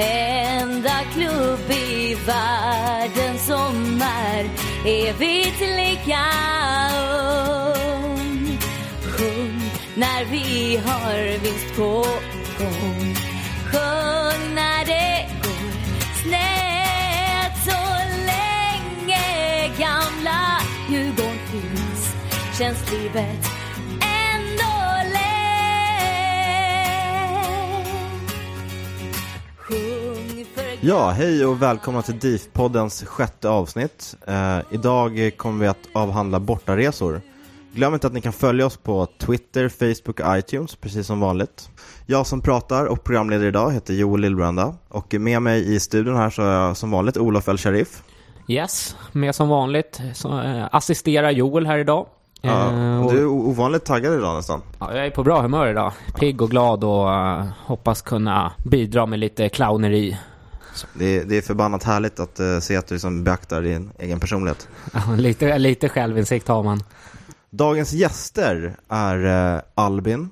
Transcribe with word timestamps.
Enda 0.00 1.00
klubb 1.12 1.70
i 1.70 2.14
världen 2.26 3.38
som 3.38 4.02
är 4.02 4.50
evigt 4.84 5.60
lika 5.60 6.24
ung. 8.04 8.58
Sjung 9.02 9.70
när 9.94 10.24
vi 10.24 10.76
har 10.86 11.38
vinst 11.38 11.76
på 11.76 12.04
gång. 12.58 13.14
Sjung 13.72 14.54
när 14.54 14.84
det 14.86 15.26
går 15.42 15.72
snett 16.22 17.64
så 17.64 17.80
länge 18.26 19.68
gamla 19.78 20.60
Djurgården 20.88 21.38
finns. 21.50 22.14
Känns 22.58 22.92
livet 22.92 23.47
Ja, 30.80 31.10
hej 31.10 31.46
och 31.46 31.62
välkomna 31.62 32.02
till 32.02 32.18
DIF-poddens 32.18 33.04
sjätte 33.06 33.48
avsnitt. 33.48 34.16
Eh, 34.26 34.58
idag 34.70 35.30
kommer 35.36 35.60
vi 35.60 35.66
att 35.66 35.88
avhandla 35.92 36.40
bortaresor. 36.40 37.20
Glöm 37.72 37.94
inte 37.94 38.06
att 38.06 38.12
ni 38.12 38.20
kan 38.20 38.32
följa 38.32 38.66
oss 38.66 38.76
på 38.76 39.06
Twitter, 39.18 39.68
Facebook 39.68 40.20
och 40.20 40.38
iTunes, 40.38 40.76
precis 40.76 41.06
som 41.06 41.20
vanligt. 41.20 41.70
Jag 42.06 42.26
som 42.26 42.40
pratar 42.40 42.86
och 42.86 43.04
programledare 43.04 43.48
idag 43.48 43.72
heter 43.72 43.94
Joel 43.94 44.20
Lillbranda 44.20 44.74
och 44.88 45.14
med 45.14 45.42
mig 45.42 45.74
i 45.74 45.80
studion 45.80 46.16
här 46.16 46.30
så 46.30 46.42
har 46.42 46.50
jag 46.50 46.76
som 46.76 46.90
vanligt 46.90 47.16
Olof 47.16 47.48
El 47.48 47.58
Sharif. 47.58 48.02
Yes, 48.48 48.96
med 49.12 49.34
som 49.34 49.48
vanligt 49.48 50.00
så, 50.14 50.40
eh, 50.40 50.66
assisterar 50.72 51.30
Joel 51.30 51.66
här 51.66 51.78
idag. 51.78 52.06
Ja, 52.40 52.70
Eh, 52.72 53.04
och, 53.06 53.12
du 53.12 53.18
är 53.18 53.26
ovanligt 53.26 53.84
taggad 53.84 54.14
idag 54.14 54.36
nästan. 54.36 54.62
ja, 54.78 54.94
jag 54.94 55.06
är 55.06 55.10
på 55.10 55.24
bra 55.24 55.42
humör 55.42 55.66
idag. 55.70 55.92
Pigg 56.18 56.42
och 56.42 56.50
glad 56.50 56.84
och 56.84 57.14
eh, 57.14 57.44
hoppas 57.66 58.02
kunna 58.02 58.52
bidra 58.64 59.06
med 59.06 59.18
lite 59.18 59.48
clowneri. 59.48 60.18
Det 60.94 61.04
är, 61.04 61.24
det 61.24 61.36
är 61.36 61.42
förbannat 61.42 61.84
härligt 61.84 62.20
att 62.20 62.40
eh, 62.40 62.58
se 62.58 62.76
att 62.76 62.86
du 62.86 62.94
liksom 62.94 63.24
beaktar 63.24 63.62
din 63.62 63.90
egen 63.98 64.20
personlighet. 64.20 64.68
Ja, 64.92 65.14
lite, 65.16 65.58
lite 65.58 65.88
självinsikt 65.88 66.48
har 66.48 66.62
man. 66.62 66.82
Dagens 67.50 67.92
gäster 67.92 68.76
är 68.88 69.54
eh, 69.56 69.62
Albin, 69.74 70.28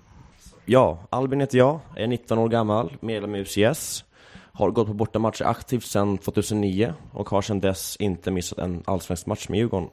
Ja, 0.69 0.99
Albin 1.11 1.41
heter 1.41 1.59
jag, 1.59 1.81
är 1.97 2.07
19 2.07 2.39
år 2.39 2.49
gammal, 2.49 2.97
medlem 3.01 3.35
i 3.35 3.41
UCS. 3.41 4.05
Har 4.53 4.71
gått 4.71 4.87
på 4.87 4.95
bortamatcher 4.95 5.45
aktivt 5.45 5.85
sedan 5.85 6.19
2009 6.19 6.95
och 7.13 7.29
har 7.29 7.43
sedan 7.43 7.61
dess 7.61 7.97
inte 7.97 8.31
missat 8.31 8.59
en 8.59 8.83
allsvensk 8.85 9.27
match 9.27 9.49
med 9.49 9.59
Djurgården. 9.59 9.89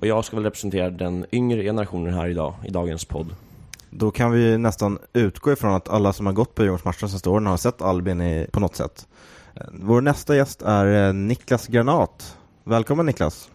Och 0.00 0.06
jag 0.06 0.24
ska 0.24 0.36
väl 0.36 0.44
representera 0.44 0.90
den 0.90 1.26
yngre 1.32 1.62
generationen 1.62 2.14
här 2.14 2.28
idag, 2.28 2.54
i 2.64 2.70
dagens 2.70 3.04
podd. 3.04 3.34
Då 3.90 4.10
kan 4.10 4.30
vi 4.30 4.58
nästan 4.58 4.98
utgå 5.12 5.52
ifrån 5.52 5.74
att 5.74 5.88
alla 5.88 6.12
som 6.12 6.26
har 6.26 6.32
gått 6.32 6.54
på 6.54 6.62
Djurgårdsmatchen 6.62 6.98
de 7.00 7.08
senaste 7.08 7.30
åren 7.30 7.46
har 7.46 7.56
sett 7.56 7.82
Albin 7.82 8.20
i, 8.20 8.46
på 8.52 8.60
något 8.60 8.76
sätt. 8.76 9.08
Vår 9.72 10.00
nästa 10.00 10.36
gäst 10.36 10.62
är 10.62 11.08
eh, 11.08 11.12
Niklas 11.14 11.66
Granat. 11.66 12.36
Välkommen 12.64 13.06
Niklas. 13.06 13.50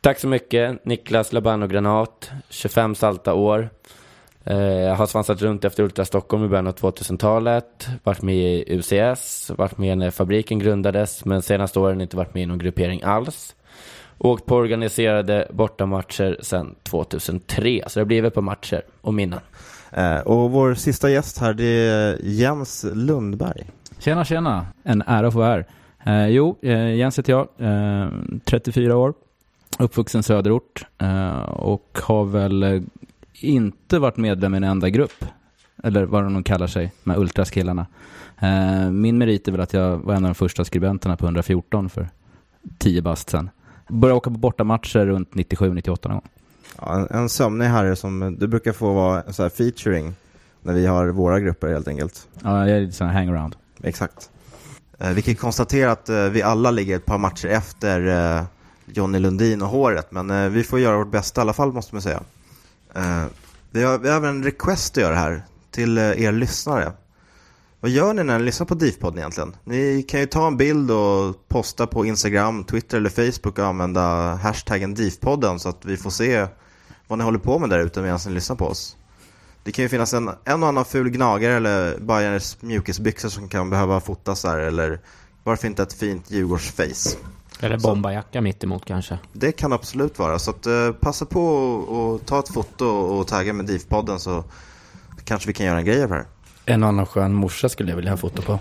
Tack 0.00 0.18
så 0.18 0.28
mycket, 0.28 0.84
Niklas 0.84 1.32
Labano 1.32 1.66
Granat, 1.66 2.30
25 2.48 2.94
salta 2.94 3.34
år. 3.34 3.70
Eh, 4.44 4.56
Jag 4.58 4.94
har 4.94 5.06
svansat 5.06 5.42
runt 5.42 5.64
efter 5.64 5.82
Ultra 5.82 6.04
Stockholm 6.04 6.44
i 6.44 6.48
början 6.48 6.66
av 6.66 6.74
2000-talet, 6.74 7.88
varit 8.02 8.22
med 8.22 8.36
i 8.36 8.64
UCS, 8.68 9.50
varit 9.56 9.78
med 9.78 9.98
när 9.98 10.10
fabriken 10.10 10.58
grundades, 10.58 11.24
men 11.24 11.42
senaste 11.42 11.78
åren 11.80 12.00
inte 12.00 12.16
varit 12.16 12.34
med 12.34 12.42
i 12.42 12.46
någon 12.46 12.58
gruppering 12.58 13.02
alls. 13.02 13.54
Åkt 14.18 14.46
på 14.46 14.56
organiserade 14.56 15.48
bortamatcher 15.52 16.38
sedan 16.42 16.74
2003, 16.82 17.82
så 17.86 17.98
det 17.98 18.00
har 18.00 18.06
blivit 18.06 18.34
på 18.34 18.40
matcher 18.42 18.82
och 19.00 19.14
minnen. 19.14 19.40
Eh, 19.92 20.18
Och 20.18 20.50
vår 20.50 20.74
sista 20.74 21.10
gäst 21.10 21.38
här 21.38 21.54
det 21.54 21.64
är 21.64 22.18
Jens 22.22 22.86
Lundberg. 22.94 23.66
Tjena, 24.00 24.24
tjena. 24.24 24.66
En 24.82 25.02
ära 25.06 25.26
att 25.26 25.32
få 25.32 25.38
vara 25.38 25.48
här. 25.48 25.66
Eh, 26.04 26.28
jo, 26.28 26.56
eh, 26.62 26.94
Jens 26.94 27.18
heter 27.18 27.32
jag, 27.32 27.48
eh, 27.58 28.08
34 28.44 28.96
år, 28.96 29.14
uppvuxen 29.78 30.22
söderort 30.22 30.86
eh, 30.98 31.40
och 31.40 31.98
har 32.02 32.24
väl 32.24 32.62
eh, 32.62 32.82
inte 33.40 33.98
varit 33.98 34.16
medlem 34.16 34.54
i 34.54 34.56
en 34.56 34.64
enda 34.64 34.88
grupp, 34.88 35.24
eller 35.82 36.04
vad 36.04 36.22
de 36.24 36.42
kallar 36.42 36.66
sig, 36.66 36.92
med 37.02 37.18
ultraskillarna. 37.18 37.86
Eh, 38.38 38.90
min 38.90 39.18
merit 39.18 39.48
är 39.48 39.52
väl 39.52 39.60
att 39.60 39.72
jag 39.72 39.96
var 39.96 40.14
en 40.14 40.24
av 40.24 40.28
de 40.30 40.34
första 40.34 40.64
skribenterna 40.64 41.16
på 41.16 41.24
114 41.24 41.88
för 41.88 42.08
10 42.78 43.02
bast 43.02 43.30
sen. 43.30 43.50
Började 43.88 44.16
åka 44.16 44.30
på 44.30 44.38
bortamatcher 44.38 45.06
runt 45.06 45.30
97-98 45.32 46.08
någon 46.08 46.12
gång. 46.12 46.28
Ja, 46.80 46.94
en, 46.94 47.16
en 47.18 47.28
sömnig 47.28 47.66
herre 47.66 47.96
som 47.96 48.36
du 48.38 48.46
brukar 48.46 48.72
få 48.72 48.92
vara 48.92 49.32
så 49.32 49.50
featuring 49.50 50.14
när 50.62 50.74
vi 50.74 50.86
har 50.86 51.08
våra 51.08 51.40
grupper 51.40 51.68
helt 51.68 51.88
enkelt. 51.88 52.28
Ja, 52.42 52.68
jag 52.68 52.76
är 52.76 52.80
lite 52.80 52.92
sån 52.92 53.06
här 53.06 53.14
hangaround. 53.14 53.56
Exakt. 53.82 54.30
Eh, 54.98 55.10
vi 55.10 55.22
kan 55.22 55.34
konstatera 55.34 55.92
att 55.92 56.08
eh, 56.08 56.24
vi 56.24 56.42
alla 56.42 56.70
ligger 56.70 56.96
ett 56.96 57.06
par 57.06 57.18
matcher 57.18 57.48
efter 57.48 58.06
eh, 58.36 58.44
Johnny 58.84 59.18
Lundin 59.18 59.62
och 59.62 59.68
håret, 59.68 60.12
men 60.12 60.30
eh, 60.30 60.48
vi 60.48 60.64
får 60.64 60.80
göra 60.80 60.98
vårt 60.98 61.10
bästa 61.10 61.40
i 61.40 61.42
alla 61.42 61.52
fall 61.52 61.72
måste 61.72 61.94
man 61.94 62.02
säga. 62.02 62.22
Eh, 62.94 63.24
vi, 63.70 63.82
har, 63.82 63.98
vi 63.98 64.08
har 64.08 64.16
även 64.16 64.30
en 64.30 64.44
request 64.44 64.96
att 64.96 65.02
göra 65.02 65.14
här 65.14 65.42
till 65.70 65.98
eh, 65.98 66.04
er 66.04 66.32
lyssnare. 66.32 66.92
Vad 67.80 67.90
gör 67.90 68.14
ni 68.14 68.24
när 68.24 68.38
ni 68.38 68.44
lyssnar 68.44 68.66
på 68.66 68.74
DIF-podden 68.74 69.18
egentligen? 69.18 69.56
Ni 69.64 70.02
kan 70.02 70.20
ju 70.20 70.26
ta 70.26 70.46
en 70.46 70.56
bild 70.56 70.90
och 70.90 71.48
posta 71.48 71.86
på 71.86 72.06
Instagram, 72.06 72.64
Twitter 72.64 72.96
eller 72.96 73.10
Facebook 73.10 73.58
och 73.58 73.64
använda 73.64 74.34
hashtaggen 74.34 74.96
DIF-podden 74.96 75.58
så 75.58 75.68
att 75.68 75.84
vi 75.84 75.96
får 75.96 76.10
se 76.10 76.46
vad 77.08 77.18
ni 77.18 77.24
håller 77.24 77.38
på 77.38 77.58
med 77.58 77.70
där 77.70 77.78
ute 77.78 78.02
medan 78.02 78.18
ni 78.26 78.32
lyssnar 78.32 78.56
på 78.56 78.66
oss. 78.66 78.96
Det 79.62 79.72
kan 79.72 79.82
ju 79.82 79.88
finnas 79.88 80.14
en, 80.14 80.30
en 80.44 80.62
och 80.62 80.68
annan 80.68 80.84
ful 80.84 81.10
gnagare 81.10 81.54
eller 81.54 81.98
Bajers 81.98 82.56
mjukisbyxor 82.60 83.28
som 83.28 83.48
kan 83.48 83.70
behöva 83.70 84.00
fotas 84.00 84.42
där 84.42 84.58
eller 84.58 85.00
varför 85.44 85.66
inte 85.66 85.82
ett 85.82 85.92
fint 85.92 86.30
Djurgårdsface. 86.30 87.16
Eller 87.60 87.78
bombajacka 87.78 88.40
mitt 88.40 88.64
emot 88.64 88.84
kanske. 88.84 89.18
Det 89.32 89.52
kan 89.52 89.72
absolut 89.72 90.18
vara. 90.18 90.38
Så 90.38 90.50
att, 90.50 90.66
eh, 90.66 90.92
passa 90.92 91.26
på 91.26 91.42
och, 91.44 92.12
och 92.12 92.26
ta 92.26 92.38
ett 92.38 92.48
foto 92.54 92.86
och 92.86 93.26
tagga 93.26 93.52
med 93.52 93.66
DIF-podden 93.66 94.18
så 94.18 94.44
kanske 95.24 95.46
vi 95.46 95.52
kan 95.52 95.66
göra 95.66 95.78
en 95.78 95.84
grej 95.84 96.02
av 96.02 96.08
det 96.08 96.14
här. 96.14 96.24
En 96.66 96.84
annan 96.84 97.06
skön 97.06 97.32
morsa 97.32 97.68
skulle 97.68 97.90
jag 97.90 97.96
vilja 97.96 98.10
ha 98.10 98.16
foto 98.16 98.42
på. 98.42 98.58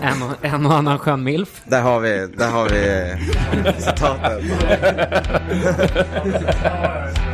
En 0.00 0.22
och, 0.22 0.44
en 0.44 0.66
och 0.66 0.74
annan 0.74 0.98
skön 0.98 1.22
milf. 1.24 1.62
Där 1.66 1.82
har 1.82 2.00
vi, 2.00 2.26
där 2.36 2.50
har 2.50 2.68
vi 2.68 3.16
citatet. 3.82 4.44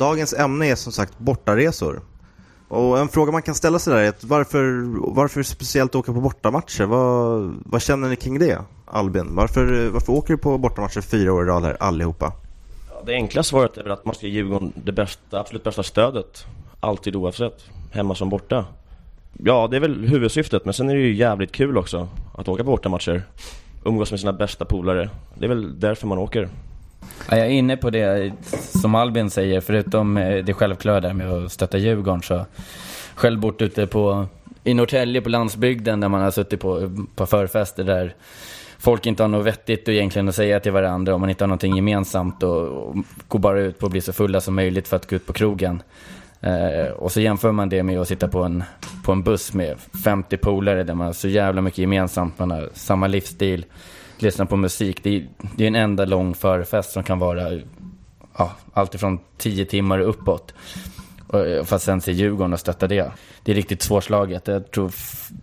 dagens 0.00 0.34
ämne 0.34 0.66
är 0.66 0.74
som 0.74 0.92
sagt 0.92 1.18
bortaresor. 1.18 2.02
Och 2.68 2.98
en 2.98 3.08
fråga 3.08 3.32
man 3.32 3.42
kan 3.42 3.54
ställa 3.54 3.78
sig 3.78 3.94
där 3.94 4.00
är 4.00 4.08
att 4.08 4.24
varför, 4.24 4.84
varför 5.14 5.42
speciellt 5.42 5.94
åka 5.94 6.12
på 6.12 6.20
bortamatcher? 6.20 6.84
Vad, 6.84 7.54
vad 7.64 7.82
känner 7.82 8.08
ni 8.08 8.16
kring 8.16 8.38
det, 8.38 8.58
Albin? 8.86 9.34
Varför, 9.34 9.88
varför 9.88 10.12
åker 10.12 10.34
du 10.34 10.38
på 10.38 10.58
bortamatcher 10.58 11.00
fyra 11.00 11.32
år 11.32 11.42
i 11.42 11.46
rad 11.46 11.64
här 11.64 11.76
allihopa? 11.80 12.32
Ja, 12.88 13.02
det 13.06 13.14
enkla 13.14 13.42
svaret 13.42 13.76
är 13.76 13.82
väl 13.82 13.92
att 13.92 14.04
man 14.04 14.14
ska 14.14 14.26
ge 14.26 14.32
Djurgården 14.32 14.72
det 14.84 14.92
bästa, 14.92 15.40
absolut 15.40 15.64
bästa 15.64 15.82
stödet. 15.82 16.46
Alltid 16.80 17.16
oavsett, 17.16 17.64
hemma 17.90 18.14
som 18.14 18.28
borta. 18.28 18.64
Ja, 19.32 19.68
det 19.70 19.76
är 19.76 19.80
väl 19.80 20.08
huvudsyftet, 20.08 20.64
men 20.64 20.74
sen 20.74 20.90
är 20.90 20.94
det 20.94 21.00
ju 21.00 21.14
jävligt 21.14 21.52
kul 21.52 21.78
också 21.78 22.08
att 22.34 22.48
åka 22.48 22.64
på 22.64 22.70
bortamatcher. 22.70 23.22
Umgås 23.84 24.10
med 24.10 24.20
sina 24.20 24.32
bästa 24.32 24.64
polare. 24.64 25.10
Det 25.38 25.44
är 25.44 25.48
väl 25.48 25.80
därför 25.80 26.06
man 26.06 26.18
åker. 26.18 26.48
Ja, 27.30 27.36
jag 27.36 27.46
är 27.46 27.50
inne 27.50 27.76
på 27.76 27.90
det 27.90 28.32
som 28.80 28.94
Albin 28.94 29.30
säger, 29.30 29.60
förutom 29.60 30.16
eh, 30.16 30.44
det 30.44 30.52
självklara 30.52 31.00
där 31.00 31.12
med 31.12 31.32
att 31.32 31.52
stötta 31.52 31.78
Djurgården 31.78 32.22
så 32.22 32.46
själv 33.14 33.40
bort 33.40 33.62
ute 33.62 33.86
på 33.86 34.26
i 34.64 34.74
Norrtälje 34.74 35.20
på 35.20 35.28
landsbygden 35.28 36.00
där 36.00 36.08
man 36.08 36.22
har 36.22 36.30
suttit 36.30 36.60
på, 36.60 36.90
på 37.14 37.26
förfester 37.26 37.84
där 37.84 38.14
folk 38.78 39.06
inte 39.06 39.22
har 39.22 39.28
något 39.28 39.46
vettigt 39.46 39.88
och 39.88 39.94
egentligen 39.94 40.28
att 40.28 40.34
säga 40.34 40.60
till 40.60 40.72
varandra 40.72 41.14
Om 41.14 41.20
man 41.20 41.30
inte 41.30 41.44
har 41.44 41.48
någonting 41.48 41.76
gemensamt 41.76 42.42
och, 42.42 42.68
och 42.68 42.96
går 43.28 43.38
bara 43.38 43.60
ut 43.60 43.78
på 43.78 43.86
att 43.86 43.92
bli 43.92 44.00
så 44.00 44.12
fulla 44.12 44.40
som 44.40 44.54
möjligt 44.54 44.88
för 44.88 44.96
att 44.96 45.10
gå 45.10 45.16
ut 45.16 45.26
på 45.26 45.32
krogen. 45.32 45.82
Eh, 46.40 46.92
och 46.92 47.12
så 47.12 47.20
jämför 47.20 47.52
man 47.52 47.68
det 47.68 47.82
med 47.82 47.98
att 47.98 48.08
sitta 48.08 48.28
på 48.28 48.42
en, 48.42 48.64
på 49.04 49.12
en 49.12 49.22
buss 49.22 49.54
med 49.54 49.76
50 50.04 50.36
polare 50.36 50.84
där 50.84 50.94
man 50.94 51.06
har 51.06 51.12
så 51.12 51.28
jävla 51.28 51.60
mycket 51.60 51.78
gemensamt, 51.78 52.38
man 52.38 52.50
har 52.50 52.70
samma 52.74 53.06
livsstil, 53.06 53.64
Lyssna 54.22 54.46
på 54.46 54.56
musik. 54.56 55.02
Det 55.02 55.16
är, 55.16 55.28
det 55.56 55.64
är 55.64 55.68
en 55.68 55.74
enda 55.74 56.04
lång 56.04 56.34
förfest 56.34 56.92
som 56.92 57.02
kan 57.02 57.18
vara 57.18 57.60
ja, 58.38 58.52
alltifrån 58.72 59.18
tio 59.38 59.64
timmar 59.64 59.98
och 59.98 60.08
uppåt. 60.08 60.54
För 61.64 61.74
att 61.74 61.82
sen 61.82 62.00
se 62.00 62.12
Djurgården 62.12 62.52
och 62.52 62.60
stötta 62.60 62.86
det. 62.86 63.12
Det 63.42 63.52
är 63.52 63.54
riktigt 63.54 63.82
svårslaget. 63.82 64.48
Jag 64.48 64.70
tror 64.70 64.92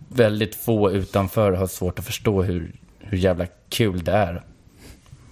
väldigt 0.08 0.54
få 0.54 0.90
utanför 0.90 1.52
har 1.52 1.66
svårt 1.66 1.98
att 1.98 2.04
förstå 2.04 2.42
hur, 2.42 2.72
hur 2.98 3.18
jävla 3.18 3.46
kul 3.68 4.04
det 4.04 4.12
är 4.12 4.44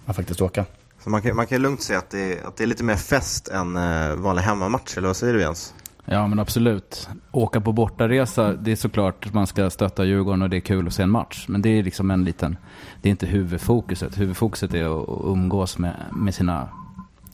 att 0.07 0.17
faktiskt 0.17 0.41
åka. 0.41 0.65
Så 1.05 1.11
man 1.11 1.23
kan, 1.23 1.37
man 1.37 1.47
kan 1.47 1.63
lugnt 1.63 1.83
säga 1.83 1.99
att 1.99 2.11
det, 2.11 2.33
är, 2.33 2.47
att 2.47 2.57
det 2.57 2.65
är 2.65 2.67
lite 2.67 2.85
mer 2.85 2.97
fest 2.97 3.49
än 3.49 3.77
eh, 3.77 4.15
vanlig 4.15 4.43
hemmamatch, 4.43 4.97
eller 4.97 5.07
vad 5.07 5.17
säger 5.17 5.35
du 5.35 5.41
Jens? 5.41 5.75
Ja 6.09 6.27
men 6.27 6.39
absolut. 6.39 7.09
Åka 7.33 7.61
på 7.61 7.73
bortaresa, 7.73 8.53
det 8.53 8.73
är 8.73 8.77
såklart 8.77 9.27
att 9.27 9.35
man 9.35 9.47
ska 9.47 9.71
stötta 9.71 10.05
Djurgården 10.05 10.43
och 10.43 10.51
det 10.51 10.57
är 10.57 10.61
kul 10.61 10.87
att 10.87 10.95
se 10.95 11.03
en 11.03 11.11
match. 11.11 11.45
Men 11.49 11.63
det 11.63 11.69
är 11.69 11.83
liksom 11.83 12.11
en 12.11 12.25
liten, 12.25 12.57
det 13.03 13.09
är 13.09 13.11
inte 13.11 13.27
huvudfokuset. 13.27 14.19
Huvudfokuset 14.19 14.75
är 14.75 15.03
att 15.03 15.09
umgås 15.25 15.79
med, 15.79 15.95
med 16.13 16.35
sina, 16.35 16.69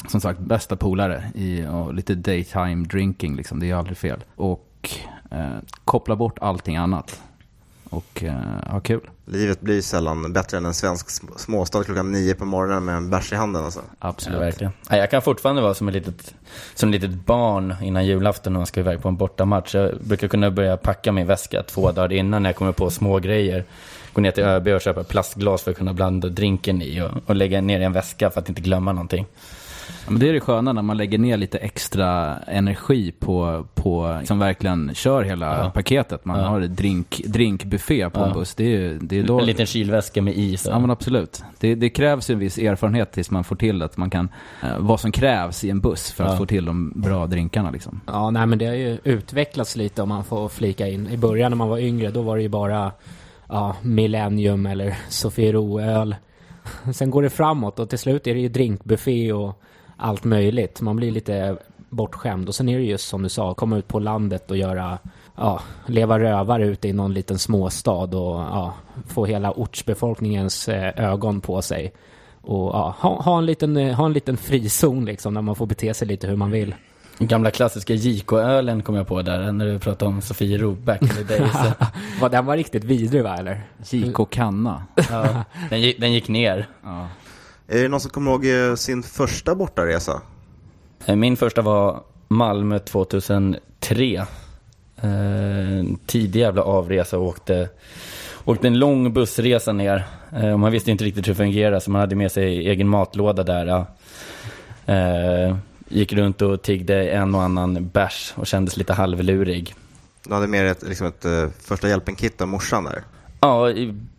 som 0.09 0.21
sagt, 0.21 0.41
bästa 0.41 0.77
polare 0.77 1.25
i 1.35 1.67
och 1.67 1.95
lite 1.95 2.15
daytime 2.15 2.85
drinking 2.85 3.37
liksom. 3.37 3.61
Det 3.61 3.71
är 3.71 3.75
aldrig 3.75 3.97
fel. 3.97 4.25
Och 4.37 4.91
eh, 5.31 5.57
koppla 5.85 6.17
bort 6.17 6.39
allting 6.39 6.77
annat. 6.77 7.23
Och 7.93 8.23
eh, 8.25 8.33
ha 8.71 8.81
kul. 8.81 9.01
Livet 9.27 9.61
blir 9.61 9.83
sällan 9.83 10.33
bättre 10.33 10.57
än 10.57 10.65
en 10.67 10.75
svensk 10.75 11.07
sm- 11.09 11.37
småstad 11.39 11.85
klockan 11.85 12.13
nio 12.13 12.35
på 12.35 12.45
morgonen 12.45 12.85
med 12.85 12.97
en 12.97 13.11
bärs 13.11 13.33
i 13.33 13.37
handen 13.37 13.65
alltså. 13.65 13.81
Absolut. 13.99 14.39
Ja, 14.39 14.45
verkligen. 14.45 14.73
Ja, 14.91 14.97
jag 14.97 15.11
kan 15.11 15.23
fortfarande 15.23 15.63
vara 15.63 15.75
som 15.75 15.89
ett 15.89 15.95
litet, 15.95 16.35
som 16.75 16.89
ett 16.95 17.03
litet 17.03 17.27
barn 17.27 17.75
innan 17.83 18.07
julafton 18.07 18.53
när 18.53 18.61
man 18.61 18.67
ska 18.67 18.81
iväg 18.81 19.03
på 19.03 19.09
en 19.09 19.17
bortamatch. 19.17 19.75
Jag 19.75 19.91
brukar 20.01 20.29
kunna 20.29 20.51
börja 20.51 20.77
packa 20.77 21.13
min 21.13 21.27
väska 21.27 21.63
två 21.63 21.93
dagar 21.93 22.13
innan 22.13 22.43
när 22.43 22.49
jag 22.51 22.57
kommer 22.57 22.73
på 22.73 22.91
små 22.91 23.19
grejer. 23.19 23.65
Gå 24.13 24.21
ner 24.21 24.31
till 24.31 24.45
ÖB 24.45 24.69
och 24.69 24.81
köpa 24.81 25.05
plastglas 25.05 25.63
för 25.63 25.71
att 25.71 25.77
kunna 25.77 25.93
blanda 25.95 26.29
drinken 26.29 26.83
i 26.83 27.03
och, 27.03 27.11
och 27.27 27.37
lägga 27.37 27.61
ner 27.61 27.81
i 27.81 27.85
en 27.85 27.93
väska 27.93 28.31
för 28.31 28.41
att 28.41 28.49
inte 28.49 28.61
glömma 28.61 28.93
någonting. 28.93 29.27
Ja, 30.05 30.11
men 30.11 30.21
det 30.21 30.29
är 30.29 30.33
det 30.33 30.41
sköna 30.41 30.73
när 30.73 30.83
man 30.83 30.97
lägger 30.97 31.19
ner 31.19 31.37
lite 31.37 31.59
extra 31.59 32.37
energi 32.39 33.13
på, 33.19 33.67
på 33.75 34.21
som 34.25 34.39
verkligen 34.39 34.91
kör 34.95 35.23
hela 35.23 35.59
Ja. 35.59 35.71
paketet. 35.71 36.25
Man 36.25 36.39
Ja. 36.41 36.47
har 36.47 36.61
drink, 36.61 37.23
drinkbuffé 37.27 38.11
på 38.11 38.21
en 38.21 38.33
buss. 38.33 38.55
Det 38.55 38.65
är, 38.65 38.69
ju- 38.69 38.99
det 38.99 39.19
är 39.19 39.23
då... 39.23 39.41
En 39.41 39.47
liten 39.47 39.67
kylväska 39.67 40.23
med 40.23 40.37
is. 40.37 40.67
Ja 40.71 40.79
men 40.79 40.91
absolut. 40.91 41.43
Det, 41.61 41.75
det 41.75 41.91
krävs 41.91 42.31
ju 42.31 42.33
en 42.33 42.39
viss 42.39 42.59
erfarenhet 42.59 43.13
tills 43.13 43.31
man 43.31 43.45
får 43.45 43.57
till 43.57 43.83
att 43.83 43.97
man 43.97 44.11
kan, 44.11 44.29
eh, 44.63 44.69
vad 44.79 45.01
som 45.01 45.13
krävs 45.13 45.65
i 45.65 45.71
en 45.71 45.81
buss 45.81 46.13
för 46.13 46.25
att 46.25 46.31
Ja. 46.31 46.37
få 46.37 46.47
till 46.47 46.65
de 46.65 46.93
bra 46.97 47.27
drinkarna 47.27 47.71
liksom. 47.71 48.01
Ja, 48.07 48.31
nej 48.31 48.47
men 48.47 48.59
det 48.59 48.67
har 48.67 48.75
ju 48.75 48.99
utvecklats 49.05 49.77
lite 49.77 50.03
om 50.03 50.09
man 50.09 50.25
får 50.25 50.49
flika 50.49 50.89
in. 50.89 51.07
I 51.09 51.17
början 51.17 51.51
när 51.51 51.57
man 51.57 51.69
var 51.69 51.79
yngre, 51.79 52.11
då 52.11 52.23
var 52.23 52.37
det 52.37 52.43
ju 52.43 52.49
bara 52.49 52.93
ja, 53.49 53.77
Millennium 53.83 54.67
eller 54.67 54.97
Sofiero-öl. 55.09 56.17
Sen 56.95 57.11
går 57.11 57.23
det 57.23 57.31
framåt 57.31 57.79
och 57.79 57.89
till 57.89 57.99
slut 57.99 58.27
är 58.27 58.35
det 58.35 58.41
ju 58.41 58.49
drinkbuffé 58.49 59.33
och 59.33 59.63
allt 60.03 60.25
möjligt. 60.25 60.81
Man 60.81 60.97
blir 60.97 61.11
lite 61.11 61.57
bortskämd. 61.93 62.49
Och 62.49 62.55
sen 62.55 62.69
är 62.69 62.79
det 62.79 62.85
just 62.85 63.09
som 63.09 63.23
du 63.23 63.29
sa, 63.29 63.55
komma 63.55 63.79
ut 63.79 63.89
på 63.89 63.99
landet 63.99 64.51
och 64.51 64.57
göra, 64.57 64.99
ja, 65.37 65.61
leva 65.87 66.19
rövare 66.19 66.67
ute 66.67 66.89
i 66.89 66.93
någon 66.93 67.15
liten 67.15 67.39
småstad 67.39 67.93
och 67.93 68.41
ja, 68.41 68.75
få 69.09 69.27
hela 69.27 69.53
ortsbefolkningens 69.53 70.69
eh, 70.69 71.11
ögon 71.13 71.41
på 71.41 71.63
sig. 71.63 71.93
Och 72.41 72.75
ja, 72.75 72.95
ha, 72.99 73.23
ha, 73.23 73.39
en 73.39 73.47
liten, 73.47 73.77
eh, 73.77 73.95
ha 73.95 74.07
en 74.07 74.13
liten 74.13 74.37
frizon 74.37 75.05
liksom, 75.05 75.35
där 75.35 75.43
man 75.43 75.55
får 75.55 75.67
bete 75.67 75.95
sig 75.95 76.09
lite 76.09 76.27
hur 76.27 76.37
man 76.37 76.51
vill. 76.51 76.75
Gamla 77.19 77.51
klassiska 77.51 77.95
JK-ölen 77.95 78.83
kom 78.83 78.95
jag 78.95 79.07
på 79.07 79.23
där 79.23 79.53
när 79.53 79.67
du 79.67 79.79
pratade 79.79 80.09
om 80.09 80.21
Sofiero 80.21 80.73
back 80.73 81.03
in 81.03 81.09
the 81.09 81.23
days. 81.23 81.57
Den 82.31 82.47
var 82.47 82.57
riktigt 82.57 82.85
vidrig 82.85 83.23
va, 83.23 83.37
eller? 83.37 83.63
JK 83.91 84.31
Kanna. 84.31 84.83
ja, 85.11 85.45
den, 85.71 85.81
gick, 85.81 86.01
den 86.01 86.13
gick 86.13 86.29
ner. 86.29 86.67
Ja. 86.83 87.09
Är 87.73 87.83
det 87.83 87.89
någon 87.89 88.01
som 88.01 88.11
kommer 88.11 88.31
ihåg 88.31 88.47
eh, 88.47 88.75
sin 88.75 89.03
första 89.03 89.55
bortaresa? 89.55 90.21
Eh, 91.07 91.17
Min 91.17 91.37
första 91.37 91.63
var 91.63 92.01
Malmö 92.29 92.79
2003. 92.79 94.17
Eh, 94.17 95.79
En 95.79 95.99
tidig 96.07 96.41
jävla 96.41 96.63
avresa 96.63 97.19
och 97.19 97.27
åkte, 97.27 97.69
åkte 98.45 98.67
en 98.67 98.79
lång 98.79 99.13
bussresa 99.13 99.73
ner. 99.73 100.07
Eh, 100.33 100.53
och 100.53 100.61
man 100.61 100.73
visste 100.73 100.91
inte 100.91 101.05
riktigt 101.05 101.27
hur 101.27 101.33
det 101.33 101.37
fungerade 101.37 101.81
så 101.81 101.91
man 101.91 102.01
hade 102.01 102.17
med 102.17 102.33
sig 102.33 102.69
egen 102.69 102.89
matlåda 102.89 103.43
där. 103.43 103.85
Eh, 104.87 105.57
gick 105.89 106.13
runt 106.13 106.43
och 106.43 106.63
tiggde 106.63 107.09
en 107.11 107.35
och 107.35 107.43
annan 107.43 107.89
bärs 107.89 108.33
och 108.37 108.47
kändes 108.47 108.77
lite 108.77 108.93
halvlurig. 108.93 109.75
Du 110.29 110.35
hade 110.35 110.47
med 110.47 110.65
dig 110.65 110.71
ett, 110.71 110.83
liksom 110.83 111.07
ett 111.07 111.25
eh, 111.25 111.49
första 111.61 111.89
hjälpen-kit 111.89 112.41
av 112.41 112.49
morsan 112.49 112.85
där. 112.85 113.03
Ja, 113.41 113.69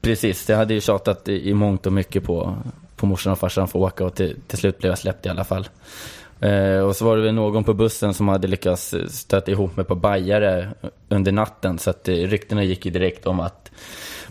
precis. 0.02 0.50
Jag 0.50 0.58
hade 0.58 0.74
ju 0.74 0.82
tjatat 0.82 1.28
i, 1.28 1.50
i 1.50 1.54
mångt 1.54 1.86
och 1.86 1.94
mycket 1.94 2.24
på, 2.24 2.56
på 3.04 3.08
morsan 3.08 3.34
och 3.34 3.40
farsan 3.40 3.68
för 3.68 3.80
att 3.80 3.94
åka 3.94 4.06
och 4.06 4.16
till, 4.16 4.36
till 4.48 4.58
slut 4.58 4.80
blev 4.80 4.92
jag 4.92 5.00
släppt 5.00 5.26
i 5.26 5.30
alla 5.30 5.44
fall. 5.44 5.68
Eh, 6.40 6.80
och 6.80 6.96
så 6.96 7.06
var 7.06 7.18
det 7.18 7.24
väl 7.24 7.34
någon 7.34 7.64
på 7.64 7.74
bussen 7.74 8.14
som 8.14 8.28
hade 8.28 8.48
lyckats 8.48 8.96
stöta 9.10 9.52
ihop 9.52 9.76
mig 9.76 9.86
på 9.86 9.96
bajare 9.96 10.70
under 11.10 11.32
natten. 11.32 11.80
Så 11.80 11.90
att 11.90 12.08
eh, 12.08 12.14
ryktena 12.14 12.64
gick 12.64 12.86
ju 12.86 12.92
direkt 12.92 13.28
om 13.28 13.40
att 13.40 13.72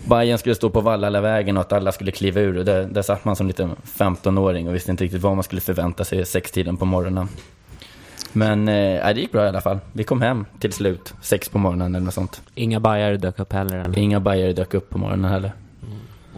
Bajen 0.05 0.39
skulle 0.39 0.55
stå 0.55 0.71
på 0.71 0.81
Vallalavägen 0.81 1.57
och 1.57 1.61
att 1.61 1.73
alla 1.73 1.93
skulle 1.93 2.11
kliva 2.11 2.41
ur. 2.41 2.59
Och 2.59 2.65
där, 2.65 2.85
där 2.85 3.03
satt 3.03 3.25
man 3.25 3.37
som 3.37 3.47
liten 3.47 3.71
15-åring 3.85 4.69
och 4.69 4.75
visste 4.75 4.91
inte 4.91 5.05
riktigt 5.05 5.23
vad 5.23 5.35
man 5.35 5.45
skulle 5.45 5.61
förvänta 5.61 6.05
sig 6.05 6.27
sextiden 6.27 6.77
på 6.77 6.85
morgonen. 6.85 7.29
Men 8.33 8.69
eh, 8.69 9.15
det 9.15 9.21
gick 9.21 9.33
bra 9.33 9.45
i 9.45 9.49
alla 9.49 9.61
fall. 9.61 9.79
Vi 9.93 10.05
kom 10.05 10.23
hem 10.23 10.45
till 10.61 10.73
slut, 10.73 11.15
sex 11.23 11.49
på 11.49 11.59
morgonen 11.59 11.95
eller 11.95 12.05
något 12.05 12.15
sånt. 12.15 12.43
Inga 12.55 12.81
bajare 12.81 13.17
dök 13.17 13.39
upp 13.39 13.53
heller 13.53 13.77
eller? 13.77 13.99
Inga 13.99 14.21
bajare 14.21 14.53
dök 14.53 14.75
upp 14.75 14.91
på 14.91 14.99
morgonen 14.99 15.31
heller. 15.31 15.53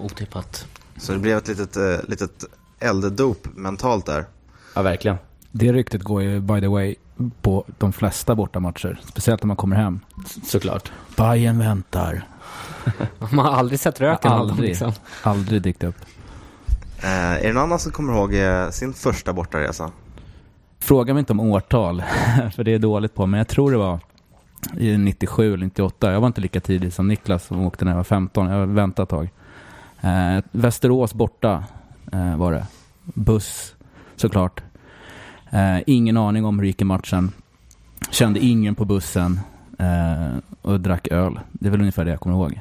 Otippat. 0.02 0.66
Så 0.96 1.12
det 1.12 1.18
blev 1.18 1.38
ett 1.38 1.48
litet, 1.48 1.76
eh, 1.76 1.96
litet 2.08 2.44
elddop 2.80 3.48
mentalt 3.54 4.06
där. 4.06 4.24
Ja, 4.74 4.82
verkligen. 4.82 5.16
Det 5.50 5.72
ryktet 5.72 6.02
går 6.02 6.22
ju 6.22 6.40
by 6.40 6.60
the 6.60 6.66
way 6.68 6.94
på 7.42 7.64
de 7.78 7.92
flesta 7.92 8.34
bortamatcher. 8.34 9.00
Speciellt 9.04 9.42
när 9.42 9.46
man 9.46 9.56
kommer 9.56 9.76
hem. 9.76 10.00
Såklart. 10.44 10.92
Bayern 11.16 11.58
väntar. 11.58 12.28
Man 13.18 13.44
har 13.46 13.52
aldrig 13.52 13.80
sett 13.80 14.00
röken 14.00 14.32
av 14.32 14.38
dem 14.38 14.50
Aldrig. 14.50 14.68
liksom. 14.68 14.92
Aldrig 15.22 15.62
dykt 15.62 15.84
upp. 15.84 15.96
Eh, 17.02 17.32
är 17.32 17.42
det 17.42 17.52
någon 17.52 17.62
annan 17.62 17.78
som 17.78 17.92
kommer 17.92 18.12
ihåg 18.12 18.34
eh, 18.34 18.70
sin 18.70 18.92
första 18.92 19.32
bortaresa? 19.32 19.90
Fråga 20.78 21.14
mig 21.14 21.18
inte 21.20 21.32
om 21.32 21.40
årtal, 21.40 22.02
för 22.56 22.64
det 22.64 22.74
är 22.74 22.78
dåligt 22.78 23.14
på, 23.14 23.26
men 23.26 23.38
jag 23.38 23.48
tror 23.48 23.70
det 23.70 23.76
var 23.76 24.00
i 24.78 24.98
97 24.98 25.54
eller 25.54 25.64
98. 25.64 26.12
Jag 26.12 26.20
var 26.20 26.26
inte 26.26 26.40
lika 26.40 26.60
tidig 26.60 26.92
som 26.92 27.08
Niklas 27.08 27.44
som 27.44 27.66
åkte 27.66 27.84
när 27.84 27.92
jag 27.92 27.96
var 27.96 28.04
15. 28.04 28.46
Jag 28.46 28.66
väntade 28.66 29.02
ett 29.02 29.08
tag. 29.10 29.30
Eh, 30.04 30.44
Västerås 30.52 31.14
borta 31.14 31.64
eh, 32.12 32.36
var 32.36 32.52
det. 32.52 32.66
Buss, 33.04 33.74
såklart. 34.16 34.62
Eh, 35.50 35.78
ingen 35.86 36.16
aning 36.16 36.44
om 36.44 36.58
hur 36.58 36.62
det 36.62 36.66
gick 36.66 36.80
i 36.82 36.84
matchen. 36.84 37.32
Kände 38.10 38.40
ingen 38.40 38.74
på 38.74 38.84
bussen 38.84 39.40
eh, 39.78 40.38
och 40.62 40.80
drack 40.80 41.08
öl. 41.08 41.40
Det 41.52 41.66
är 41.66 41.70
väl 41.70 41.80
ungefär 41.80 42.04
det 42.04 42.10
jag 42.10 42.20
kommer 42.20 42.36
ihåg. 42.36 42.60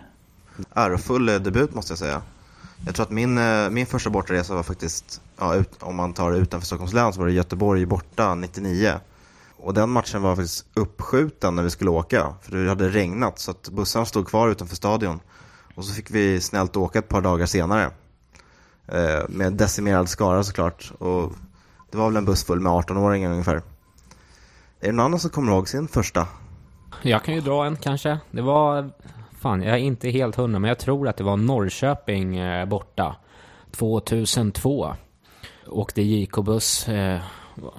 Ärofull 0.73 1.29
eh, 1.29 1.35
debut 1.35 1.73
måste 1.73 1.91
jag 1.91 1.99
säga. 1.99 2.21
Jag 2.85 2.95
tror 2.95 3.05
att 3.05 3.11
min, 3.11 3.37
eh, 3.37 3.69
min 3.69 3.85
första 3.85 4.09
bortaresa 4.09 4.55
var 4.55 4.63
faktiskt, 4.63 5.21
ja, 5.39 5.55
ut, 5.55 5.71
om 5.79 5.95
man 5.95 6.13
tar 6.13 6.31
det 6.31 6.37
utanför 6.37 6.65
Stockholms 6.65 6.93
län 6.93 7.13
så 7.13 7.19
var 7.19 7.27
det 7.27 7.33
Göteborg 7.33 7.85
borta 7.85 8.35
99. 8.35 8.93
Och 9.57 9.73
den 9.73 9.89
matchen 9.89 10.21
var 10.21 10.35
faktiskt 10.35 10.65
uppskjuten 10.73 11.55
när 11.55 11.63
vi 11.63 11.69
skulle 11.69 11.89
åka, 11.89 12.33
för 12.41 12.57
det 12.57 12.69
hade 12.69 12.89
regnat 12.89 13.39
så 13.39 13.51
att 13.51 13.69
bussarna 13.69 14.05
stod 14.05 14.27
kvar 14.27 14.49
utanför 14.49 14.75
stadion. 14.75 15.19
Och 15.75 15.85
så 15.85 15.93
fick 15.93 16.11
vi 16.11 16.41
snällt 16.41 16.77
åka 16.77 16.99
ett 16.99 17.09
par 17.09 17.21
dagar 17.21 17.45
senare. 17.45 17.91
Eh, 18.87 19.29
med 19.29 19.53
decimerad 19.53 20.09
skara 20.09 20.43
såklart. 20.43 20.91
Och 20.99 21.31
det 21.91 21.97
var 21.97 22.09
väl 22.09 22.17
en 22.17 22.25
buss 22.25 22.43
full 22.43 22.59
med 22.59 22.71
18-åringar 22.71 23.31
ungefär. 23.31 23.55
Är 23.55 23.61
det 24.79 24.91
någon 24.91 25.05
annan 25.05 25.19
som 25.19 25.29
kommer 25.29 25.51
ihåg 25.51 25.69
sin 25.69 25.87
första? 25.87 26.27
Jag 27.01 27.23
kan 27.23 27.33
ju 27.33 27.41
dra 27.41 27.65
en 27.65 27.75
kanske. 27.75 28.19
Det 28.31 28.41
var, 28.41 28.89
fan 29.39 29.61
jag 29.61 29.73
är 29.73 29.79
inte 29.79 30.09
helt 30.09 30.35
hundra, 30.35 30.59
men 30.59 30.67
jag 30.67 30.79
tror 30.79 31.07
att 31.07 31.17
det 31.17 31.23
var 31.23 31.37
Norrköping 31.37 32.37
eh, 32.37 32.65
borta. 32.65 33.15
2002. 33.71 34.95
Åkte 35.67 36.01
JK-buss, 36.01 36.87
eh, 36.89 37.19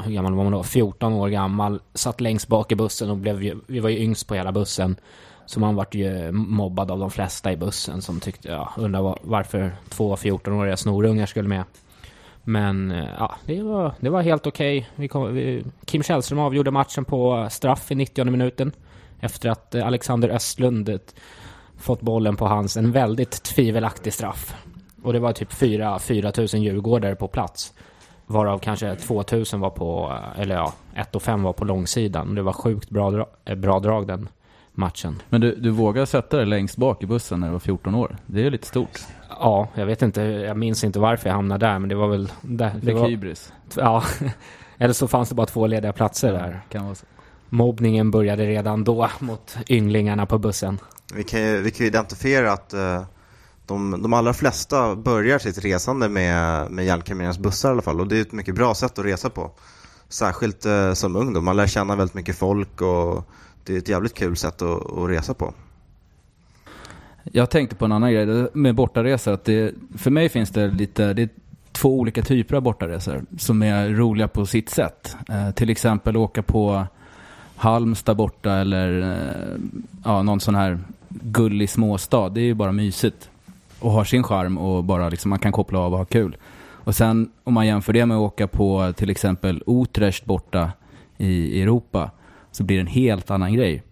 hur 0.05 0.13
gammal 0.13 0.35
var 0.35 0.45
man 0.45 0.53
då? 0.53 0.63
14 0.63 1.13
år 1.13 1.29
gammal. 1.29 1.81
Satt 1.95 2.21
längst 2.21 2.49
bak 2.49 2.73
i 2.73 2.75
bussen 2.75 3.11
och 3.11 3.17
blev 3.17 3.43
ju, 3.43 3.61
vi 3.67 3.81
var 3.81 3.91
ju 3.91 3.99
yngst 3.99 4.29
på 4.29 4.35
hela 4.35 4.53
bussen. 4.53 4.97
Så 5.47 5.61
man 5.61 5.75
vart 5.75 5.95
ju 5.95 6.33
mobbad 6.33 6.91
av 6.91 6.99
de 6.99 7.11
flesta 7.11 7.53
i 7.53 7.57
bussen 7.57 8.03
som 8.03 8.21
tyckte, 8.21 8.49
ja, 8.49 8.73
undrar 8.77 9.19
varför 9.23 9.77
två 9.89 10.17
14-åriga 10.17 10.77
snorungar 10.77 11.27
skulle 11.27 11.49
med. 11.49 11.65
Men 12.43 12.91
eh, 12.91 13.09
ja, 13.19 13.35
det 13.45 13.63
var, 13.63 13.95
det 14.01 14.11
var 14.11 14.23
helt 14.23 14.47
okej. 14.47 14.89
Vi 14.97 15.09
kom, 15.09 15.35
vi, 15.35 15.65
Kim 15.85 16.03
Källström 16.03 16.39
avgjorde 16.39 16.71
matchen 16.71 17.05
på 17.05 17.47
straff 17.51 17.91
i 17.91 17.95
90 17.95 18.25
minuten. 18.25 18.73
Efter 19.21 19.49
att 19.49 19.75
Alexander 19.75 20.29
Östlund 20.29 20.99
fått 21.79 22.01
bollen 22.01 22.37
på 22.37 22.47
hans, 22.47 22.77
en 22.77 22.93
väldigt 22.93 23.43
tvivelaktig 23.43 24.13
straff. 24.13 24.55
Och 25.03 25.13
det 25.13 25.19
var 25.19 25.33
typ 25.33 25.53
4, 25.53 25.99
4 25.99 26.33
000 26.39 26.47
djurgårdare 26.47 27.15
på 27.15 27.29
plats. 27.29 27.73
Varav 28.27 28.59
kanske 28.59 28.95
2 28.97 29.25
000 29.33 29.45
var 29.53 29.71
på, 29.71 30.13
eh, 30.35 30.41
eller 30.41 30.55
ja, 30.55 30.73
1 30.95 31.15
och 31.15 31.23
5 31.23 31.43
var 31.43 31.53
på 31.53 31.65
långsidan. 31.65 32.35
Det 32.35 32.43
var 32.43 32.53
sjukt 32.53 32.91
bra, 32.91 33.11
dra- 33.11 33.27
eh, 33.45 33.55
bra 33.55 33.81
drag 33.81 34.07
den 34.07 34.29
matchen. 34.75 35.23
Men 35.29 35.41
du, 35.41 35.55
du 35.55 35.71
vågar 35.71 36.05
sätta 36.05 36.37
dig 36.37 36.47
längst 36.47 36.77
bak 36.77 37.03
i 37.03 37.07
bussen 37.07 37.41
när 37.41 37.47
du 37.47 37.53
var 37.53 37.61
14 37.61 37.95
år. 37.95 38.17
Det 38.27 38.41
är 38.41 38.45
ju 38.45 38.51
lite 38.51 38.67
stort. 38.67 39.01
Ja, 39.29 39.69
jag 39.75 39.87
vet 39.87 40.03
inte, 40.03 40.23
jag 40.23 40.57
minns 40.57 40.85
inte 40.85 40.99
varför 40.99 41.29
jag 41.29 41.35
hamnade 41.37 41.67
där, 41.67 41.79
men 41.79 41.89
det 41.89 41.95
var 41.95 42.09
väl... 42.09 42.33
Där, 42.43 42.73
Det 42.83 42.95
var, 42.95 43.09
hybris. 43.09 43.53
ja, 43.77 44.05
eller 44.79 44.95
så 44.95 45.09
fanns 45.09 45.29
det 45.29 45.35
bara 45.35 45.47
två 45.47 45.67
lediga 45.67 45.93
platser 45.93 46.33
där. 46.33 46.61
Kan 46.69 46.85
vara 46.85 46.95
så. 46.95 47.07
Mobbningen 47.49 48.11
började 48.11 48.47
redan 48.47 48.85
då 48.85 49.09
mot 49.19 49.57
ynglingarna 49.69 50.27
på 50.27 50.39
bussen. 50.39 50.79
Vi 51.15 51.25
kan 51.25 51.41
ju, 51.43 51.61
vi 51.61 51.71
kan 51.71 51.85
ju 51.85 51.87
identifiera 51.87 52.53
att 52.53 52.73
eh, 52.73 53.03
de, 53.67 54.03
de 54.03 54.13
allra 54.13 54.33
flesta 54.33 54.97
börjar 54.97 55.39
sitt 55.39 55.65
resande 55.65 56.09
med, 56.09 56.71
med 56.71 56.85
Hjälpkamrernas 56.85 57.39
bussar 57.39 57.69
i 57.69 57.73
alla 57.73 57.83
fall 57.83 58.01
och 58.01 58.09
det 58.09 58.17
är 58.17 58.23
ett 58.23 58.33
mycket 58.33 58.55
bra 58.55 58.75
sätt 58.75 58.99
att 58.99 59.05
resa 59.05 59.31
på. 59.31 59.51
Särskilt 60.09 60.67
eh, 60.67 60.93
som 60.93 61.17
ung 61.17 61.33
då, 61.33 61.41
man 61.41 61.57
lär 61.57 61.67
känna 61.67 61.97
väldigt 61.97 62.15
mycket 62.15 62.37
folk 62.39 62.81
och 62.81 63.29
det 63.65 63.75
är 63.75 63.79
ett 63.79 63.89
jävligt 63.89 64.15
kul 64.15 64.37
sätt 64.37 64.63
att, 64.63 64.99
att 64.99 65.09
resa 65.11 65.35
på. 65.35 65.55
Jag 67.33 67.51
tänkte 67.51 67.77
på 67.77 67.85
en 67.85 67.93
annan 67.93 68.13
grej 68.13 68.49
med 68.53 68.75
bortaresor. 68.75 69.33
Att 69.33 69.45
det, 69.45 69.75
för 69.97 70.11
mig 70.11 70.29
finns 70.29 70.51
det 70.51 70.69
lite, 70.69 71.13
det 71.13 71.23
är 71.23 71.29
två 71.73 71.99
olika 71.99 72.23
typer 72.23 72.57
av 72.57 72.63
bortaresor 72.63 73.25
som 73.39 73.63
är 73.63 73.89
roliga 73.89 74.29
på 74.29 74.47
sitt 74.47 74.71
sätt. 74.71 75.17
Eh, 75.29 75.51
till 75.51 75.71
exempel 75.71 76.17
åka 76.17 76.43
på 76.43 76.87
Halmstad 77.57 78.17
borta 78.17 78.53
eller 78.53 79.13
eh, 79.13 79.61
ja, 80.05 80.23
någon 80.23 80.41
sån 80.41 80.55
här 80.55 80.79
gullig 81.09 81.71
småstad. 81.71 82.29
Det 82.29 82.41
är 82.41 82.45
ju 82.45 82.55
bara 82.55 82.73
mysigt 82.73 83.31
och 83.79 83.91
har 83.91 84.05
sin 84.05 84.23
charm 84.23 84.59
och 84.59 84.85
bara 84.85 85.09
liksom 85.09 85.29
man 85.29 85.39
kan 85.39 85.53
koppla 85.53 85.79
av 85.79 85.93
och 85.93 85.99
ha 85.99 86.05
kul. 86.05 86.37
Och 86.85 86.95
sen 86.95 87.31
om 87.45 87.55
man 87.55 87.67
jämför 87.67 87.93
det 87.93 88.07
med 88.07 88.17
att 88.17 88.21
åka 88.21 88.47
på 88.47 88.93
till 88.97 89.11
exempel 89.11 89.63
Utrecht 89.67 90.25
borta 90.25 90.73
i 91.19 91.63
Europa 91.63 92.11
så 92.57 92.65
blir 92.65 92.77
det 92.77 92.81
en 92.81 92.87
helt 92.87 93.31
annan 93.31 93.53
grej. 93.53 93.83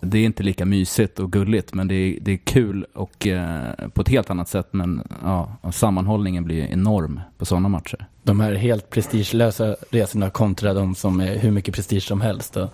Det 0.00 0.18
är 0.18 0.24
inte 0.24 0.42
lika 0.42 0.64
mysigt 0.64 1.18
och 1.18 1.32
gulligt 1.32 1.74
men 1.74 1.88
det 1.88 1.94
är, 1.94 2.18
det 2.20 2.32
är 2.32 2.36
kul 2.36 2.86
och 2.94 3.26
eh, 3.26 3.88
på 3.94 4.00
ett 4.00 4.08
helt 4.08 4.30
annat 4.30 4.48
sätt 4.48 4.68
men 4.70 5.02
ja, 5.22 5.56
sammanhållningen 5.72 6.44
blir 6.44 6.64
enorm 6.64 7.20
på 7.38 7.44
sådana 7.44 7.68
matcher. 7.68 8.06
De 8.22 8.40
här 8.40 8.54
helt 8.54 8.90
prestigelösa 8.90 9.76
resorna 9.90 10.30
kontra 10.30 10.74
de 10.74 10.94
som 10.94 11.20
är 11.20 11.38
hur 11.38 11.50
mycket 11.50 11.74
prestige 11.74 12.02
som 12.02 12.20
helst. 12.20 12.54
Då. 12.54 12.70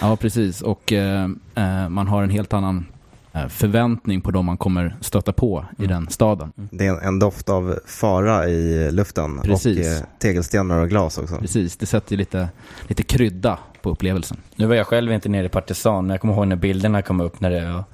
Ja, 0.00 0.16
precis. 0.16 0.62
Och 0.62 0.92
eh, 0.92 1.28
eh, 1.54 1.88
man 1.88 2.08
har 2.08 2.22
en 2.22 2.30
helt 2.30 2.52
annan 2.52 2.86
förväntning 3.48 4.20
på 4.20 4.30
de 4.30 4.46
man 4.46 4.56
kommer 4.56 4.96
stöta 5.00 5.32
på 5.32 5.64
i 5.78 5.86
den 5.86 6.08
staden. 6.08 6.52
Det 6.56 6.86
är 6.86 6.90
en, 6.90 6.98
en 6.98 7.18
doft 7.18 7.48
av 7.48 7.78
fara 7.86 8.48
i 8.48 8.90
luften 8.92 9.40
Precis. 9.42 9.86
och 9.86 9.92
eh, 9.92 10.02
tegelstenar 10.18 10.78
och 10.78 10.88
glas 10.88 11.18
också. 11.18 11.36
Precis, 11.36 11.76
det 11.76 11.86
sätter 11.86 12.16
lite, 12.16 12.48
lite 12.88 13.02
krydda 13.02 13.58
på 13.82 13.90
upplevelsen. 13.90 14.36
Nu 14.56 14.66
var 14.66 14.74
jag 14.74 14.86
själv 14.86 15.12
inte 15.12 15.28
nere 15.28 15.46
i 15.46 15.48
Partisan, 15.48 16.06
men 16.06 16.14
jag 16.14 16.20
kommer 16.20 16.34
ihåg 16.34 16.46
när 16.46 16.56
bilderna 16.56 17.02
kom 17.02 17.20
upp 17.20 17.40
när 17.40 17.50
det 17.50 17.84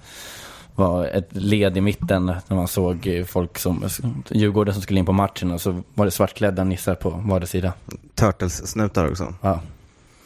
var 0.74 1.06
ett 1.06 1.28
led 1.30 1.76
i 1.76 1.80
mitten 1.80 2.26
när 2.26 2.56
man 2.56 2.68
såg 2.68 3.06
eh, 3.06 3.24
folk 3.24 3.58
som, 3.58 3.84
Djurgården 4.30 4.74
som 4.74 4.82
skulle 4.82 4.98
in 4.98 5.06
på 5.06 5.12
matchen 5.12 5.50
och 5.50 5.60
så 5.60 5.82
var 5.94 6.04
det 6.04 6.10
svartklädda 6.10 6.64
nissar 6.64 6.94
på 6.94 7.10
vardera 7.10 7.46
sida. 7.46 7.72
Turtles-snutar 8.14 9.10
också. 9.10 9.34
Ja. 9.40 9.60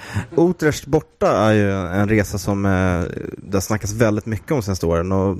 Utrecht 0.36 0.86
borta 0.86 1.30
är 1.30 1.52
ju 1.52 1.72
en 1.72 2.08
resa 2.08 2.38
som 2.38 2.66
eh, 2.66 3.02
det 3.36 3.56
har 3.56 3.60
snackats 3.60 3.92
väldigt 3.92 4.26
mycket 4.26 4.52
om 4.52 4.62
senaste 4.62 4.86
åren. 4.86 5.12
Och 5.12 5.38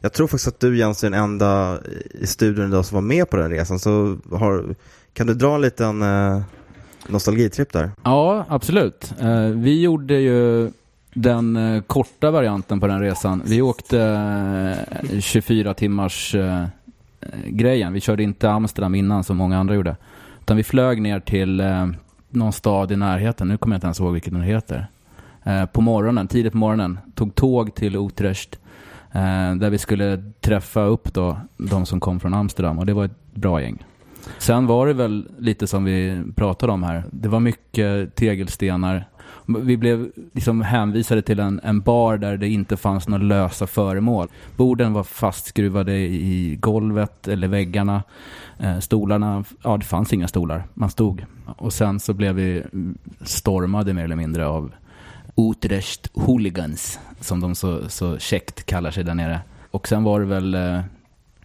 jag 0.00 0.12
tror 0.12 0.26
faktiskt 0.26 0.48
att 0.48 0.60
du 0.60 0.78
Jens 0.78 1.04
är 1.04 1.10
den 1.10 1.20
enda 1.20 1.78
i 2.14 2.26
studion 2.26 2.68
idag 2.68 2.84
som 2.84 2.94
var 2.94 3.02
med 3.02 3.30
på 3.30 3.36
den 3.36 3.50
resan. 3.50 3.78
Så 3.78 4.16
har, 4.32 4.74
kan 5.12 5.26
du 5.26 5.34
dra 5.34 5.54
en 5.54 5.60
liten 5.60 6.02
eh, 6.02 6.40
nostalgitripp 7.08 7.72
där? 7.72 7.90
Ja, 8.02 8.44
absolut. 8.48 9.14
Eh, 9.20 9.40
vi 9.40 9.80
gjorde 9.80 10.14
ju 10.14 10.70
den 11.14 11.56
eh, 11.56 11.82
korta 11.82 12.30
varianten 12.30 12.80
på 12.80 12.86
den 12.86 13.00
resan. 13.00 13.42
Vi 13.44 13.62
åkte 13.62 14.00
eh, 15.12 15.20
24 15.20 15.74
timmars 15.74 16.34
eh, 16.34 16.64
grejen. 17.46 17.92
Vi 17.92 18.00
körde 18.00 18.22
inte 18.22 18.50
Amsterdam 18.50 18.94
innan 18.94 19.24
som 19.24 19.36
många 19.36 19.58
andra 19.58 19.74
gjorde. 19.74 19.96
Utan 20.40 20.56
vi 20.56 20.64
flög 20.64 21.02
ner 21.02 21.20
till 21.20 21.60
eh, 21.60 21.86
någon 22.36 22.52
stad 22.52 22.92
i 22.92 22.96
närheten. 22.96 23.48
Nu 23.48 23.58
kommer 23.58 23.74
jag 23.74 23.78
inte 23.78 23.86
ens 23.86 24.00
ihåg 24.00 24.12
vilken 24.12 24.34
den 24.34 24.42
heter. 24.42 24.86
Eh, 25.44 25.66
på 25.66 25.80
morgonen, 25.80 26.28
tidigt 26.28 26.52
på 26.52 26.58
morgonen. 26.58 26.98
Tog 27.14 27.34
tåg 27.34 27.74
till 27.74 27.96
Utrecht. 27.96 28.58
Eh, 29.12 29.54
där 29.54 29.70
vi 29.70 29.78
skulle 29.78 30.32
träffa 30.40 30.80
upp 30.80 31.14
då 31.14 31.36
de 31.56 31.86
som 31.86 32.00
kom 32.00 32.20
från 32.20 32.34
Amsterdam. 32.34 32.78
Och 32.78 32.86
det 32.86 32.92
var 32.92 33.04
ett 33.04 33.34
bra 33.34 33.62
gäng. 33.62 33.84
Sen 34.38 34.66
var 34.66 34.86
det 34.86 34.92
väl 34.92 35.28
lite 35.38 35.66
som 35.66 35.84
vi 35.84 36.22
pratade 36.36 36.72
om 36.72 36.82
här. 36.82 37.04
Det 37.10 37.28
var 37.28 37.40
mycket 37.40 38.14
tegelstenar. 38.14 39.04
Vi 39.46 39.76
blev 39.76 40.10
liksom 40.32 40.62
hänvisade 40.62 41.22
till 41.22 41.40
en, 41.40 41.60
en 41.62 41.80
bar 41.80 42.16
där 42.16 42.36
det 42.36 42.48
inte 42.48 42.76
fanns 42.76 43.08
några 43.08 43.24
lösa 43.24 43.66
föremål. 43.66 44.28
Borden 44.56 44.92
var 44.92 45.04
fastskruvade 45.04 45.96
i 45.98 46.56
golvet 46.60 47.28
eller 47.28 47.48
väggarna. 47.48 48.02
Eh, 48.58 48.78
stolarna, 48.78 49.44
ja 49.62 49.76
det 49.76 49.84
fanns 49.84 50.12
inga 50.12 50.28
stolar. 50.28 50.64
Man 50.74 50.90
stod. 50.90 51.24
Och 51.46 51.72
sen 51.72 52.00
så 52.00 52.14
blev 52.14 52.34
vi 52.34 52.62
stormade 53.20 53.94
mer 53.94 54.04
eller 54.04 54.16
mindre 54.16 54.46
av 54.46 54.72
Utrecht 55.36 56.10
hooligans 56.14 56.98
som 57.20 57.40
de 57.40 57.54
så, 57.54 57.88
så 57.88 58.18
käckt 58.18 58.66
kallar 58.66 58.90
sig 58.90 59.04
där 59.04 59.14
nere. 59.14 59.40
Och 59.70 59.88
sen 59.88 60.04
var 60.04 60.20
det 60.20 60.26
väl 60.26 60.54
eh, 60.54 60.80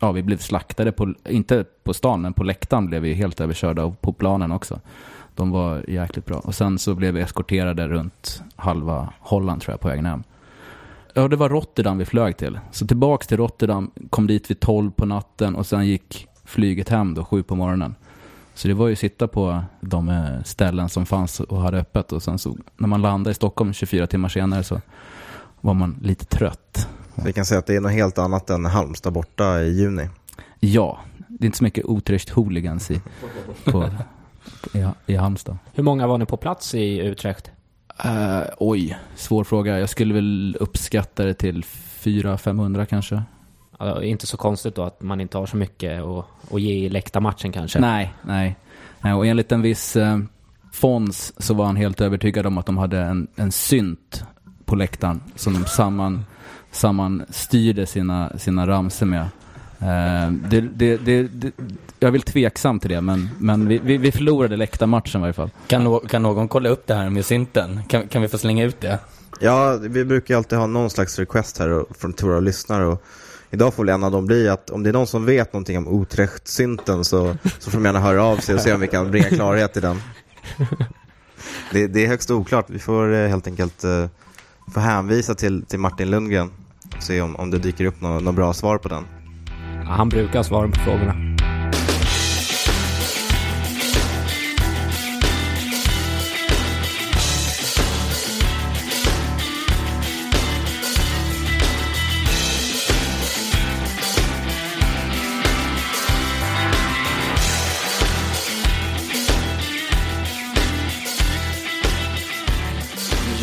ja, 0.01 0.11
vi 0.11 0.23
blev 0.23 0.37
slaktade 0.37 0.91
på, 0.91 1.13
inte 1.29 1.65
på 1.83 1.93
stan, 1.93 2.21
men 2.21 2.33
på 2.33 2.43
läktaren 2.43 2.87
blev 2.87 3.01
vi 3.01 3.13
helt 3.13 3.41
överkörda 3.41 3.83
och 3.83 4.01
på 4.01 4.13
planen 4.13 4.51
också. 4.51 4.79
De 5.35 5.51
var 5.51 5.85
jäkligt 5.87 6.25
bra. 6.25 6.37
Och 6.37 6.55
sen 6.55 6.79
så 6.79 6.95
blev 6.95 7.13
vi 7.13 7.21
eskorterade 7.21 7.87
runt 7.87 8.43
halva 8.55 9.13
Holland 9.19 9.61
tror 9.61 9.73
jag 9.73 9.79
på 9.79 9.87
vägen 9.87 10.05
hem. 10.05 10.23
Ja, 11.13 11.27
det 11.27 11.35
var 11.35 11.49
Rotterdam 11.49 11.97
vi 11.97 12.05
flög 12.05 12.37
till. 12.37 12.59
Så 12.71 12.87
tillbaks 12.87 13.27
till 13.27 13.37
Rotterdam, 13.37 13.91
kom 14.09 14.27
dit 14.27 14.51
vid 14.51 14.59
12 14.59 14.91
på 14.91 15.05
natten 15.05 15.55
och 15.55 15.65
sen 15.65 15.85
gick 15.87 16.27
flyget 16.45 16.89
hem 16.89 17.13
då, 17.13 17.25
7 17.25 17.43
på 17.43 17.55
morgonen. 17.55 17.95
Så 18.53 18.67
det 18.67 18.73
var 18.73 18.87
ju 18.87 18.95
sitta 18.95 19.27
på 19.27 19.63
de 19.81 20.09
eh, 20.09 20.43
ställen 20.43 20.89
som 20.89 21.05
fanns 21.05 21.39
och 21.39 21.61
hade 21.61 21.77
öppet 21.77 22.11
och 22.11 22.23
sen 22.23 22.39
så 22.39 22.57
när 22.77 22.87
man 22.87 23.01
landade 23.01 23.31
i 23.31 23.33
Stockholm 23.33 23.73
24 23.73 24.07
timmar 24.07 24.29
senare 24.29 24.63
så 24.63 24.81
var 25.61 25.73
man 25.73 25.99
lite 26.01 26.25
trött. 26.25 26.87
Vi 27.15 27.33
kan 27.33 27.45
säga 27.45 27.59
att 27.59 27.65
det 27.65 27.75
är 27.75 27.81
något 27.81 27.91
helt 27.91 28.17
annat 28.17 28.49
än 28.49 28.65
Halmstad 28.65 29.13
borta 29.13 29.61
i 29.61 29.71
juni. 29.71 30.09
Ja, 30.59 30.99
det 31.27 31.43
är 31.43 31.45
inte 31.45 31.57
så 31.57 31.63
mycket 31.63 31.85
Utrecht 31.87 32.29
hooligans 32.29 32.91
i, 32.91 33.01
på, 33.65 33.89
i, 34.73 34.87
i 35.05 35.15
Halmstad. 35.15 35.57
Hur 35.73 35.83
många 35.83 36.07
var 36.07 36.17
ni 36.17 36.25
på 36.25 36.37
plats 36.37 36.75
i 36.75 36.99
Utrecht? 36.99 37.51
Eh, 38.03 38.41
oj, 38.57 38.97
svår 39.15 39.43
fråga. 39.43 39.79
Jag 39.79 39.89
skulle 39.89 40.13
väl 40.13 40.57
uppskatta 40.59 41.25
det 41.25 41.33
till 41.33 41.63
400-500 41.63 42.85
kanske. 42.85 43.23
Ja, 43.79 44.03
inte 44.03 44.27
så 44.27 44.37
konstigt 44.37 44.75
då 44.75 44.83
att 44.83 45.01
man 45.01 45.21
inte 45.21 45.37
har 45.37 45.45
så 45.45 45.57
mycket 45.57 46.01
att, 46.01 46.25
att 46.53 46.61
ge 46.61 46.73
i 46.73 46.89
läktarmatchen 46.89 47.51
kanske. 47.51 47.79
Nej, 47.79 48.13
nej. 48.21 48.55
nej. 49.01 49.13
Och 49.13 49.25
enligt 49.25 49.51
en 49.51 49.61
viss 49.61 49.95
eh, 49.95 50.19
Fons 50.71 51.33
så 51.37 51.53
var 51.53 51.65
han 51.65 51.75
helt 51.75 52.01
övertygad 52.01 52.45
om 52.45 52.57
att 52.57 52.65
de 52.65 52.77
hade 52.77 52.99
en, 52.99 53.27
en 53.35 53.51
synt 53.51 54.23
på 54.65 54.75
läktaren 54.75 55.23
som 55.35 55.53
de 55.53 55.65
samman, 55.65 56.25
sammanstyrde 56.71 57.85
sina, 57.85 58.37
sina 58.37 58.67
ramser 58.67 59.05
med. 59.05 59.27
Eh, 59.81 60.31
det, 60.49 60.61
det, 60.61 60.97
det, 60.97 61.23
det, 61.23 61.51
jag 61.99 62.07
är 62.07 62.11
väl 62.11 62.21
tveksam 62.21 62.79
till 62.79 62.89
det, 62.89 63.01
men, 63.01 63.29
men 63.39 63.67
vi, 63.67 63.77
vi, 63.83 63.97
vi 63.97 64.11
förlorade 64.11 64.57
läktarmatchen 64.57 65.19
i 65.19 65.21
varje 65.21 65.33
fall. 65.33 65.49
Kan, 65.67 65.83
no 65.83 65.99
kan 65.99 66.23
någon 66.23 66.47
kolla 66.47 66.69
upp 66.69 66.87
det 66.87 66.93
här 66.93 67.09
med 67.09 67.25
synten? 67.25 67.79
Kan, 67.89 68.07
kan 68.07 68.21
vi 68.21 68.27
få 68.27 68.37
slänga 68.37 68.63
ut 68.65 68.81
det? 68.81 68.99
Ja, 69.39 69.77
vi 69.81 70.05
brukar 70.05 70.33
ju 70.33 70.37
alltid 70.37 70.57
ha 70.57 70.67
någon 70.67 70.89
slags 70.89 71.19
request 71.19 71.57
här 71.57 71.69
och- 71.69 71.97
från 71.97 72.13
våra 72.21 72.39
lyssnare. 72.39 72.85
Och 72.85 73.03
idag 73.51 73.73
får 73.73 73.83
väl 73.85 73.93
en 73.93 74.03
av 74.03 74.11
dem 74.11 74.25
bli 74.25 74.49
att 74.49 74.69
om 74.69 74.83
det 74.83 74.89
är 74.89 74.93
någon 74.93 75.07
som 75.07 75.25
vet 75.25 75.53
någonting 75.53 75.77
om 75.77 76.01
Utrecht-synten 76.01 77.03
så, 77.05 77.35
så 77.59 77.71
får 77.71 77.77
de 77.77 77.85
gärna 77.85 77.99
höra 77.99 78.23
av 78.23 78.37
sig 78.37 78.55
och 78.55 78.61
se 78.61 78.73
om 78.73 78.79
vi 78.79 78.87
kan 78.87 79.11
bringa 79.11 79.29
klarhet 79.29 79.77
i 79.77 79.79
den. 79.79 80.01
Det, 81.71 81.87
det 81.87 82.03
är 82.03 82.07
högst 82.07 82.31
oklart. 82.31 82.65
Vi 82.69 82.79
får 82.79 83.13
eh, 83.13 83.27
helt 83.27 83.47
enkelt 83.47 83.83
eh, 83.83 84.05
få 84.73 84.79
hänvisa 84.79 85.35
till, 85.35 85.65
till 85.65 85.79
Martin 85.79 86.09
Lundgren 86.11 86.51
och 86.97 87.03
se 87.03 87.21
om, 87.21 87.35
om 87.35 87.51
det 87.51 87.57
dyker 87.57 87.85
upp 87.85 88.01
något, 88.01 88.23
något 88.23 88.35
bra 88.35 88.53
svar 88.53 88.77
på 88.77 88.89
den. 88.89 89.03
Ja, 89.85 89.91
han 89.91 90.09
brukar 90.09 90.43
svara 90.43 90.67
på 90.67 90.79
frågorna. 90.79 91.15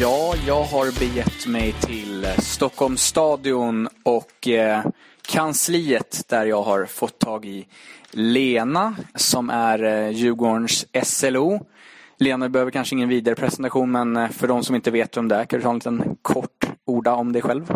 Ja, 0.00 0.34
jag 0.46 0.62
har 0.64 0.98
begett 0.98 1.46
mig 1.46 1.72
till 1.72 2.26
Stockholms 2.38 3.02
stadion 3.02 3.88
och 4.02 4.48
eh, 4.48 4.84
kansliet 5.28 6.24
där 6.28 6.46
jag 6.46 6.62
har 6.62 6.84
fått 6.84 7.18
tag 7.18 7.44
i 7.44 7.66
Lena 8.10 8.96
som 9.14 9.50
är 9.50 9.82
eh, 9.82 10.10
Djurgårdens 10.10 10.86
SLO. 11.02 11.66
Lena 12.18 12.48
behöver 12.48 12.70
kanske 12.70 12.94
ingen 12.94 13.08
vidare 13.08 13.34
presentation 13.34 13.90
men 13.92 14.16
eh, 14.16 14.28
för 14.28 14.48
de 14.48 14.64
som 14.64 14.74
inte 14.74 14.90
vet 14.90 15.16
vem 15.16 15.28
det 15.28 15.36
är 15.36 15.44
kan 15.44 15.58
du 15.58 15.62
ta 15.62 15.70
en 15.70 15.74
liten 15.74 16.16
kort 16.22 16.68
orda 16.84 17.14
om 17.14 17.32
dig 17.32 17.42
själv? 17.42 17.72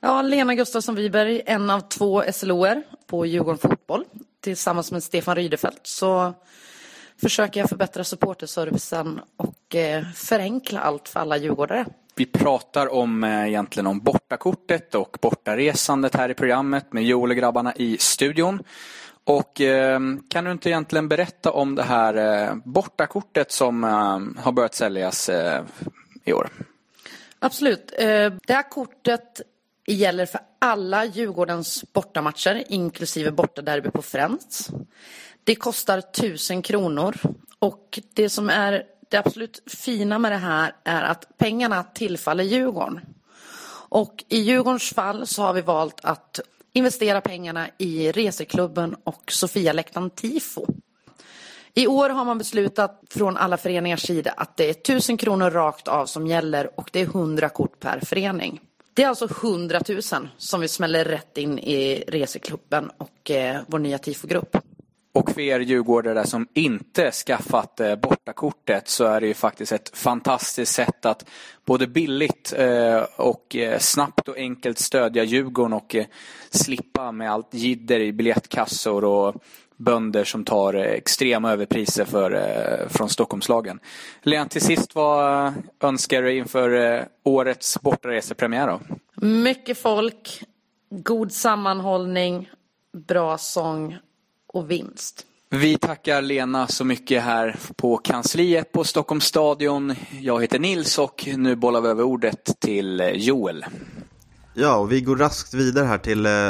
Ja, 0.00 0.22
Lena 0.22 0.54
Gustafsson 0.54 0.94
Wiberg, 0.94 1.42
en 1.46 1.70
av 1.70 1.80
två 1.80 2.22
SLOer 2.32 2.82
på 3.06 3.26
Djurgården 3.26 3.58
Fotboll. 3.58 4.04
Tillsammans 4.40 4.92
med 4.92 5.02
Stefan 5.02 5.36
Rydefelt 5.36 5.80
så 5.82 6.34
försöker 7.20 7.60
jag 7.60 7.68
förbättra 7.68 8.04
supporterservicen 8.04 9.20
och 9.36 9.74
eh, 9.74 10.04
förenkla 10.14 10.80
allt 10.80 11.08
för 11.08 11.20
alla 11.20 11.36
djurgårdare. 11.36 11.86
Vi 12.14 12.26
pratar 12.26 12.92
om 12.92 13.24
eh, 13.24 13.48
egentligen 13.48 13.86
om 13.86 14.00
bortakortet 14.00 14.94
och 14.94 15.16
bortaresandet 15.20 16.14
här 16.14 16.28
i 16.28 16.34
programmet 16.34 16.92
med 16.92 17.04
Joel 17.04 17.30
och 17.30 17.36
grabbarna 17.36 17.74
i 17.76 17.98
studion. 17.98 18.62
Och 19.24 19.60
eh, 19.60 20.00
kan 20.28 20.44
du 20.44 20.52
inte 20.52 20.68
egentligen 20.68 21.08
berätta 21.08 21.50
om 21.50 21.74
det 21.74 21.82
här 21.82 22.14
eh, 22.14 22.54
bortakortet 22.64 23.52
som 23.52 23.84
eh, 23.84 24.42
har 24.42 24.52
börjat 24.52 24.74
säljas 24.74 25.28
eh, 25.28 25.64
i 26.24 26.32
år? 26.32 26.48
Absolut. 27.38 27.92
Eh, 27.98 28.32
det 28.46 28.52
här 28.52 28.70
kortet 28.70 29.40
gäller 29.86 30.26
för 30.26 30.40
alla 30.58 31.04
Djurgårdens 31.04 31.84
bortamatcher, 31.92 32.64
inklusive 32.68 33.30
bortaderby 33.30 33.90
på 33.90 34.02
Friends. 34.02 34.70
Det 35.44 35.54
kostar 35.54 35.98
1000 35.98 36.62
kronor 36.62 37.16
och 37.58 38.00
det 38.14 38.28
som 38.28 38.50
är 38.50 38.84
det 39.10 39.16
absolut 39.16 39.62
fina 39.66 40.18
med 40.18 40.32
det 40.32 40.36
här 40.36 40.74
är 40.84 41.02
att 41.02 41.38
pengarna 41.38 41.82
tillfaller 41.82 42.44
Djurgården. 42.44 43.00
Och 43.88 44.24
i 44.28 44.38
Djurgårdens 44.38 44.90
fall 44.90 45.26
så 45.26 45.42
har 45.42 45.52
vi 45.52 45.60
valt 45.60 46.00
att 46.02 46.40
investera 46.72 47.20
pengarna 47.20 47.68
i 47.78 48.12
Reseklubben 48.12 48.96
och 49.04 49.32
Sofialäktaren 49.32 50.10
Tifo. 50.10 50.66
I 51.74 51.86
år 51.86 52.08
har 52.08 52.24
man 52.24 52.38
beslutat 52.38 53.02
från 53.10 53.36
alla 53.36 53.56
föreningars 53.56 54.02
sida 54.02 54.30
att 54.36 54.56
det 54.56 54.64
är 54.64 54.70
1000 54.70 55.16
kronor 55.16 55.50
rakt 55.50 55.88
av 55.88 56.06
som 56.06 56.26
gäller 56.26 56.80
och 56.80 56.90
det 56.92 57.00
är 57.00 57.04
100 57.04 57.48
kort 57.48 57.80
per 57.80 58.00
förening. 58.00 58.60
Det 58.94 59.02
är 59.02 59.08
alltså 59.08 59.28
100 59.42 59.80
000 59.88 60.02
som 60.36 60.60
vi 60.60 60.68
smäller 60.68 61.04
rätt 61.04 61.38
in 61.38 61.58
i 61.58 62.04
Reseklubben 62.08 62.90
och 62.98 63.30
eh, 63.30 63.60
vår 63.66 63.78
nya 63.78 63.98
tifogrupp. 63.98 64.56
Och 65.12 65.30
för 65.30 65.40
er 65.40 65.60
djurgårdare 65.60 66.26
som 66.26 66.48
inte 66.54 67.10
skaffat 67.10 67.80
eh, 67.80 67.96
bortakortet 67.96 68.88
så 68.88 69.04
är 69.04 69.20
det 69.20 69.26
ju 69.26 69.34
faktiskt 69.34 69.72
ett 69.72 69.96
fantastiskt 69.96 70.72
sätt 70.72 71.06
att 71.06 71.28
både 71.64 71.86
billigt 71.86 72.54
eh, 72.56 73.02
och 73.16 73.56
eh, 73.56 73.78
snabbt 73.78 74.28
och 74.28 74.36
enkelt 74.36 74.78
stödja 74.78 75.24
Djurgården 75.24 75.72
och 75.72 75.96
slippa 76.50 77.12
med 77.12 77.30
allt 77.30 77.54
jidder 77.54 78.00
i 78.00 78.12
biljettkassor 78.12 79.04
och 79.04 79.34
bönder 79.76 80.24
som 80.24 80.44
tar 80.44 80.74
extrema 80.74 81.52
överpriser 81.52 82.04
för, 82.04 82.88
från 82.88 83.08
Stockholmslagen. 83.08 83.80
Lena, 84.22 84.46
till 84.46 84.60
sist 84.60 84.94
vad 84.94 85.52
önskar 85.80 86.22
du 86.22 86.36
inför 86.36 87.04
årets 87.22 87.80
bortaresepremiär 87.80 88.66
då? 88.66 88.80
Mycket 89.26 89.78
folk, 89.78 90.42
god 90.90 91.32
sammanhållning, 91.32 92.50
bra 92.92 93.38
sång 93.38 93.98
och 94.52 94.70
vinst. 94.70 95.26
Vi 95.50 95.78
tackar 95.78 96.22
Lena 96.22 96.66
så 96.66 96.84
mycket 96.84 97.22
här 97.22 97.56
på 97.76 97.96
kansliet 97.96 98.72
på 98.72 98.84
Stockholms 98.84 99.24
stadion. 99.24 99.94
Jag 100.20 100.40
heter 100.42 100.58
Nils 100.58 100.98
och 100.98 101.28
nu 101.36 101.56
bollar 101.56 101.80
vi 101.80 101.88
över 101.88 102.02
ordet 102.02 102.60
till 102.60 103.00
eh, 103.00 103.08
Joel. 103.08 103.64
Ja, 104.54 104.76
och 104.76 104.92
vi 104.92 105.00
går 105.00 105.16
raskt 105.16 105.54
vidare 105.54 105.86
här 105.86 105.98
till 105.98 106.26
eh, 106.26 106.48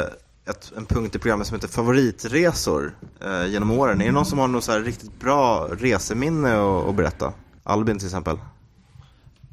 ett, 0.49 0.71
en 0.77 0.85
punkt 0.85 1.15
i 1.15 1.19
programmet 1.19 1.47
som 1.47 1.55
heter 1.55 1.67
favoritresor 1.67 2.95
eh, 3.25 3.45
genom 3.45 3.71
åren. 3.71 4.01
Är 4.01 4.05
det 4.05 4.11
någon 4.11 4.25
som 4.25 4.39
har 4.39 4.47
något 4.47 4.63
så 4.63 4.71
här 4.71 4.79
riktigt 4.79 5.19
bra 5.19 5.67
reseminne 5.71 6.53
att, 6.53 6.89
att 6.89 6.95
berätta? 6.95 7.33
Albin 7.63 7.97
till 7.97 8.07
exempel. 8.07 8.37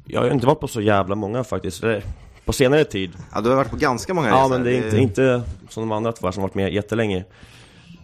Jag 0.05 0.21
har 0.21 0.29
inte 0.29 0.45
varit 0.47 0.59
på 0.59 0.67
så 0.67 0.81
jävla 0.81 1.15
många 1.15 1.43
faktiskt. 1.43 1.83
På 2.45 2.53
senare 2.53 2.85
tid. 2.85 3.11
Ja, 3.33 3.41
du 3.41 3.49
har 3.49 3.55
varit 3.55 3.69
på 3.71 3.75
ganska 3.77 4.13
många 4.13 4.27
Ja, 4.29 4.35
resor. 4.35 4.49
men 4.49 4.63
det 4.63 4.71
är 4.71 4.85
inte, 4.85 4.97
inte 4.97 5.43
som 5.69 5.83
de 5.83 5.91
andra 5.91 6.11
två 6.11 6.31
som 6.31 6.41
varit 6.41 6.55
med 6.55 6.73
jättelänge. 6.73 7.25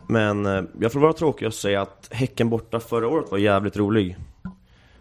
Men 0.07 0.45
eh, 0.45 0.63
jag 0.79 0.91
får 0.91 0.99
vara 0.99 1.13
tråkig 1.13 1.47
och 1.47 1.53
säga 1.53 1.81
att 1.81 2.07
Häcken 2.11 2.49
borta 2.49 2.79
förra 2.79 3.07
året 3.07 3.31
var 3.31 3.37
jävligt 3.37 3.77
rolig. 3.77 4.17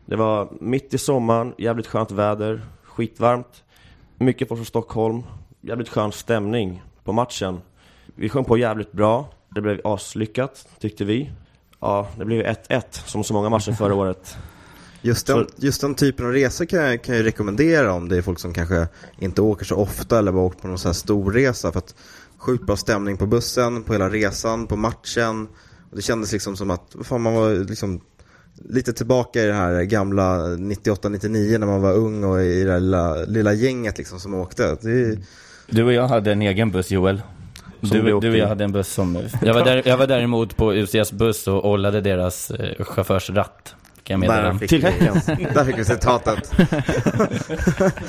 Det 0.07 0.17
var 0.17 0.49
mitt 0.61 0.95
i 0.95 0.99
sommaren, 0.99 1.55
jävligt 1.59 1.87
skönt 1.87 2.11
väder, 2.11 2.63
skitvarmt. 2.83 3.65
Mycket 4.19 4.49
folk 4.49 4.59
från 4.59 4.67
Stockholm, 4.67 5.23
jävligt 5.61 5.89
skön 5.89 6.13
stämning 6.13 6.83
på 7.05 7.13
matchen. 7.13 7.61
Vi 8.15 8.29
sjöng 8.29 8.45
på 8.45 8.59
jävligt 8.59 8.93
bra, 8.93 9.29
det 9.55 9.61
blev 9.61 9.81
aslyckat 9.85 10.69
tyckte 10.79 11.05
vi. 11.05 11.31
Ja, 11.81 12.09
det 12.19 12.25
blev 12.25 12.47
1-1 12.47 12.83
som 12.91 13.25
så 13.25 13.35
många 13.35 13.49
matcher 13.49 13.73
förra 13.73 13.95
året. 13.95 14.37
Just 15.03 15.27
den, 15.27 15.47
just 15.57 15.81
den 15.81 15.95
typen 15.95 16.27
av 16.27 16.33
resor 16.33 16.65
kan 16.65 16.79
jag, 16.79 17.03
kan 17.03 17.17
jag 17.17 17.25
rekommendera 17.25 17.93
om 17.93 18.09
det 18.09 18.17
är 18.17 18.23
folk 18.23 18.39
som 18.39 18.55
kanske 18.55 18.89
inte 19.19 19.43
åker 19.43 19.65
så 19.65 19.77
ofta 19.77 20.19
eller 20.19 20.33
bara 20.33 20.43
åkt 20.43 20.63
på 20.63 20.69
någon 20.69 20.79
sån 20.79 20.89
här 20.89 20.95
stor 20.95 21.33
resa 21.33 21.73
för 21.73 21.79
att 21.79 21.95
sjukt 22.45 22.67
bra 22.67 22.77
stämning 22.77 23.17
på 23.17 23.27
bussen, 23.27 23.83
på 23.83 23.93
hela 23.93 24.09
resan, 24.11 24.67
på 24.67 24.77
matchen. 24.77 25.49
Och 25.91 25.97
det 25.97 26.03
kändes 26.03 26.33
liksom 26.33 26.57
som 26.57 26.71
att 26.71 26.97
fan, 27.05 27.21
man 27.23 27.35
var 27.35 27.69
liksom 27.69 28.01
lite 28.69 28.93
tillbaka 28.93 29.43
i 29.43 29.47
det 29.47 29.53
här 29.55 29.83
gamla 29.83 30.39
98-99 30.39 31.59
när 31.59 31.67
man 31.67 31.83
var 31.83 31.93
ung 31.93 32.25
och 32.25 32.43
i 32.43 32.65
det 32.65 32.73
här 32.73 32.81
lilla, 32.81 33.15
lilla 33.15 33.53
gänget 33.53 33.99
liksom 33.99 34.21
som 34.21 34.35
åkte. 34.35 34.77
Det, 34.81 35.19
Du 35.71 35.85
och 35.85 35.93
jag 35.93 36.09
hade 36.09 36.33
en 36.33 36.43
egen 36.43 36.71
buss 36.71 36.91
Joel. 36.91 37.23
Du, 37.81 38.03
du 38.03 38.13
och 38.13 38.25
jag 38.25 38.49
hade 38.49 38.65
en 38.65 38.73
buss 38.73 38.89
som... 38.89 39.19
Jag 39.43 39.55
var, 39.55 39.65
där, 39.65 39.83
jag 39.85 39.97
var 39.97 40.07
däremot 40.07 40.57
på 40.57 40.73
UCS 40.75 41.13
buss 41.13 41.49
och 41.49 41.71
ollade 41.71 42.01
deras 42.01 42.51
eh, 42.51 42.85
chaufförsratt. 42.85 43.75
Kan 44.03 44.23
jag. 44.23 44.33
Där 44.33 44.53
fick 44.55 44.73
vi- 44.73 44.81
där 45.55 45.65
fick 45.65 45.79
vi 45.79 45.85
citatet. 45.85 46.51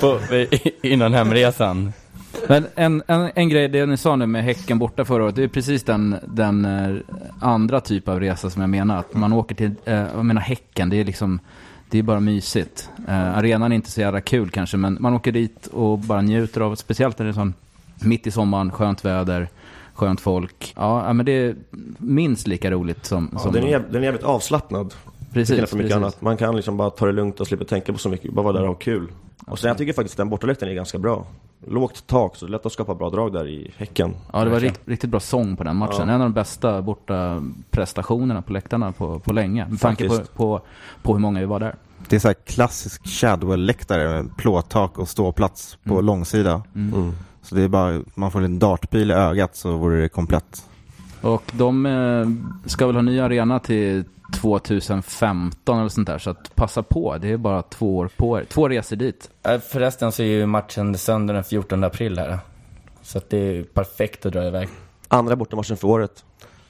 på, 0.00 0.18
innan 0.82 1.14
hemresan. 1.14 1.92
Men 2.48 2.66
en, 2.74 3.02
en, 3.06 3.30
en 3.34 3.48
grej, 3.48 3.68
det 3.68 3.86
ni 3.86 3.96
sa 3.96 4.16
nu 4.16 4.26
med 4.26 4.44
Häcken 4.44 4.78
borta 4.78 5.04
förra 5.04 5.24
året, 5.24 5.36
det 5.36 5.42
är 5.42 5.48
precis 5.48 5.82
den, 5.82 6.16
den 6.26 6.64
eh, 6.64 6.96
andra 7.40 7.80
typ 7.80 8.08
av 8.08 8.20
resa 8.20 8.50
som 8.50 8.62
jag 8.62 8.70
menar. 8.70 8.98
Att 8.98 9.14
man 9.14 9.32
åker 9.32 9.54
till, 9.54 9.70
eh, 9.84 9.94
jag 9.94 10.24
menar 10.24 10.40
Häcken, 10.40 10.90
det 10.90 10.96
är 10.96 11.04
liksom, 11.04 11.40
det 11.90 11.98
är 11.98 12.02
bara 12.02 12.20
mysigt. 12.20 12.90
Eh, 13.08 13.38
arenan 13.38 13.72
är 13.72 13.76
inte 13.76 13.90
så 13.90 14.00
jävla 14.00 14.20
kul 14.20 14.50
kanske, 14.50 14.76
men 14.76 14.96
man 15.00 15.14
åker 15.14 15.32
dit 15.32 15.66
och 15.66 15.98
bara 15.98 16.22
njuter 16.22 16.60
av, 16.60 16.74
speciellt 16.74 17.18
när 17.18 17.26
det 17.26 17.30
är 17.30 17.34
sån 17.34 17.54
Mitt 18.00 18.26
i 18.26 18.30
sommaren, 18.30 18.70
skönt 18.70 19.04
väder, 19.04 19.48
skönt 19.94 20.20
folk. 20.20 20.72
Ja, 20.76 21.12
men 21.12 21.26
det 21.26 21.32
är 21.32 21.54
minst 21.98 22.46
lika 22.46 22.70
roligt 22.70 23.06
som... 23.06 23.30
Ja, 23.32 23.38
som 23.38 23.52
den, 23.52 23.64
är, 23.64 23.78
den 23.90 24.02
är 24.02 24.04
jävligt 24.04 24.22
avslappnad. 24.22 24.94
Precis, 25.32 25.56
från 25.56 25.60
mycket 25.60 25.78
precis. 25.78 25.96
annat. 25.96 26.20
Man 26.20 26.36
kan 26.36 26.56
liksom 26.56 26.76
bara 26.76 26.90
ta 26.90 27.06
det 27.06 27.12
lugnt 27.12 27.40
och 27.40 27.46
slippa 27.46 27.64
tänka 27.64 27.92
på 27.92 27.98
så 27.98 28.08
mycket, 28.08 28.32
bara 28.32 28.42
vara 28.42 28.52
där 28.52 28.62
och 28.62 28.68
ha 28.68 28.74
kul. 28.74 29.08
Och 29.46 29.58
sen 29.58 29.68
jag 29.68 29.78
tycker 29.78 29.92
faktiskt 29.92 30.14
att 30.14 30.16
den 30.18 30.28
bortaläktaren 30.28 30.72
är 30.72 30.76
ganska 30.76 30.98
bra. 30.98 31.26
Lågt 31.66 32.06
tak, 32.06 32.36
så 32.36 32.46
det 32.46 32.50
är 32.50 32.52
lätt 32.52 32.66
att 32.66 32.72
skapa 32.72 32.94
bra 32.94 33.10
drag 33.10 33.32
där 33.32 33.48
i 33.48 33.70
Häcken. 33.76 34.14
Ja, 34.32 34.44
det 34.44 34.50
var 34.50 34.60
rikt, 34.60 34.80
riktigt 34.84 35.10
bra 35.10 35.20
sång 35.20 35.56
på 35.56 35.64
den 35.64 35.76
matchen. 35.76 36.08
Ja. 36.08 36.14
En 36.14 36.20
av 36.20 36.20
de 36.20 36.32
bästa 36.32 36.82
borta 36.82 37.42
prestationerna 37.70 38.42
på 38.42 38.52
läktarna 38.52 38.92
på, 38.92 39.18
på 39.18 39.32
länge. 39.32 39.66
Med 39.68 39.80
tanke 39.80 40.08
på, 40.08 40.18
på, 40.34 40.60
på 41.02 41.12
hur 41.12 41.20
många 41.20 41.40
vi 41.40 41.46
var 41.46 41.60
där. 41.60 41.74
Det 42.08 42.16
är 42.16 42.20
så 42.20 42.28
här 42.28 42.34
klassisk 42.34 43.06
Shadwell-läktare 43.06 44.08
med 44.22 44.36
plåttak 44.36 44.98
och 44.98 45.08
ståplats 45.08 45.78
på 45.84 45.92
Mm. 45.94 46.04
långsida. 46.06 46.62
Mm. 46.74 47.12
Så 47.42 47.54
det 47.54 47.62
är 47.62 47.68
bara, 47.68 48.02
man 48.14 48.30
får 48.30 48.42
en 48.44 48.58
dartpil 48.58 49.10
i 49.10 49.14
ögat 49.14 49.56
så 49.56 49.76
vore 49.76 50.00
det 50.00 50.08
komplett. 50.08 50.64
Och 51.26 51.52
de 51.52 51.86
eh, 51.86 52.26
ska 52.68 52.86
väl 52.86 52.94
ha 52.94 53.02
ny 53.02 53.20
arena 53.20 53.58
till 53.58 54.04
2015 54.40 55.78
eller 55.78 55.88
sånt 55.88 56.06
där. 56.06 56.18
Så 56.18 56.30
att 56.30 56.54
passa 56.54 56.82
på. 56.82 57.18
Det 57.18 57.32
är 57.32 57.36
bara 57.36 57.62
två 57.62 57.96
år 57.96 58.10
på 58.16 58.38
er. 58.38 58.44
Två 58.44 58.68
resor 58.68 58.96
dit. 58.96 59.30
Förresten 59.68 60.12
så 60.12 60.22
är 60.22 60.26
ju 60.26 60.46
matchen 60.46 60.98
söndag 60.98 61.34
den 61.34 61.44
14 61.44 61.84
april 61.84 62.18
här. 62.18 62.38
Så 63.02 63.18
att 63.18 63.30
det 63.30 63.38
är 63.38 63.62
perfekt 63.62 64.26
att 64.26 64.32
dra 64.32 64.46
iväg. 64.46 64.68
Andra 65.08 65.36
bortamatchen 65.36 65.76
för 65.76 65.88
året. 65.88 66.24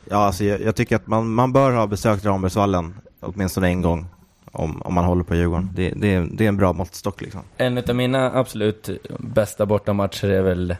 Ja, 0.04 0.16
alltså 0.16 0.44
jag, 0.44 0.60
jag 0.60 0.76
tycker 0.76 0.96
att 0.96 1.06
man, 1.06 1.34
man 1.34 1.52
bör 1.52 1.72
ha 1.72 1.86
besökt 1.86 2.24
Rambergsvallen 2.24 2.94
åtminstone 3.20 3.68
en 3.68 3.82
gång 3.82 4.06
om, 4.52 4.82
om 4.82 4.94
man 4.94 5.04
håller 5.04 5.24
på 5.24 5.34
Djurgården. 5.34 5.70
Det, 5.74 5.90
det, 5.96 6.14
är, 6.14 6.28
det 6.32 6.44
är 6.44 6.48
en 6.48 6.56
bra 6.56 6.72
måttstock 6.72 7.20
liksom. 7.20 7.40
En 7.56 7.78
av 7.78 7.94
mina 7.94 8.38
absolut 8.38 8.90
bästa 9.18 9.66
bortamatcher 9.66 10.28
är 10.28 10.42
väl 10.42 10.76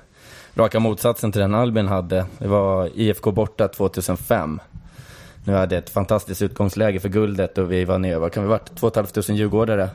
raka 0.57 0.81
motsatsen 0.81 1.33
till 1.33 1.41
den 1.41 1.55
Albin 1.55 1.87
hade. 1.87 2.27
Det 2.39 2.49
var 2.49 2.91
IFK 2.95 3.33
borta 3.33 3.69
2005. 3.69 4.61
Nu 5.45 5.53
hade 5.53 5.75
jag 5.75 5.83
ett 5.83 5.91
fantastiskt 5.91 6.43
utgångsläge 6.43 7.01
för 7.01 7.09
guldet 7.09 7.59
och 7.59 7.73
vi 7.73 7.85
var 7.85 7.99
nere, 7.99 8.19
vad 8.19 8.33
kan 8.33 8.43
vi 8.43 8.49
varit, 8.49 8.77
2 8.77 8.91
500 8.91 9.35
djurgårdare. 9.35 9.91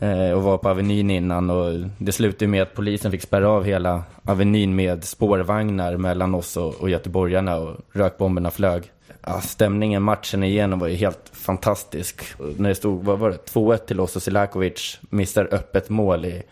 Eh, 0.00 0.30
och 0.30 0.42
var 0.42 0.58
på 0.58 0.68
Avenyn 0.68 1.10
innan 1.10 1.50
och 1.50 1.88
det 1.98 2.12
slutade 2.12 2.44
ju 2.44 2.48
med 2.48 2.62
att 2.62 2.74
polisen 2.74 3.10
fick 3.10 3.22
spärra 3.22 3.48
av 3.48 3.64
hela 3.64 4.02
Avenyn 4.24 4.76
med 4.76 5.04
spårvagnar 5.04 5.96
mellan 5.96 6.34
oss 6.34 6.56
och, 6.56 6.74
och 6.74 6.90
göteborgarna 6.90 7.56
och 7.56 7.76
rökbomberna 7.92 8.50
flög. 8.50 8.92
Ja, 9.22 9.40
stämningen 9.40 10.02
matchen 10.02 10.42
igenom 10.42 10.78
var 10.78 10.88
ju 10.88 10.96
helt 10.96 11.30
fantastisk. 11.32 12.34
Och 12.38 12.60
när 12.60 12.68
det 12.68 12.74
stod, 12.74 13.04
vad 13.04 13.18
var 13.18 13.30
det, 13.30 13.52
2-1 13.52 13.76
till 13.76 14.00
oss 14.00 14.16
och 14.16 14.22
Silakovic 14.22 14.98
missar 15.10 15.48
öppet 15.52 15.88
mål 15.88 16.24
i 16.24 16.42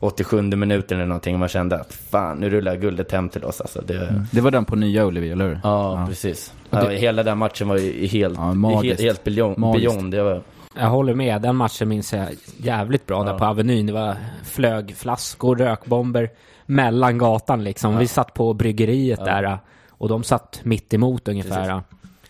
87 0.00 0.42
minuten 0.42 0.98
eller 0.98 1.06
någonting. 1.08 1.34
Och 1.34 1.40
man 1.40 1.48
kände 1.48 1.80
att 1.80 1.92
fan, 1.94 2.38
nu 2.38 2.50
rullar 2.50 2.76
guldet 2.76 3.12
hem 3.12 3.28
till 3.28 3.44
oss. 3.44 3.60
Alltså, 3.60 3.80
det, 3.86 4.24
Det 4.32 4.40
var 4.40 4.50
den 4.50 4.64
på 4.64 4.76
nya 4.76 5.04
Ullevi, 5.06 5.30
eller 5.30 5.48
hur? 5.48 5.60
Ja, 5.62 6.04
precis. 6.08 6.52
Och 6.70 6.76
det- 6.78 6.92
Ja, 6.92 6.98
hela 6.98 7.22
den 7.22 7.38
matchen 7.38 7.68
var 7.68 7.76
ju 7.78 8.06
helt, 8.06 8.38
Ja, 8.38 8.80
helt, 8.84 9.00
helt 9.00 9.24
beyond. 9.24 9.72
Beyond. 9.72 10.12
Det 10.12 10.22
var, 10.22 10.42
Jag 10.78 10.86
håller 10.90 11.14
med, 11.14 11.42
den 11.42 11.56
matchen 11.56 11.88
minns 11.88 12.12
jag 12.12 12.26
jävligt 12.56 13.06
bra 13.06 13.22
där 13.24 13.38
på 13.38 13.44
Avenyn. 13.44 13.86
Det 13.86 13.92
var 13.92 14.16
flög 14.44 14.94
flaskor, 14.96 15.56
rökbomber 15.56 16.30
mellan 16.66 17.18
gatan 17.18 17.64
liksom. 17.64 17.98
Vi 17.98 18.06
satt 18.06 18.34
på 18.34 18.54
bryggeriet 18.54 19.24
där 19.24 19.58
och 19.90 20.08
de 20.08 20.22
satt 20.24 20.60
mitt 20.62 20.94
emot 20.94 21.28
ungefär. 21.28 21.68
ja, 21.68 21.82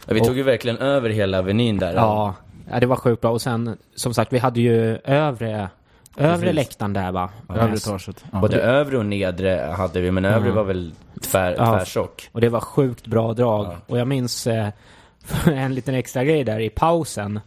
vi 0.08 0.20
Och- 0.20 0.26
tog 0.26 0.36
ju 0.36 0.42
verkligen 0.42 0.78
över 0.78 1.10
hela 1.10 1.38
Avenyn 1.38 1.78
där. 1.78 1.94
Ja, 1.94 2.34
ja, 2.70 2.80
det 2.80 2.86
var 2.86 2.96
sjukt 2.96 3.22
bra. 3.22 3.30
Och 3.30 3.42
sen, 3.42 3.76
som 3.94 4.14
sagt, 4.14 4.32
vi 4.32 4.38
hade 4.38 4.60
ju 4.60 4.96
övre, 5.04 5.68
övre 6.16 6.38
Precis. 6.38 6.54
läktaren 6.54 6.92
där 6.92 7.12
va? 7.12 7.30
Övre 7.48 7.74
etaget. 7.76 8.24
Ja. 8.32 8.40
Både 8.40 8.60
övre 8.60 8.98
och 8.98 9.06
nedre 9.06 9.74
hade 9.76 10.00
vi, 10.00 10.10
men 10.10 10.24
övre 10.24 10.48
Ja. 10.48 10.54
var 10.54 10.64
väl 10.64 10.92
tvär, 11.22 11.54
Ja. 11.58 11.66
tvärtjock. 11.78 12.28
Och 12.32 12.40
det 12.40 12.48
var 12.48 12.60
sjukt 12.60 13.06
bra 13.06 13.32
drag. 13.32 13.66
Ja. 13.66 13.76
Och 13.86 13.98
jag 13.98 14.08
minns 14.08 14.46
eh, 14.46 14.68
en 15.46 15.74
liten 15.74 15.94
extra 15.94 16.24
grej 16.24 16.44
där 16.44 16.60
i 16.60 16.70
pausen. 16.70 17.40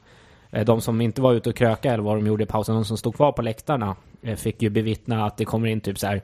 Eh, 0.51 0.65
de 0.65 0.81
som 0.81 1.01
inte 1.01 1.21
var 1.21 1.33
ute 1.33 1.49
och 1.49 1.55
kröka 1.55 1.93
eller 1.93 2.03
vad 2.03 2.15
de 2.17 2.27
gjorde 2.27 2.43
i 2.43 2.47
pausen, 2.47 2.75
de 2.75 2.85
som 2.85 2.97
stod 2.97 3.15
kvar 3.15 3.31
på 3.31 3.41
läktarna, 3.41 3.95
eh, 4.21 4.35
fick 4.35 4.61
ju 4.61 4.69
bevittna 4.69 5.25
att 5.25 5.37
det 5.37 5.45
kommer 5.45 5.67
in 5.67 5.81
typ 5.81 5.99
så 5.99 6.07
här 6.07 6.21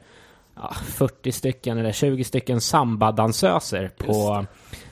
ja, 0.56 0.74
40 0.86 1.32
stycken 1.32 1.78
eller 1.78 1.92
20 1.92 2.24
stycken 2.24 2.62
sambadansöser 2.62 3.92
på, 3.98 4.46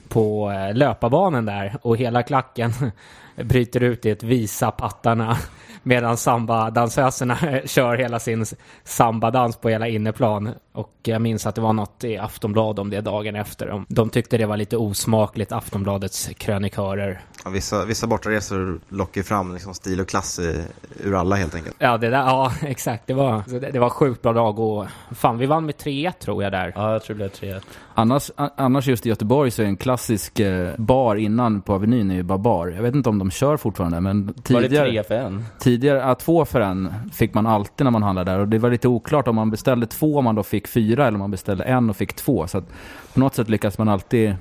på 0.10 0.52
eh, 0.52 0.76
löparbanan 0.76 1.46
där. 1.46 1.76
Och 1.82 1.98
hela 1.98 2.24
klacken 2.24 2.72
bryter 3.36 3.84
ut 3.84 4.06
i 4.06 4.10
ett 4.10 4.24
visa 4.24 4.72
pattarna 4.72 5.38
medan 5.84 6.18
sambadansöserna 6.18 7.38
kör 7.66 7.98
hela 7.98 8.20
sin 8.20 8.46
sambadans 8.84 9.58
på 9.58 9.70
hela 9.70 9.88
inneplan. 9.88 10.50
Och 10.72 10.94
jag 11.04 11.22
minns 11.22 11.46
att 11.46 11.56
det 11.56 11.62
var 11.62 11.74
något 11.74 12.04
i 12.04 12.18
Aftonbladet 12.18 12.80
om 12.80 12.90
det 12.90 13.02
dagen 13.02 13.36
efter. 13.36 13.68
De, 13.68 13.86
de 13.90 14.10
tyckte 14.10 14.38
det 14.38 14.46
var 14.46 14.58
lite 14.58 14.78
osmakligt, 14.78 15.52
Aftonbladets 15.52 16.30
krönikörer. 16.38 17.22
Ja, 17.44 17.50
vissa, 17.50 17.86
vissa 17.86 18.08
bortaresor 18.08 18.80
lockar 18.90 19.20
ju 19.22 19.24
fram 19.24 19.54
liksom 19.54 19.74
stil 19.74 20.00
och 20.02 20.08
klass 20.08 20.40
i, 20.40 20.64
ur 21.04 21.16
alla 21.16 21.36
helt 21.36 21.56
enkelt. 21.56 21.76
Ja, 21.80 21.98
det 21.98 22.10
där, 22.10 22.18
ja 22.18 22.54
exakt. 22.62 23.08
Det 23.08 23.14
var, 23.14 23.44
det, 23.48 23.72
det 23.72 23.80
var 23.80 23.90
sjukt 23.90 24.22
bra 24.22 24.34
dag 24.34 24.60
och 24.60 24.86
fan, 25.12 25.38
vi 25.38 25.46
vann 25.46 25.66
med 25.66 25.76
3-1 25.76 26.12
tror 26.12 26.44
jag 26.44 26.52
där. 26.52 26.74
Ja, 26.76 26.92
jag 26.92 27.04
tror 27.04 27.16
det 27.16 27.40
blev 27.40 27.54
3-1. 27.56 27.62
Annars, 27.94 28.32
annars 28.36 28.88
just 28.88 29.06
i 29.06 29.10
Göteborg 29.10 29.52
så 29.52 29.62
är 29.62 29.66
en 29.66 29.78
klassisk 29.78 30.40
eh, 30.40 30.76
bar 30.78 31.16
innan 31.16 31.62
på 31.62 31.74
Avenyn 31.74 32.12
är 32.12 32.16
ju 32.16 32.24
bara 32.24 32.38
bar. 32.38 32.68
Jag 32.68 32.84
vet 32.84 32.96
inte 32.96 33.10
om 33.10 33.20
de 33.20 33.32
kör 33.32 33.58
fortfarande 33.58 34.02
men 34.02 34.26
Var 34.26 34.34
det 34.34 34.42
tidigare... 34.44 34.90
tre 34.90 35.04
för 35.04 35.16
en? 35.16 35.46
Tidigare, 35.60 36.00
ja, 36.00 36.16
två 36.16 36.46
för 36.46 36.60
en 36.62 36.94
fick 37.14 37.34
man 37.34 37.48
alltid 37.48 37.84
när 37.86 37.92
man 37.92 38.04
handlade 38.04 38.32
där 38.32 38.40
och 38.40 38.48
det 38.48 38.60
var 38.60 38.72
lite 38.72 38.88
oklart 38.88 39.28
om 39.28 39.36
man 39.36 39.52
beställde 39.52 39.88
två 39.88 40.18
om 40.18 40.24
man 40.24 40.36
då 40.36 40.44
fick 40.44 40.68
fyra 40.68 41.08
eller 41.08 41.16
om 41.16 41.20
man 41.20 41.32
beställde 41.32 41.64
en 41.64 41.90
och 41.90 41.96
fick 41.96 42.14
två. 42.14 42.48
Så 42.48 42.58
att 42.58 42.66
på 43.14 43.20
något 43.20 43.36
sätt 43.36 43.50
lyckas 43.50 43.78
man 43.78 43.90
alltid 43.90 44.36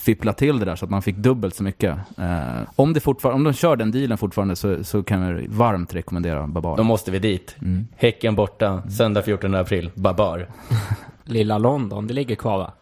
fippla 0.00 0.32
till 0.32 0.58
det 0.58 0.64
där 0.64 0.76
så 0.76 0.84
att 0.84 0.90
man 0.90 1.02
fick 1.02 1.16
dubbelt 1.16 1.54
så 1.54 1.62
mycket. 1.62 1.98
Eh, 2.18 2.62
om, 2.76 2.92
det 2.92 3.00
fortfarande, 3.00 3.36
om 3.36 3.44
de 3.44 3.52
kör 3.52 3.76
den 3.76 3.90
dealen 3.90 4.18
fortfarande 4.18 4.56
så, 4.56 4.84
så 4.84 5.02
kan 5.02 5.22
jag 5.22 5.48
varmt 5.48 5.94
rekommendera 5.94 6.46
Babar. 6.46 6.76
Då 6.76 6.82
måste 6.82 7.10
vi 7.10 7.18
dit. 7.18 7.56
Mm. 7.62 7.86
Häcken 7.96 8.34
borta, 8.34 8.82
söndag 8.90 9.22
14 9.22 9.54
april, 9.54 9.90
Babar. 9.94 10.48
Lilla 11.24 11.58
London, 11.58 12.06
det 12.06 12.14
ligger 12.14 12.36
kvar 12.36 12.58
va? 12.58 12.72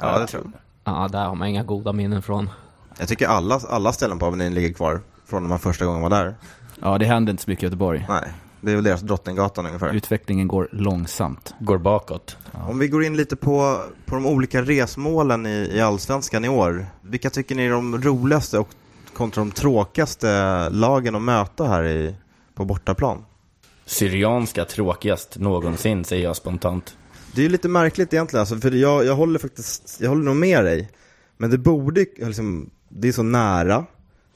Ja, 0.00 0.18
det 0.18 0.26
tror 0.26 0.42
jag. 0.44 0.52
Ja, 0.94 1.08
där 1.08 1.24
har 1.24 1.34
man 1.34 1.48
inga 1.48 1.62
goda 1.62 1.92
minnen 1.92 2.22
från. 2.22 2.50
Jag 2.98 3.08
tycker 3.08 3.26
alla, 3.26 3.60
alla 3.68 3.92
ställen 3.92 4.18
på 4.18 4.26
Avenyn 4.26 4.54
ligger 4.54 4.72
kvar 4.72 5.00
från 5.26 5.42
när 5.42 5.48
man 5.48 5.58
första 5.58 5.84
gången 5.84 6.02
var 6.02 6.10
där. 6.10 6.34
Ja, 6.82 6.98
det 6.98 7.04
händer 7.04 7.30
inte 7.30 7.42
så 7.42 7.50
mycket 7.50 7.62
i 7.62 7.66
Göteborg. 7.66 8.06
Nej, 8.08 8.32
det 8.62 8.70
är 8.70 8.74
väl 8.74 8.84
deras 8.84 9.00
Drottninggatan 9.00 9.66
ungefär. 9.66 9.94
Utvecklingen 9.94 10.48
går 10.48 10.68
långsamt. 10.72 11.54
Går 11.60 11.78
bakåt. 11.78 12.36
Om 12.68 12.78
vi 12.78 12.88
går 12.88 13.04
in 13.04 13.16
lite 13.16 13.36
på, 13.36 13.80
på 14.06 14.14
de 14.14 14.26
olika 14.26 14.62
resmålen 14.62 15.46
i, 15.46 15.70
i 15.74 15.80
Allsvenskan 15.80 16.44
i 16.44 16.48
år. 16.48 16.86
Vilka 17.02 17.30
tycker 17.30 17.54
ni 17.54 17.64
är 17.64 17.70
de 17.70 18.02
roligaste 18.02 18.58
och 18.58 18.68
kontra 19.14 19.40
de 19.40 19.50
tråkigaste 19.50 20.68
lagen 20.70 21.14
att 21.14 21.22
möta 21.22 21.64
här 21.64 21.84
i, 21.84 22.14
på 22.54 22.64
bortaplan? 22.64 23.24
Syrianska 23.86 24.64
tråkigast 24.64 25.38
någonsin, 25.38 26.04
säger 26.04 26.24
jag 26.24 26.36
spontant. 26.36 26.96
Det 27.34 27.40
är 27.40 27.42
ju 27.42 27.48
lite 27.48 27.68
märkligt 27.68 28.12
egentligen, 28.12 28.40
alltså, 28.40 28.56
för 28.56 28.70
jag, 28.70 29.04
jag 29.04 29.14
håller 29.14 29.38
faktiskt, 29.38 29.96
jag 30.00 30.08
håller 30.08 30.24
nog 30.24 30.36
med 30.36 30.64
dig. 30.64 30.90
Men 31.36 31.50
det 31.50 31.58
borde 31.58 32.06
liksom, 32.16 32.70
det 32.88 33.08
är 33.08 33.12
så 33.12 33.22
nära. 33.22 33.84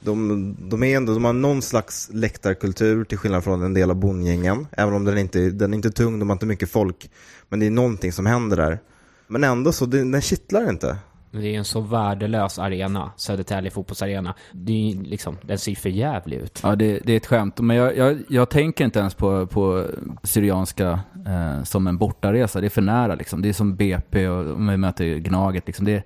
De, 0.07 0.57
de, 0.59 0.83
är 0.83 0.97
ändå, 0.97 1.15
de 1.15 1.25
har 1.25 1.33
någon 1.33 1.63
slags 1.63 2.09
läktarkultur 2.13 3.05
till 3.05 3.19
skillnad 3.19 3.45
från 3.45 3.63
en 3.63 3.75
del 3.75 3.91
av 3.91 3.97
bondgängen. 3.97 4.67
Även 4.73 4.95
om 4.95 5.05
den 5.05 5.19
inte, 5.19 5.51
den 5.51 5.73
är 5.73 5.77
inte 5.77 5.91
tung, 5.91 6.19
de 6.19 6.29
har 6.29 6.35
inte 6.35 6.47
mycket 6.47 6.71
folk. 6.71 7.11
Men 7.49 7.61
det 7.61 7.67
är 7.67 7.71
någonting 7.71 8.13
som 8.13 8.27
händer 8.27 8.57
där. 8.57 8.79
Men 9.27 9.45
ändå 9.45 9.73
så, 9.73 9.87
den, 9.87 10.11
den 10.11 10.23
kittlar 10.23 10.71
inte. 10.71 10.97
Det 11.31 11.55
är 11.55 11.59
en 11.59 11.65
så 11.65 11.81
värdelös 11.81 12.59
arena, 12.59 13.11
Södertälje 13.17 13.71
fotbollsarena. 13.71 14.35
Det 14.53 14.73
är 14.91 14.95
liksom, 14.97 15.37
den 15.43 15.59
ser 15.59 15.75
för 15.75 15.89
jävlig 15.89 16.37
ut. 16.37 16.61
Ja, 16.63 16.77
det, 16.77 17.01
det 17.05 17.13
är 17.13 17.17
ett 17.17 17.27
skämt. 17.27 17.61
Men 17.61 17.77
jag, 17.77 17.97
jag, 17.97 18.19
jag 18.29 18.49
tänker 18.51 18.85
inte 18.85 18.99
ens 18.99 19.15
på, 19.15 19.47
på 19.47 19.85
Syrianska 20.23 21.01
eh, 21.27 21.63
som 21.63 21.87
en 21.87 21.99
bortaresa. 21.99 22.61
Det 22.61 22.67
är 22.67 22.71
för 22.71 22.83
nära 22.83 23.15
liksom. 23.15 23.43
Det 23.43 23.49
är 23.49 23.53
som 23.53 23.77
BP 23.77 24.29
och 24.29 24.55
om 24.55 24.67
vi 24.69 24.77
möter 24.77 25.19
Gnaget. 25.19 25.67
Liksom. 25.67 25.85
Det 25.87 25.93
är, 25.93 26.03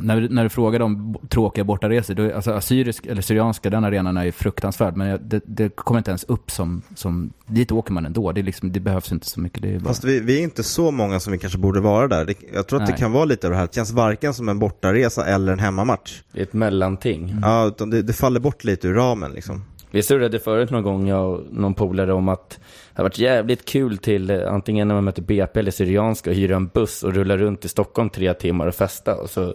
när, 0.00 0.28
när 0.30 0.42
du 0.42 0.48
frågar 0.48 0.80
om 0.80 1.16
tråkiga 1.28 1.64
bortaresor, 1.64 2.14
då, 2.14 2.22
är- 2.22 2.32
alltså 2.32 2.52
assyrisk 2.52 3.06
eller 3.06 3.22
Syrianska, 3.22 3.70
den 3.70 3.84
arenan 3.84 4.16
är 4.16 4.24
ju 4.24 4.32
fruktansvärd. 4.32 4.96
Men 4.96 5.08
jag, 5.08 5.20
det, 5.20 5.40
det 5.46 5.76
kommer 5.76 5.98
inte 5.98 6.10
ens 6.10 6.24
upp 6.24 6.50
som, 6.50 6.82
som, 6.94 7.32
dit 7.46 7.72
åker 7.72 7.92
man 7.92 8.06
ändå. 8.06 8.32
Det, 8.32 8.42
liksom, 8.42 8.72
det 8.72 8.80
behövs 8.80 9.12
inte 9.12 9.26
så 9.26 9.40
mycket. 9.40 9.62
Det 9.62 9.74
är 9.74 9.78
bara, 9.78 9.84
Fast 9.88 10.04
vi, 10.04 10.20
vi 10.20 10.38
är 10.38 10.42
inte 10.42 10.62
så 10.62 10.90
många 10.90 11.20
som 11.20 11.32
vi 11.32 11.38
kanske 11.38 11.58
borde 11.58 11.80
vara 11.80 12.08
där. 12.08 12.24
Det, 12.24 12.34
jag 12.54 12.66
tror 12.66 12.80
att 12.80 12.86
det 12.86 12.92
Nej. 12.92 13.00
kan 13.00 13.12
vara 13.12 13.24
lite 13.24 13.46
av 13.46 13.50
det 13.50 13.56
här. 13.56 13.66
Det 13.66 13.74
känns 13.74 13.92
varken 13.92 14.34
som 14.34 14.48
en 14.48 14.58
bortaresa 14.66 15.26
eller 15.26 15.52
en 15.52 15.58
hemmamatch. 15.58 16.22
Det 16.32 16.38
är 16.40 16.42
ett 16.42 16.52
mellanting. 16.52 17.36
Ja, 17.42 17.66
utan 17.66 17.90
det, 17.90 18.02
det 18.02 18.12
faller 18.12 18.40
bort 18.40 18.64
lite 18.64 18.88
ur 18.88 18.94
ramen 18.94 19.32
liksom. 19.32 19.64
Vi 19.90 20.02
surrade 20.02 20.38
förut 20.38 20.70
någon 20.70 20.82
gång, 20.82 21.08
jag 21.08 21.30
och 21.32 21.40
någon 21.50 21.74
polare, 21.74 22.12
om 22.12 22.28
att 22.28 22.50
det 22.50 22.58
hade 22.94 23.08
varit 23.08 23.18
jävligt 23.18 23.64
kul 23.64 23.98
till 23.98 24.30
eh, 24.30 24.52
antingen 24.52 24.88
när 24.88 24.94
man 24.94 25.04
möter 25.04 25.22
BP 25.22 25.60
eller 25.60 25.70
Syrianska 25.70 26.30
och 26.30 26.36
hyra 26.36 26.56
en 26.56 26.66
buss 26.66 27.02
och 27.02 27.14
rulla 27.14 27.36
runt 27.36 27.64
i 27.64 27.68
Stockholm 27.68 28.10
tre 28.10 28.34
timmar 28.34 28.66
och 28.66 28.74
festa 28.74 29.14
och 29.14 29.30
så 29.30 29.54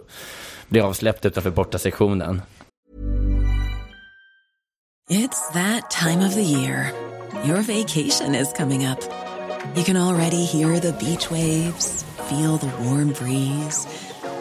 bli 0.68 0.80
avsläppt 0.80 1.26
utanför 1.26 1.50
borta 1.50 1.78
sektionen. 1.78 2.42
It's 5.10 5.52
that 5.52 5.90
time 5.90 6.26
of 6.26 6.34
the 6.34 6.42
year. 6.42 6.92
Your 7.44 7.58
vacation 7.58 8.34
is 8.34 8.52
coming 8.52 8.86
up. 8.86 8.98
You 9.76 9.84
can 9.84 9.96
already 9.96 10.44
hear 10.44 10.80
the 10.80 10.92
beach 10.92 11.30
waves, 11.30 12.04
feel 12.28 12.58
the 12.58 12.70
warm 12.84 13.08
breeze, 13.08 13.88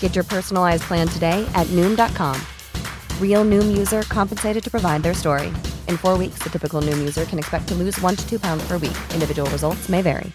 Get 0.00 0.14
your 0.16 0.24
personalized 0.24 0.82
plan 0.88 1.08
today 1.08 1.46
at 1.54 1.66
Noom.com. 1.68 2.36
Real 3.20 3.44
Noom 3.44 3.78
user 3.78 4.02
compensated 4.02 4.64
to 4.64 4.70
provide 4.70 5.02
their 5.02 5.14
story. 5.14 5.46
In 5.88 5.96
four 5.98 6.18
weeks, 6.18 6.38
the 6.44 6.50
typical 6.50 6.82
Noom 6.82 6.98
user 6.98 7.24
can 7.24 7.38
expect 7.38 7.68
to 7.68 7.74
lose 7.74 8.02
one 8.04 8.16
to 8.16 8.28
two 8.28 8.38
pounds 8.38 8.68
per 8.68 8.74
week. 8.78 8.96
Individual 9.14 9.50
results 9.50 9.88
may 9.88 10.02
vary. 10.02 10.32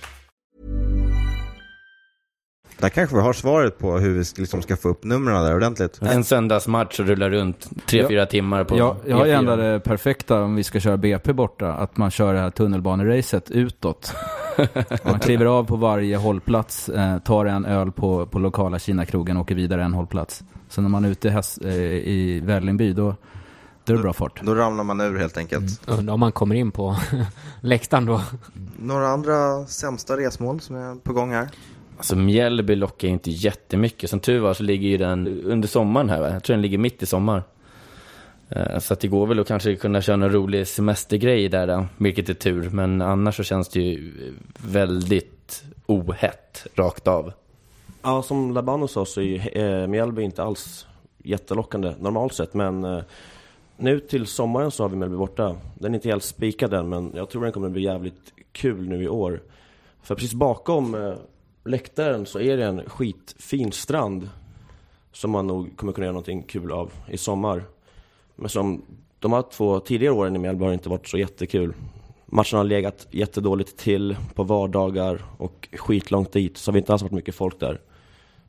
Där 2.77 2.89
kanske 2.89 3.15
vi 3.15 3.21
har 3.21 3.33
svaret 3.33 3.77
på 3.79 3.97
hur 3.97 4.13
vi 4.13 4.23
liksom 4.37 4.61
ska 4.61 4.77
få 4.77 4.89
upp 4.89 5.03
numren 5.03 5.43
där 5.43 5.55
ordentligt. 5.55 6.01
En 6.01 6.23
söndagsmatch 6.23 6.99
och 6.99 7.05
rulla 7.05 7.29
runt 7.29 7.67
tre, 7.85 8.01
Ja. 8.01 8.07
fyra 8.07 8.25
timmar 8.25 8.63
på 8.63 8.77
Jag, 8.77 8.95
jag 9.07 9.17
har 9.17 9.25
E4. 9.25 9.37
ändå 9.37 9.55
det 9.55 9.79
perfekta 9.79 10.41
om 10.41 10.55
vi 10.55 10.63
ska 10.63 10.79
köra 10.79 10.97
BP 10.97 11.33
borta, 11.33 11.73
att 11.73 11.97
man 11.97 12.11
kör 12.11 12.33
det 12.33 12.39
här 12.39 12.49
tunnelbaneracet 12.49 13.51
utåt. 13.51 14.13
Man 15.03 15.19
kliver 15.19 15.45
av 15.45 15.63
på 15.63 15.75
varje 15.75 16.17
hållplats, 16.17 16.89
eh, 16.89 17.17
tar 17.19 17.45
en 17.45 17.65
öl 17.65 17.91
på, 17.91 18.25
på 18.25 18.39
lokala 18.39 18.79
Kina-krogen 18.79 19.37
och 19.37 19.41
åker 19.41 19.55
vidare 19.55 19.83
en 19.83 19.93
hållplats. 19.93 20.43
Sen 20.69 20.83
när 20.83 20.89
man 20.89 21.05
är 21.05 21.09
ute 21.09 21.27
i, 21.27 21.31
häst, 21.31 21.57
eh, 21.65 21.73
i 21.73 22.41
Vällingby, 22.43 22.93
då, 22.93 23.15
då 23.85 23.93
är 23.93 23.97
det 23.97 24.03
bra 24.03 24.13
fart. 24.13 24.41
Då 24.41 24.55
ramlar 24.55 24.83
man 24.83 25.01
ur 25.01 25.17
helt 25.19 25.37
enkelt. 25.37 25.81
Undrar 25.87 26.13
om 26.13 26.19
man 26.19 26.31
kommer 26.31 26.55
in 26.55 26.71
på 26.71 26.95
läktaren 27.61 28.05
då. 28.05 28.21
Några 28.77 29.07
andra 29.07 29.65
sämsta 29.65 30.17
resmål 30.17 30.61
som 30.61 30.75
är 30.75 30.95
på 30.95 31.13
gång 31.13 31.31
här? 31.31 31.49
Alltså 31.97 32.15
Mjällby 32.15 32.75
lockar 32.75 33.07
inte 33.07 33.31
jättemycket. 33.31 34.09
Som 34.09 34.19
tur 34.19 34.39
var 34.39 34.53
så 34.53 34.63
ligger 34.63 34.89
ju 34.89 34.97
den 34.97 35.41
under 35.43 35.67
sommaren 35.67 36.09
här. 36.09 36.21
Va? 36.21 36.29
Jag 36.29 36.43
tror 36.43 36.53
den 36.53 36.61
ligger 36.61 36.77
mitt 36.77 37.03
i 37.03 37.05
sommar. 37.05 37.43
Eh, 38.49 38.79
så 38.79 38.93
att 38.93 38.99
det 38.99 39.07
går 39.07 39.27
väl 39.27 39.39
att 39.39 39.47
kanske 39.47 39.75
kunna 39.75 40.01
köra 40.01 40.13
en 40.13 40.31
rolig 40.31 40.67
semestergrej 40.67 41.49
där, 41.49 41.67
då, 41.67 41.85
vilket 41.97 42.29
är 42.29 42.33
tur. 42.33 42.69
Men 42.69 43.01
annars 43.01 43.35
så 43.37 43.43
känns 43.43 43.69
det 43.69 43.79
ju 43.79 44.13
väldigt 44.67 45.63
ohett 45.85 46.67
rakt 46.75 47.07
av. 47.07 47.33
Ja, 48.01 48.21
som 48.21 48.53
Labano 48.53 48.87
sa 48.87 49.05
så 49.05 49.21
är 49.21 49.25
ju 49.25 49.37
eh, 49.37 49.87
Mjällby 49.87 50.21
inte 50.21 50.43
alls 50.43 50.87
jättelockande 51.17 51.93
normalt 51.99 52.33
sett, 52.33 52.53
men 52.53 52.83
eh, 52.83 52.99
nu 53.77 53.99
till 53.99 54.27
sommaren 54.27 54.71
så 54.71 54.83
har 54.83 54.89
vi 54.89 54.95
Mjällby 54.95 55.17
borta. 55.17 55.55
Den 55.75 55.93
är 55.93 55.95
inte 55.95 56.09
helt 56.09 56.23
spikad 56.23 56.73
än, 56.73 56.89
men 56.89 57.11
jag 57.15 57.29
tror 57.29 57.43
den 57.43 57.51
kommer 57.51 57.69
bli 57.69 57.81
jävligt 57.81 58.33
kul 58.51 58.89
nu 58.89 59.03
i 59.03 59.07
år. 59.07 59.41
För 60.01 60.15
precis 60.15 60.33
bakom 60.33 61.15
läktaren 61.63 62.25
så 62.25 62.39
är 62.39 62.57
det 62.57 62.65
en 62.65 62.89
skitfin 62.89 63.71
strand 63.71 64.29
som 65.11 65.31
man 65.31 65.47
nog 65.47 65.77
kommer 65.77 65.93
kunna 65.93 66.05
göra 66.05 66.13
någonting 66.13 66.43
kul 66.43 66.71
av 66.71 66.91
i 67.07 67.17
sommar. 67.17 67.63
Men 68.35 68.49
som 68.49 68.81
de 69.19 69.33
här 69.33 69.43
två 69.51 69.79
tidigare 69.79 70.13
åren 70.13 70.35
i 70.35 70.39
Mjällby 70.39 70.65
har 70.65 70.73
inte 70.73 70.89
varit 70.89 71.07
så 71.07 71.17
jättekul. 71.17 71.73
Matcherna 72.25 72.57
har 72.57 72.63
legat 72.63 73.07
jättedåligt 73.11 73.77
till 73.77 74.17
på 74.35 74.43
vardagar 74.43 75.21
och 75.37 75.67
skitlångt 75.73 76.31
dit, 76.31 76.57
så 76.57 76.71
har 76.71 76.73
vi 76.73 76.79
inte 76.79 76.93
alls 76.93 77.01
varit 77.01 77.11
mycket 77.11 77.35
folk 77.35 77.59
där. 77.59 77.79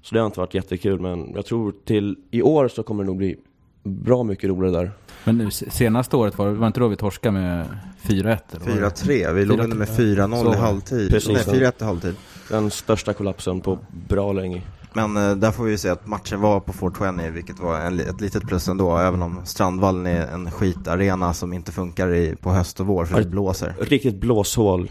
Så 0.03 0.15
det 0.15 0.21
har 0.21 0.27
inte 0.27 0.41
varit 0.41 0.55
jättekul, 0.55 1.01
men 1.01 1.33
jag 1.35 1.47
tror 1.47 1.75
till 1.85 2.17
i 2.31 2.43
år 2.43 2.69
så 2.69 2.83
kommer 2.83 3.03
det 3.03 3.07
nog 3.07 3.17
bli 3.17 3.37
bra 3.83 4.23
mycket 4.23 4.51
roligare 4.51 4.77
där. 4.77 4.93
Men 5.25 5.39
nu, 5.39 5.51
se- 5.51 5.71
senaste 5.71 6.17
året 6.17 6.39
var, 6.39 6.51
var 6.51 6.67
inte 6.67 6.81
då 6.81 6.89
vi 6.89 6.97
torskade 6.97 7.33
med 7.33 7.67
4-1? 8.03 8.19
eller 8.21 8.39
vad 8.53 8.69
var 8.69 8.75
det? 8.81 8.89
4-3, 8.89 9.33
vi 9.33 9.45
låg 9.45 9.61
under 9.61 9.77
med 9.77 9.89
4-0 9.89 10.43
Så. 10.43 10.53
i 10.53 10.57
halvtid. 10.57 11.11
Precis. 11.11 11.47
Nej, 11.47 11.61
4-1 11.61 11.73
i 11.81 11.85
halvtid. 11.85 12.15
Den 12.51 12.71
största 12.71 13.13
kollapsen 13.13 13.61
på 13.61 13.79
bra 14.09 14.33
länge. 14.33 14.63
Men 14.97 15.17
eh, 15.17 15.37
där 15.37 15.51
får 15.51 15.65
vi 15.65 15.71
ju 15.71 15.79
säga 15.79 15.93
att 15.93 16.07
matchen 16.07 16.41
var 16.41 16.61
på 16.61 16.73
420, 16.73 17.31
vilket 17.33 17.61
var 17.61 17.81
en, 17.81 18.01
ett 18.01 18.21
litet 18.21 18.43
plus 18.47 18.69
ändå, 18.69 18.97
även 18.97 19.23
om 19.23 19.41
Strandvallen 19.45 20.07
är 20.07 20.27
en 20.27 20.51
skitarena 20.51 21.35
som 21.35 21.53
inte 21.53 21.73
funkar 21.73 22.15
i, 22.15 22.37
på 22.37 22.51
höst 22.51 22.81
och 22.81 22.87
vår, 22.87 23.05
för 23.05 23.21
det 23.21 23.29
blåser. 23.29 23.75
Riktigt 23.81 24.17
blåshål. 24.17 24.91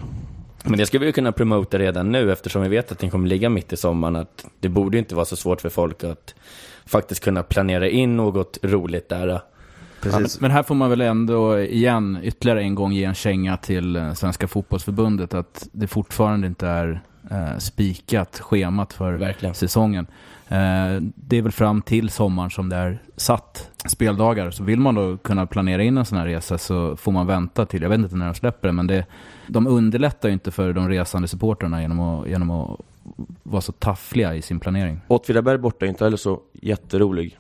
Men 0.63 0.77
det 0.77 0.85
ska 0.85 0.99
vi 0.99 1.05
ju 1.05 1.11
kunna 1.11 1.31
promota 1.31 1.79
redan 1.79 2.11
nu 2.11 2.31
eftersom 2.31 2.61
vi 2.61 2.69
vet 2.69 2.91
att 2.91 2.99
den 2.99 3.09
kommer 3.09 3.27
ligga 3.27 3.49
mitt 3.49 3.73
i 3.73 3.77
sommaren. 3.77 4.15
Att 4.15 4.45
det 4.59 4.69
borde 4.69 4.97
inte 4.97 5.15
vara 5.15 5.25
så 5.25 5.35
svårt 5.35 5.61
för 5.61 5.69
folk 5.69 6.03
att 6.03 6.35
faktiskt 6.85 7.23
kunna 7.23 7.43
planera 7.43 7.89
in 7.89 8.17
något 8.17 8.59
roligt 8.63 9.09
där. 9.09 9.27
Ja, 9.27 9.41
men, 10.03 10.27
men 10.39 10.51
här 10.51 10.63
får 10.63 10.75
man 10.75 10.89
väl 10.89 11.01
ändå 11.01 11.59
igen 11.59 12.19
ytterligare 12.23 12.61
en 12.61 12.75
gång 12.75 12.93
ge 12.93 13.03
en 13.03 13.15
känga 13.15 13.57
till 13.57 13.95
eh, 13.95 14.13
Svenska 14.13 14.47
fotbollsförbundet 14.47 15.33
att 15.33 15.67
det 15.71 15.87
fortfarande 15.87 16.47
inte 16.47 16.67
är 16.67 17.01
eh, 17.31 17.57
spikat 17.57 18.39
schemat 18.39 18.93
för 18.93 19.13
Verkligen. 19.13 19.55
säsongen. 19.55 20.07
Eh, 20.47 21.01
det 21.15 21.38
är 21.38 21.41
väl 21.41 21.51
fram 21.51 21.81
till 21.81 22.09
sommaren 22.09 22.49
som 22.49 22.69
det 22.69 22.75
är 22.75 23.01
satt 23.15 23.71
speldagar. 23.85 24.51
Så 24.51 24.63
vill 24.63 24.79
man 24.79 24.95
då 24.95 25.17
kunna 25.17 25.45
planera 25.45 25.83
in 25.83 25.97
en 25.97 26.05
sån 26.05 26.17
här 26.17 26.25
resa 26.25 26.57
så 26.57 26.97
får 26.97 27.11
man 27.11 27.27
vänta 27.27 27.65
till, 27.65 27.81
jag 27.81 27.89
vet 27.89 27.99
inte 27.99 28.15
när 28.15 28.25
de 28.25 28.35
släpper 28.35 28.67
det, 28.67 28.71
men 28.71 28.88
det, 28.88 29.05
de 29.47 29.67
underlättar 29.67 30.29
ju 30.29 30.33
inte 30.33 30.51
för 30.51 30.73
de 30.73 30.89
resande 30.89 31.27
supporterna 31.27 31.81
genom 31.81 31.99
att, 31.99 32.29
genom 32.29 32.51
att 32.51 32.79
vara 33.43 33.61
så 33.61 33.71
taffliga 33.71 34.35
i 34.35 34.41
sin 34.41 34.59
planering. 34.59 35.01
Åtvidaberg 35.07 35.57
borta 35.57 35.85
är 35.85 35.89
inte 35.89 36.03
heller 36.03 36.17
så 36.17 36.41
jätterolig. 36.53 37.38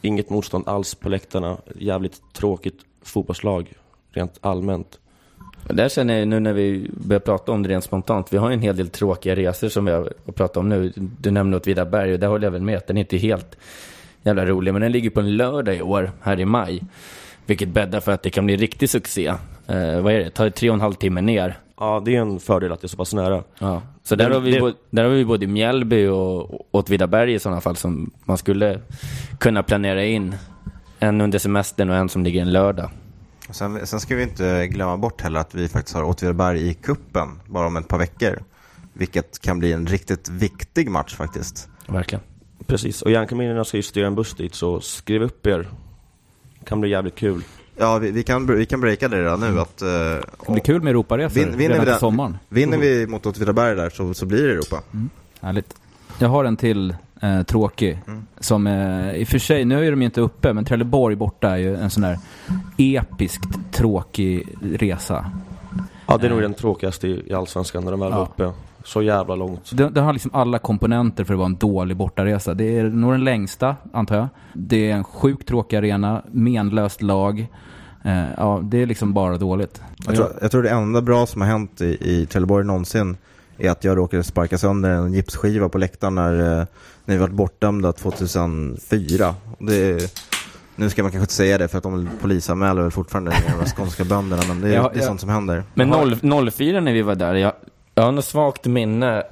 Inget 0.00 0.30
motstånd 0.30 0.68
alls 0.68 0.94
på 0.94 1.08
läktarna. 1.08 1.56
Jävligt 1.76 2.22
tråkigt 2.32 2.78
fotbollslag, 3.02 3.72
rent 4.10 4.38
allmänt. 4.40 4.98
Där 5.68 5.88
känner 5.88 6.18
jag 6.18 6.28
nu 6.28 6.40
när 6.40 6.52
vi 6.52 6.90
börjar 6.92 7.20
prata 7.20 7.52
om 7.52 7.62
det 7.62 7.68
rent 7.68 7.84
spontant. 7.84 8.32
Vi 8.32 8.36
har 8.36 8.48
ju 8.50 8.54
en 8.54 8.62
hel 8.62 8.76
del 8.76 8.88
tråkiga 8.88 9.36
resor 9.36 9.68
som 9.68 9.84
vi 9.84 9.92
har 9.92 10.12
att 10.28 10.34
prata 10.34 10.60
om 10.60 10.68
nu. 10.68 10.92
Du 10.96 11.30
nämnde 11.30 11.56
Åtvidaberg 11.56 12.12
och 12.12 12.18
där 12.18 12.26
håller 12.28 12.46
jag 12.46 12.52
väl 12.52 12.62
med 12.62 12.82
den 12.86 12.96
är 12.96 13.00
inte 13.00 13.16
helt 13.16 13.56
jävla 14.22 14.46
rolig. 14.46 14.72
Men 14.72 14.82
den 14.82 14.92
ligger 14.92 15.10
på 15.10 15.20
en 15.20 15.36
lördag 15.36 15.76
i 15.76 15.82
år, 15.82 16.10
här 16.22 16.40
i 16.40 16.44
maj. 16.44 16.82
Vilket 17.46 17.68
bäddar 17.68 18.00
för 18.00 18.12
att 18.12 18.22
det 18.22 18.30
kan 18.30 18.46
bli 18.46 18.56
riktig 18.56 18.90
succé. 18.90 19.26
Eh, 19.66 20.00
vad 20.00 20.12
är 20.12 20.18
det? 20.18 20.30
Tar 20.30 20.50
tre 20.50 20.70
och 20.70 20.74
en 20.74 20.80
halv 20.80 20.94
timme 20.94 21.20
ner. 21.20 21.58
Ja, 21.80 22.02
det 22.04 22.16
är 22.16 22.20
en 22.20 22.40
fördel 22.40 22.72
att 22.72 22.80
det 22.80 22.86
är 22.86 22.88
så 22.88 22.96
pass 22.96 23.14
nära. 23.14 23.42
Ja. 23.58 23.82
Så 24.02 24.14
där, 24.16 24.28
Det- 24.28 24.34
har 24.34 24.40
vi, 24.40 24.50
det- 24.50 24.72
där 24.90 25.02
har 25.04 25.10
vi 25.10 25.24
både 25.24 25.46
Mjällby 25.46 26.06
och 26.06 26.66
Åtvidaberg 26.74 27.34
i 27.34 27.38
sådana 27.38 27.60
fall 27.60 27.76
som 27.76 28.10
man 28.24 28.38
skulle 28.38 28.80
kunna 29.38 29.62
planera 29.62 30.04
in. 30.04 30.34
En 30.98 31.20
under 31.20 31.38
semestern 31.38 31.90
och 31.90 31.96
en 31.96 32.08
som 32.08 32.24
ligger 32.24 32.40
en 32.42 32.52
lördag. 32.52 32.90
Sen, 33.50 33.86
sen 33.86 34.00
ska 34.00 34.16
vi 34.16 34.22
inte 34.22 34.66
glömma 34.66 34.96
bort 34.96 35.20
heller 35.20 35.40
att 35.40 35.54
vi 35.54 35.68
faktiskt 35.68 35.96
har 35.96 36.02
Åtvidaberg 36.02 36.68
i 36.68 36.74
kuppen 36.74 37.28
bara 37.46 37.66
om 37.66 37.76
ett 37.76 37.88
par 37.88 37.98
veckor. 37.98 38.42
Vilket 38.92 39.38
kan 39.40 39.58
bli 39.58 39.72
en 39.72 39.86
riktigt 39.86 40.28
viktig 40.28 40.90
match 40.90 41.14
faktiskt. 41.14 41.68
Verkligen. 41.86 42.22
Precis, 42.66 43.02
och 43.02 43.10
Järnkaminerna 43.10 43.64
ska 43.64 43.76
ju 43.76 43.82
styra 43.82 44.06
en 44.06 44.14
buss 44.14 44.34
dit, 44.34 44.54
så 44.54 44.80
skriv 44.80 45.22
upp 45.22 45.46
er. 45.46 45.68
Kan 46.64 46.80
bli 46.80 46.90
jävligt 46.90 47.14
kul. 47.14 47.42
Ja, 47.76 47.98
vi, 47.98 48.10
vi, 48.10 48.22
kan, 48.22 48.46
vi 48.56 48.66
kan 48.66 48.80
breaka 48.80 49.08
det 49.08 49.22
redan 49.22 49.40
nu 49.40 49.60
att... 49.60 49.82
eh, 49.82 49.88
Det 49.88 50.22
blir 50.48 50.60
kul 50.60 50.82
med 50.82 50.90
Europaresor 50.90 51.34
Vin, 51.40 51.56
vinner 51.56 51.68
redan 51.74 51.84
vi 51.84 51.90
den, 51.90 52.00
sommaren. 52.00 52.38
Vinner 52.48 52.78
vi 52.78 53.06
mot 53.06 53.26
Åtvidaberg 53.26 53.76
där 53.76 53.90
så, 53.90 54.14
så 54.14 54.26
blir 54.26 54.42
det 54.46 54.52
Europa. 54.52 54.82
Härligt. 55.40 55.74
Jag 56.18 56.28
har 56.28 56.44
en 56.44 56.56
till 56.56 56.96
eh, 57.24 57.42
tråkig. 57.42 57.98
Som 58.40 58.66
eh, 58.66 59.14
i 59.14 59.24
och 59.24 59.28
för 59.28 59.38
sig, 59.38 59.64
nu 59.64 59.86
är 59.86 59.90
de 59.90 60.00
ju 60.02 60.06
inte 60.06 60.20
uppe, 60.20 60.52
men 60.52 60.64
Trelleborg 60.64 61.16
borta 61.16 61.50
är 61.50 61.56
ju 61.56 61.76
en 61.76 61.90
sån 61.90 62.02
där 62.02 62.18
episkt 62.78 63.72
tråkig 63.72 64.48
resa. 64.62 65.30
Ja, 66.06 66.16
det 66.16 66.26
är 66.26 66.30
nog 66.30 66.38
Eh, 66.38 66.42
den 66.42 66.54
tråkigaste 66.54 67.08
i 67.08 67.22
i 67.26 67.34
Allsvenskan 67.34 67.84
när 67.84 67.90
de 67.90 68.00
väl 68.00 68.10
var 68.12 68.18
Ja. 68.18 68.28
uppe. 68.32 68.52
Så 68.84 69.02
jävla 69.02 69.34
långt. 69.34 69.70
Det, 69.76 69.88
det 69.88 70.00
har 70.00 70.12
liksom 70.12 70.30
alla 70.34 70.58
komponenter 70.58 71.24
för 71.24 71.34
att 71.34 71.38
vara 71.38 71.46
en 71.46 71.56
dålig 71.56 71.96
bortaresa. 71.96 72.54
Det 72.54 72.78
är 72.78 72.84
nog 72.84 73.12
den 73.12 73.24
längsta, 73.24 73.76
antar 73.92 74.16
jag. 74.16 74.28
Det 74.52 74.90
är 74.90 74.94
en 74.96 75.04
sjukt 75.04 75.48
tråkig 75.48 75.76
arena, 75.76 76.22
menlöst 76.32 77.02
lag. 77.02 77.46
Eh, 78.04 78.24
ja, 78.36 78.60
det 78.62 78.82
är 78.82 78.86
liksom 78.86 79.12
bara 79.12 79.36
dåligt. 79.38 79.82
Jag 80.06 80.16
tror, 80.16 80.28
jag 80.40 80.50
tror 80.50 80.62
det 80.62 80.70
enda 80.70 81.02
bra 81.02 81.26
som 81.26 81.40
har 81.40 81.48
hänt 81.48 81.80
i, 81.80 81.84
i 82.00 82.26
Trelleborg 82.26 82.66
någonsin 82.66 83.16
är 83.58 83.70
att 83.70 83.84
jag 83.84 83.96
råkade 83.98 84.22
sparka 84.22 84.58
sönder 84.58 84.90
en 84.90 85.12
gipsskiva 85.12 85.68
på 85.68 85.78
läktaren 85.78 86.14
när, 86.14 86.60
eh, 86.60 86.66
när 87.04 87.14
vi 87.14 87.16
var 87.16 87.28
bortdömda 87.28 87.92
2004. 87.92 89.34
Det, 89.58 90.12
nu 90.76 90.90
ska 90.90 91.02
man 91.02 91.10
kanske 91.12 91.22
inte 91.24 91.34
säga 91.34 91.58
det 91.58 91.68
för 91.68 91.78
att 91.78 91.84
de 91.84 92.08
polisanmäler 92.20 92.82
väl 92.82 92.90
fortfarande 92.90 93.32
de 93.60 93.66
skånska 93.70 94.04
bönderna 94.04 94.42
men 94.48 94.60
det 94.60 94.68
är, 94.68 94.72
Ja, 94.74 94.90
det 94.92 94.98
är 94.98 95.02
ja. 95.02 95.06
sånt 95.06 95.20
som 95.20 95.28
händer. 95.30 95.62
Men 95.74 95.88
0, 96.22 96.50
04 96.50 96.80
när 96.80 96.92
vi 96.92 97.02
var 97.02 97.14
där, 97.14 97.34
jag, 97.34 97.52
jag 97.94 98.02
har 98.04 98.12
något 98.12 98.24
svagt 98.24 98.66
minne 98.66 99.22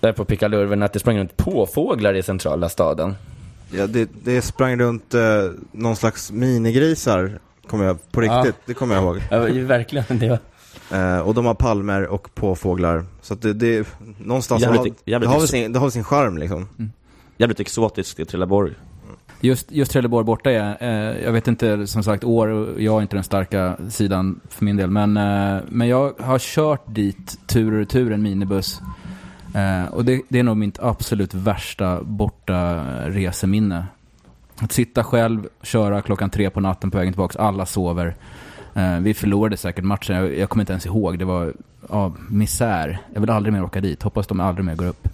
där 0.00 0.12
på 0.12 0.24
Pickalurven 0.24 0.82
att 0.82 0.92
det 0.92 0.98
sprang 0.98 1.18
runt 1.18 1.36
påfåglar 1.36 2.14
i 2.14 2.22
centrala 2.22 2.68
staden. 2.68 3.14
Ja, 3.70 3.86
det, 3.86 4.10
det 4.24 4.42
sprang 4.42 4.78
runt 4.80 5.14
eh, 5.14 5.20
någon 5.72 5.96
slags 5.96 6.30
minigrisar, 6.32 7.38
kommer 7.66 7.84
jag, 7.84 8.12
på 8.12 8.24
Ja. 8.24 8.38
riktigt, 8.38 8.56
det 8.66 8.74
kommer 8.74 8.94
jag 8.94 9.04
ihåg. 9.04 9.22
Ja, 9.30 9.38
verkligen. 9.66 10.18
Det 10.18 10.28
var... 10.28 10.38
Eh, 10.92 11.18
och 11.18 11.34
de 11.34 11.46
har 11.46 11.54
palmer 11.54 12.06
och 12.06 12.34
påfåglar. 12.34 13.04
Så 13.22 13.34
att 13.34 13.42
det, 13.42 13.52
det 13.52 13.88
någonstans 14.18 14.62
Jävligt- 14.62 14.80
har, 14.80 14.88
jävligt 15.04 15.30
det, 15.30 15.36
har 15.36 15.46
sin, 15.46 15.72
det 15.72 15.78
har 15.78 15.86
väl 15.86 15.92
sin 15.92 16.04
charm 16.04 16.38
liksom. 16.38 16.68
Jävligt 17.38 17.60
exotiskt 17.60 18.20
i 18.20 18.24
Trelleborg. 18.24 18.72
Just, 19.40 19.72
just 19.72 19.92
Trelleborg 19.92 20.24
borta 20.24 20.50
är, 20.50 20.76
eh, 20.80 21.24
jag 21.24 21.32
vet 21.32 21.48
inte 21.48 21.86
som 21.86 22.02
sagt 22.02 22.24
år, 22.24 22.48
och 22.48 22.80
jag 22.82 22.98
är 22.98 23.02
inte 23.02 23.16
den 23.16 23.24
starka 23.24 23.76
sidan 23.88 24.40
för 24.48 24.64
min 24.64 24.76
del, 24.76 24.90
men, 24.90 25.16
eh, 25.16 25.62
men 25.68 25.88
jag 25.88 26.12
har 26.20 26.38
kört 26.38 26.82
dit 26.86 27.38
tur 27.46 27.72
och 27.72 27.78
retur 27.78 28.12
en 28.12 28.22
minibuss. 28.22 28.80
Eh, 29.54 29.94
och 29.94 30.04
det, 30.04 30.22
det 30.28 30.38
är 30.38 30.42
nog 30.42 30.56
mitt 30.56 30.78
absolut 30.78 31.34
värsta 31.34 32.02
borta 32.02 32.84
reseminne. 33.06 33.86
Att 34.58 34.72
sitta 34.72 35.04
själv, 35.04 35.48
köra 35.62 36.02
klockan 36.02 36.30
tre 36.30 36.50
på 36.50 36.60
natten 36.60 36.90
på 36.90 36.98
vägen 36.98 37.12
tillbaka, 37.12 37.38
alla 37.38 37.66
sover. 37.66 38.14
Eh, 38.74 38.98
vi 39.00 39.14
förlorade 39.14 39.56
säkert 39.56 39.84
matchen, 39.84 40.16
jag, 40.16 40.38
jag 40.38 40.48
kommer 40.48 40.62
inte 40.62 40.72
ens 40.72 40.86
ihåg, 40.86 41.18
det 41.18 41.24
var 41.24 41.54
ja, 41.88 42.12
misär. 42.28 42.98
Jag 43.12 43.20
vill 43.20 43.30
aldrig 43.30 43.52
mer 43.52 43.64
åka 43.64 43.80
dit, 43.80 44.02
hoppas 44.02 44.26
de 44.26 44.40
aldrig 44.40 44.64
mer 44.64 44.74
går 44.74 44.86
upp. 44.86 45.08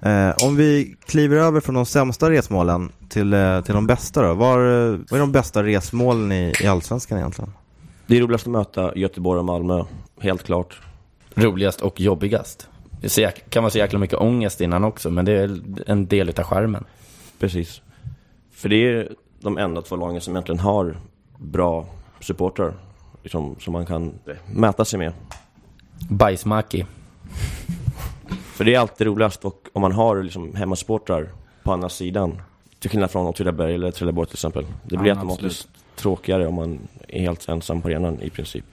Eh, 0.00 0.34
om 0.44 0.56
vi 0.56 0.96
kliver 1.06 1.36
över 1.36 1.60
från 1.60 1.74
de 1.74 1.86
sämsta 1.86 2.30
resmålen 2.30 2.92
till, 3.08 3.32
eh, 3.32 3.60
till 3.60 3.74
de 3.74 3.86
bästa 3.86 4.22
då. 4.22 4.34
Var, 4.34 4.58
eh, 4.58 4.98
vad 5.10 5.12
är 5.12 5.18
de 5.18 5.32
bästa 5.32 5.62
resmålen 5.62 6.32
i, 6.32 6.52
i 6.62 6.66
Allsvenskan 6.66 7.18
egentligen? 7.18 7.52
Det 8.06 8.16
är 8.16 8.20
roligast 8.20 8.46
att 8.46 8.52
möta 8.52 8.96
Göteborg 8.96 9.38
och 9.38 9.44
Malmö, 9.44 9.84
helt 10.20 10.42
klart. 10.42 10.80
Roligast 11.34 11.80
och 11.80 12.00
jobbigast. 12.00 12.68
Det 13.00 13.50
kan 13.50 13.62
vara 13.62 13.70
så 13.70 13.78
jäkla 13.78 13.98
mycket 13.98 14.18
ångest 14.18 14.60
innan 14.60 14.84
också, 14.84 15.10
men 15.10 15.24
det 15.24 15.32
är 15.32 15.60
en 15.86 16.06
del 16.06 16.28
utav 16.28 16.44
skärmen. 16.44 16.84
Precis. 17.38 17.82
För 18.52 18.68
det 18.68 18.76
är 18.76 19.08
de 19.40 19.58
enda 19.58 19.82
två 19.82 19.96
lagen 19.96 20.20
som 20.20 20.34
egentligen 20.34 20.58
har 20.58 20.96
bra 21.38 21.86
supportrar. 22.20 22.74
Liksom, 23.22 23.56
som 23.58 23.72
man 23.72 23.86
kan 23.86 24.12
mäta 24.54 24.84
sig 24.84 24.98
med. 24.98 25.12
Bajsmaki. 26.08 26.86
För 28.60 28.64
det 28.64 28.74
är 28.74 28.78
alltid 28.78 29.06
roligast 29.06 29.44
och 29.44 29.68
om 29.72 29.82
man 29.82 29.92
har 29.92 30.22
liksom 30.22 30.54
hemmasupportrar 30.54 31.28
på 31.62 31.72
andra 31.72 31.88
sidan. 31.88 32.42
Till 32.78 32.90
skillnad 32.90 33.10
från 33.10 33.26
Åtvidaberg 33.26 33.74
eller 33.74 33.90
Trelleborg 33.90 34.26
till 34.28 34.34
exempel. 34.34 34.66
Det 34.84 34.96
blir 34.96 35.10
Ja, 35.12 35.16
automatiskt 35.16 35.68
tråkigare 35.96 36.46
om 36.46 36.54
man 36.54 36.78
är 37.08 37.20
helt 37.20 37.48
ensam 37.48 37.82
på 37.82 37.88
arenan 37.88 38.22
i 38.22 38.30
princip. 38.30 38.64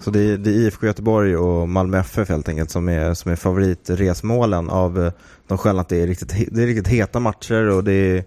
Så 0.00 0.10
det 0.10 0.20
är, 0.20 0.36
det 0.36 0.50
är 0.50 0.54
IFK 0.54 0.86
Göteborg 0.86 1.36
och 1.36 1.68
Malmö 1.68 1.98
FF 1.98 2.28
helt 2.28 2.48
enkelt 2.48 2.70
som 2.70 2.88
är, 2.88 3.14
som 3.14 3.32
är 3.32 3.36
favoritresmålen 3.36 4.70
av 4.70 5.04
eh, 5.04 5.12
de 5.46 5.58
skälen 5.58 5.80
att 5.80 5.88
det 5.88 6.02
är, 6.02 6.06
riktigt, 6.06 6.54
det 6.54 6.62
är 6.62 6.66
riktigt 6.66 6.88
heta 6.88 7.20
matcher 7.20 7.68
och 7.68 7.84
det 7.84 7.92
är 7.92 8.24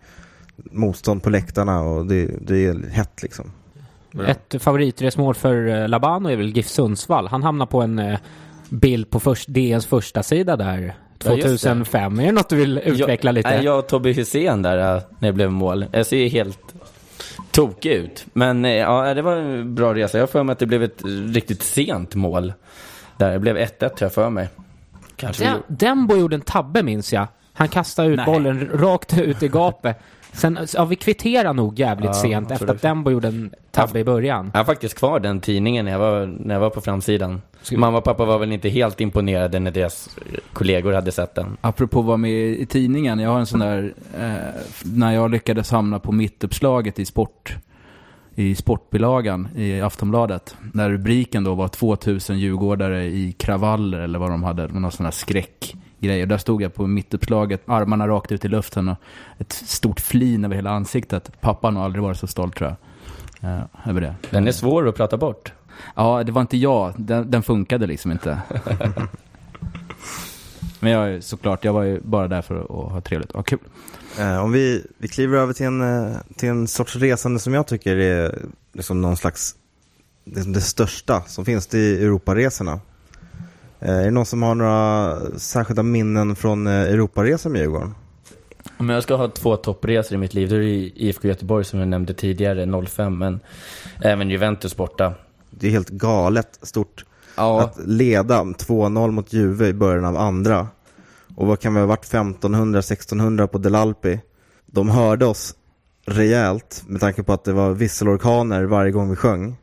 motstånd 0.55 1.23
på 1.23 1.29
läktarna 1.29 1.81
och 1.81 2.05
det, 2.05 2.31
det 2.47 2.65
är 2.65 2.89
hett 2.89 3.23
liksom. 3.23 3.51
Ett 4.27 4.55
favoritresmål 4.63 5.35
för 5.35 5.67
eh, 5.67 5.87
Labano 5.87 6.29
är 6.29 6.35
väl 6.35 6.57
GIF 6.57 6.67
Sundsvall. 6.67 7.27
Han 7.27 7.43
hamnar 7.43 7.65
på 7.65 7.81
en 7.81 7.99
eh, 7.99 8.19
bild 8.69 9.09
på 9.09 9.19
först, 9.19 9.47
DNs 9.47 9.85
första 9.85 10.23
sida 10.23 10.55
där 10.55 10.95
Ja, 11.23 11.31
just 11.31 11.43
det. 11.43 11.69
2005. 11.69 12.19
Är 12.19 12.25
det 12.25 12.31
något 12.31 12.49
du 12.49 12.55
vill 12.55 12.77
utveckla 12.77 13.31
lite? 13.31 13.49
Nej, 13.49 13.65
jag 13.65 13.79
och 13.79 13.87
Tobbe 13.87 14.09
Hysén 14.09 14.61
där 14.61 14.95
äh, 14.95 15.01
när 15.19 15.29
det 15.29 15.33
blev 15.33 15.51
mål. 15.51 15.85
Jag 15.91 16.05
ser 16.05 16.29
helt 16.29 16.75
tokig 17.51 17.91
ut. 17.91 18.25
Men 18.33 18.65
eh, 18.65 18.71
ja, 18.71 19.13
det 19.13 19.21
var 19.21 19.35
en 19.35 19.75
bra 19.75 19.93
resa. 19.93 20.17
Jag 20.17 20.21
har 20.21 20.27
för 20.27 20.43
mig 20.43 20.53
att 20.53 20.59
det 20.59 20.65
blev 20.65 20.83
ett 20.83 21.01
riktigt 21.27 21.63
sent 21.63 22.15
mål. 22.15 22.53
Där 23.17 23.31
det 23.31 23.39
blev 23.39 23.57
1-1 23.57 23.67
tror 23.77 23.91
jag 23.99 24.13
för 24.13 24.29
mig. 24.29 24.49
Kanske 25.15 25.43
Den, 25.43 25.61
Dembo 25.67 26.17
gjorde 26.17 26.35
en 26.35 26.41
tabbe 26.41 26.83
minns 26.83 27.13
jag. 27.13 27.27
Han 27.53 27.67
kastade 27.67 28.09
ut 28.09 28.17
Nej. 28.17 28.25
bollen 28.25 28.69
rakt 28.73 29.17
ut 29.17 29.43
i 29.43 29.47
gapet. 29.47 29.97
Sen, 30.35 30.59
ja, 30.73 30.85
vi 30.85 30.95
kvitterar 30.95 31.53
nog 31.53 31.79
jävligt 31.79 32.05
Ja, 32.05 32.13
sent 32.13 32.51
efter 32.51 32.67
att 32.67 32.81
Dembo 32.81 33.11
gjorde 33.11 33.27
en 33.27 33.53
tabbe 33.71 33.99
i 33.99 34.03
början. 34.03 34.51
Jag 34.53 34.59
har 34.59 34.65
faktiskt 34.65 34.95
kvar 34.97 35.19
den 35.19 35.39
tidningen 35.39 35.85
när 35.85 35.91
jag 35.91 35.99
var, 35.99 36.25
när 36.39 36.55
jag 36.55 36.61
var 36.61 36.69
på 36.69 36.81
framsidan. 36.81 37.41
Mamma 37.71 37.97
och 37.97 38.03
pappa 38.03 38.25
var 38.25 38.39
väl 38.39 38.51
inte 38.51 38.69
helt 38.69 39.01
imponerade 39.01 39.59
när 39.59 39.71
deras 39.71 40.09
kollegor 40.53 40.93
hade 40.93 41.11
sett 41.11 41.35
den. 41.35 41.57
Apropå 41.61 41.99
att 41.99 42.05
vara 42.05 42.17
med 42.17 42.31
i 42.31 42.65
tidningen, 42.65 43.19
jag 43.19 43.29
har 43.29 43.39
en 43.39 43.45
sån 43.45 43.59
där, 43.59 43.93
eh, 44.19 44.31
när 44.83 45.11
jag 45.11 45.31
lyckades 45.31 45.71
hamna 45.71 45.99
på 45.99 46.11
mittuppslaget 46.11 46.99
i 46.99 47.05
sport, 47.05 47.55
i 48.35 48.55
sportbilagan 48.55 49.47
i 49.55 49.81
Aftonbladet, 49.81 50.55
när 50.73 50.89
rubriken 50.89 51.43
då 51.43 51.55
var 51.55 51.67
2000 51.67 52.39
djurgårdare 52.39 53.05
i 53.05 53.31
kravaller 53.31 53.99
eller 53.99 54.19
vad 54.19 54.31
de 54.31 54.43
hade, 54.43 54.67
någon 54.67 54.91
sån 54.91 55.05
här 55.05 55.11
skräckgrej. 56.05 56.25
Där 56.25 56.37
stod 56.37 56.61
jag 56.61 56.73
på 56.73 56.87
mittuppslaget, 56.87 57.61
armarna 57.69 58.07
rakt 58.07 58.31
ut 58.31 58.45
i 58.45 58.47
luften 58.47 58.89
och 58.89 58.97
ett 59.39 59.53
stort 59.53 59.99
flin 59.99 60.45
över 60.45 60.55
hela 60.55 60.69
ansiktet. 60.69 61.31
Pappan 61.41 61.75
har 61.75 61.85
aldrig 61.85 62.03
varit 62.03 62.17
så 62.17 62.27
stolt 62.27 62.55
tror 62.55 62.75
jag, 63.41 63.49
eh, 63.49 63.89
över 63.89 64.01
det. 64.01 64.15
Den 64.31 64.47
är 64.47 64.51
svår 64.51 64.87
att 64.87 64.95
prata 64.95 65.17
bort. 65.17 65.53
Ja, 65.95 66.23
det 66.23 66.31
var 66.31 66.41
inte 66.41 66.57
jag. 66.57 66.93
Den, 66.97 67.31
den 67.31 67.43
funkade 67.43 67.87
liksom 67.87 68.11
inte. 68.11 68.41
Men 70.79 70.91
jag 70.91 71.09
är 71.09 71.21
såklart, 71.21 71.63
jag 71.63 71.73
var 71.73 71.83
ju 71.83 71.99
bara 72.01 72.27
där 72.27 72.41
för 72.41 72.61
att 72.61 72.91
ha 72.91 73.01
trevligt 73.01 73.31
och 73.31 73.37
ha 73.37 73.43
kul. 73.43 73.59
Eh, 74.19 74.43
om 74.43 74.51
vi, 74.51 74.85
vi 74.97 75.07
kliver 75.07 75.37
över 75.37 75.53
till 75.53 75.65
en, 75.65 75.81
eh, 75.81 76.17
till 76.35 76.49
en 76.49 76.67
sorts 76.67 76.95
resande 76.95 77.39
som 77.39 77.53
jag 77.53 77.67
tycker 77.67 77.97
är 77.97 78.39
liksom 78.73 79.01
någon 79.01 79.17
slags, 79.17 79.55
det, 80.25 80.53
det 80.53 80.61
största 80.61 81.21
som 81.21 81.45
finns, 81.45 81.67
det 81.67 81.77
är 81.77 82.01
Europaresorna. 82.01 82.79
Eh, 83.85 83.95
är 83.99 84.05
det 84.05 84.11
någon 84.11 84.25
som 84.25 84.43
har 84.43 84.55
några 84.55 85.17
särskilda 85.37 85.83
minnen 85.83 86.35
från 86.35 86.67
eh, 86.67 86.73
Europaresor 86.73 87.49
med 87.49 87.61
Djurgården? 87.61 87.95
Om 88.77 88.89
jag 88.89 89.03
ska 89.03 89.15
ha 89.15 89.27
två 89.27 89.55
toppresor 89.55 90.15
i 90.15 90.17
mitt 90.17 90.33
liv, 90.33 90.49
då 90.49 90.55
är 90.55 90.59
det 90.59 90.65
IFK 90.67 91.27
Göteborg 91.27 91.65
som 91.65 91.79
jag 91.79 91.87
nämnde 91.87 92.13
tidigare, 92.13 92.85
05, 92.87 93.17
men 93.17 93.39
även 94.03 94.29
Juventus 94.29 94.75
borta. 94.75 95.13
Det 95.49 95.67
är 95.67 95.71
helt 95.71 95.89
galet 95.89 96.59
stort 96.61 97.05
Ja. 97.37 97.61
att 97.61 97.87
leda 97.87 98.43
2-0 98.43 99.11
mot 99.11 99.33
Juve 99.33 99.67
i 99.67 99.73
början 99.73 100.05
av 100.05 100.17
andra. 100.17 100.67
Och 101.35 101.47
vad 101.47 101.59
kan 101.59 101.73
vi 101.73 101.79
ha 101.79 101.87
varit 101.87 102.05
1500-1600 102.05 103.47
på 103.47 103.57
Delalpi? 103.57 104.19
De 104.65 104.89
hörde 104.89 105.25
oss 105.25 105.55
rejält 106.05 106.83
med 106.87 107.01
tanke 107.01 107.23
på 107.23 107.33
att 107.33 107.43
det 107.43 107.53
var 107.53 107.71
visselorkaner 107.71 108.63
varje 108.63 108.91
gång 108.91 109.09
vi 109.09 109.15
sjöng. 109.15 109.55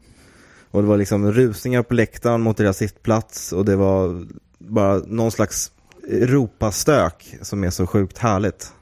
Och 0.73 0.83
det 0.83 0.89
var 0.89 0.97
liksom 0.97 1.33
rusningar 1.33 1.83
på 1.83 1.95
läktaren 1.95 2.41
mot 2.41 2.57
deras 2.57 2.77
sittplats 2.77 3.53
och 3.53 3.65
det 3.65 3.77
var 3.77 4.27
bara 4.59 4.99
någon 5.07 5.31
slags 5.31 5.73
Europastök 6.09 7.35
som 7.43 7.65
är 7.65 7.71
så 7.71 7.87
sjukt 7.87 8.19
härligt. 8.19 8.73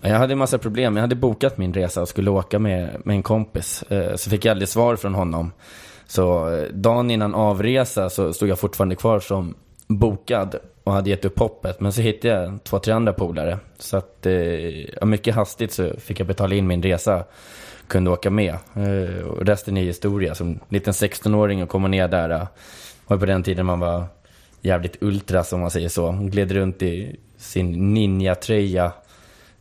Jag 0.00 0.18
hade 0.18 0.32
en 0.32 0.38
massa 0.38 0.58
problem. 0.58 0.96
Jag 0.96 1.00
hade 1.00 1.14
bokat 1.14 1.58
min 1.58 1.74
resa 1.74 2.02
och 2.02 2.08
skulle 2.08 2.30
åka 2.30 2.58
med, 2.58 3.00
med 3.04 3.16
en 3.16 3.22
kompis. 3.22 3.82
Eh, 3.82 4.16
så 4.16 4.30
fick 4.30 4.44
jag 4.44 4.50
aldrig 4.50 4.68
svar 4.68 4.96
från 4.96 5.14
honom. 5.14 5.52
Så 6.06 6.54
eh, 6.54 6.68
dagen 6.72 7.10
innan 7.10 7.34
avresa 7.34 8.10
så 8.10 8.32
stod 8.32 8.48
jag 8.48 8.58
fortfarande 8.58 8.94
kvar 8.94 9.20
som 9.20 9.54
bokad 9.86 10.56
och 10.84 10.92
hade 10.92 11.10
gett 11.10 11.24
upp 11.24 11.38
hoppet. 11.38 11.80
Men 11.80 11.92
så 11.92 12.00
hittade 12.00 12.34
jag 12.34 12.64
två, 12.64 12.78
tre 12.78 12.92
andra 12.92 13.12
polare. 13.12 13.58
Så 13.78 13.96
att, 13.96 14.26
eh, 14.26 15.06
mycket 15.06 15.34
hastigt 15.34 15.72
så 15.72 15.92
fick 15.98 16.20
jag 16.20 16.26
betala 16.26 16.54
in 16.54 16.66
min 16.66 16.82
resa. 16.82 17.24
Kunde 17.88 18.10
åka 18.10 18.30
med. 18.30 18.54
Eh, 18.74 19.24
Och 19.24 19.46
resten 19.46 19.76
är 19.76 19.82
historia. 19.82 20.34
Som 20.34 20.60
liten 20.68 20.92
16-åring 20.92 21.62
och 21.62 21.68
komma 21.68 21.88
ner 21.88 22.08
där. 22.08 22.30
eh, 22.30 22.46
var 23.06 23.16
på 23.18 23.26
den 23.26 23.42
tiden 23.42 23.66
man 23.66 23.80
var 23.80 24.04
jävligt 24.62 25.02
ultra 25.02 25.44
som 25.44 25.60
man 25.60 25.70
säger 25.70 25.88
så. 25.88 26.12
Gled 26.12 26.52
runt 26.52 26.82
i 26.82 27.16
sin 27.36 27.94
ninja-tröja 27.94 28.92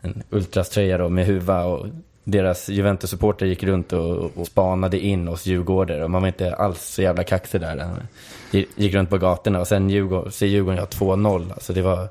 en 0.01 0.23
ultraströja 0.29 0.97
då 0.97 1.09
med 1.09 1.25
huva 1.25 1.63
och 1.63 1.87
deras 2.23 2.69
Juventus-supporter 2.69 3.45
gick 3.45 3.63
runt 3.63 3.93
och, 3.93 4.37
och 4.37 4.47
spanade 4.47 4.99
in 4.99 5.27
oss 5.27 5.45
Djurgårdar. 5.45 5.99
och 5.99 6.11
man 6.11 6.21
var 6.21 6.27
inte 6.27 6.55
alls 6.55 6.81
så 6.83 7.01
jävla 7.01 7.23
kaxig 7.23 7.61
där. 7.61 7.77
Eh, 8.51 8.63
gick 8.75 8.93
runt 8.93 9.09
på 9.09 9.17
gatorna 9.17 9.59
och 9.59 9.67
sen 9.67 9.89
Djurgården, 9.89 10.31
så 10.31 10.45
Djurgården 10.45 10.77
ja 10.79 10.85
2-0. 10.85 11.51
Alltså 11.53 11.73
det 11.73 11.81
var 11.81 12.07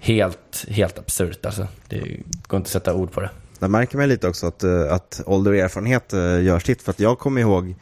helt, 0.00 0.66
helt 0.68 0.98
absurt 0.98 1.46
alltså. 1.46 1.66
Det 1.88 1.98
går 2.46 2.56
inte 2.56 2.66
att 2.66 2.68
sätta 2.68 2.94
ord 2.94 3.12
på 3.12 3.20
det. 3.20 3.30
Där 3.58 3.68
märker 3.68 3.98
man 3.98 4.08
lite 4.08 4.28
också 4.28 4.46
att, 4.46 4.64
eh, 4.64 4.92
att 4.92 5.20
ålder 5.26 5.50
och 5.50 5.56
erfarenhet 5.56 6.12
eh, 6.12 6.42
gör 6.42 6.58
sitt. 6.58 6.82
För 6.82 6.90
att 6.90 7.00
jag 7.00 7.18
kommer 7.18 7.40
ihåg 7.40 7.74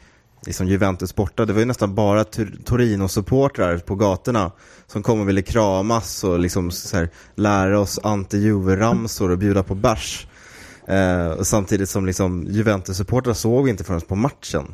liksom 0.45 0.67
Juventus 0.67 1.15
borta. 1.15 1.45
Det 1.45 1.53
var 1.53 1.59
ju 1.59 1.65
nästan 1.65 1.95
bara 1.95 2.23
Torino-supportrar 2.65 3.77
på 3.77 3.95
gatorna 3.95 4.51
som 4.87 5.03
kom 5.03 5.21
och 5.21 5.29
ville 5.29 5.41
kramas 5.41 6.23
och 6.23 6.39
liksom 6.39 6.71
så 6.71 6.97
här, 6.97 7.09
lära 7.35 7.79
oss 7.79 7.99
anti-Juve-ramsor 8.03 9.31
och 9.31 9.37
bjuda 9.37 9.63
på 9.63 9.75
bärs. 9.75 10.27
Eh, 10.87 11.41
samtidigt 11.41 11.89
som 11.89 12.05
liksom 12.05 12.47
Juventus-supportrar 12.47 13.33
såg 13.33 13.63
vi 13.63 13.69
inte 13.71 13.83
förrän 13.83 14.01
på 14.01 14.15
matchen. 14.15 14.73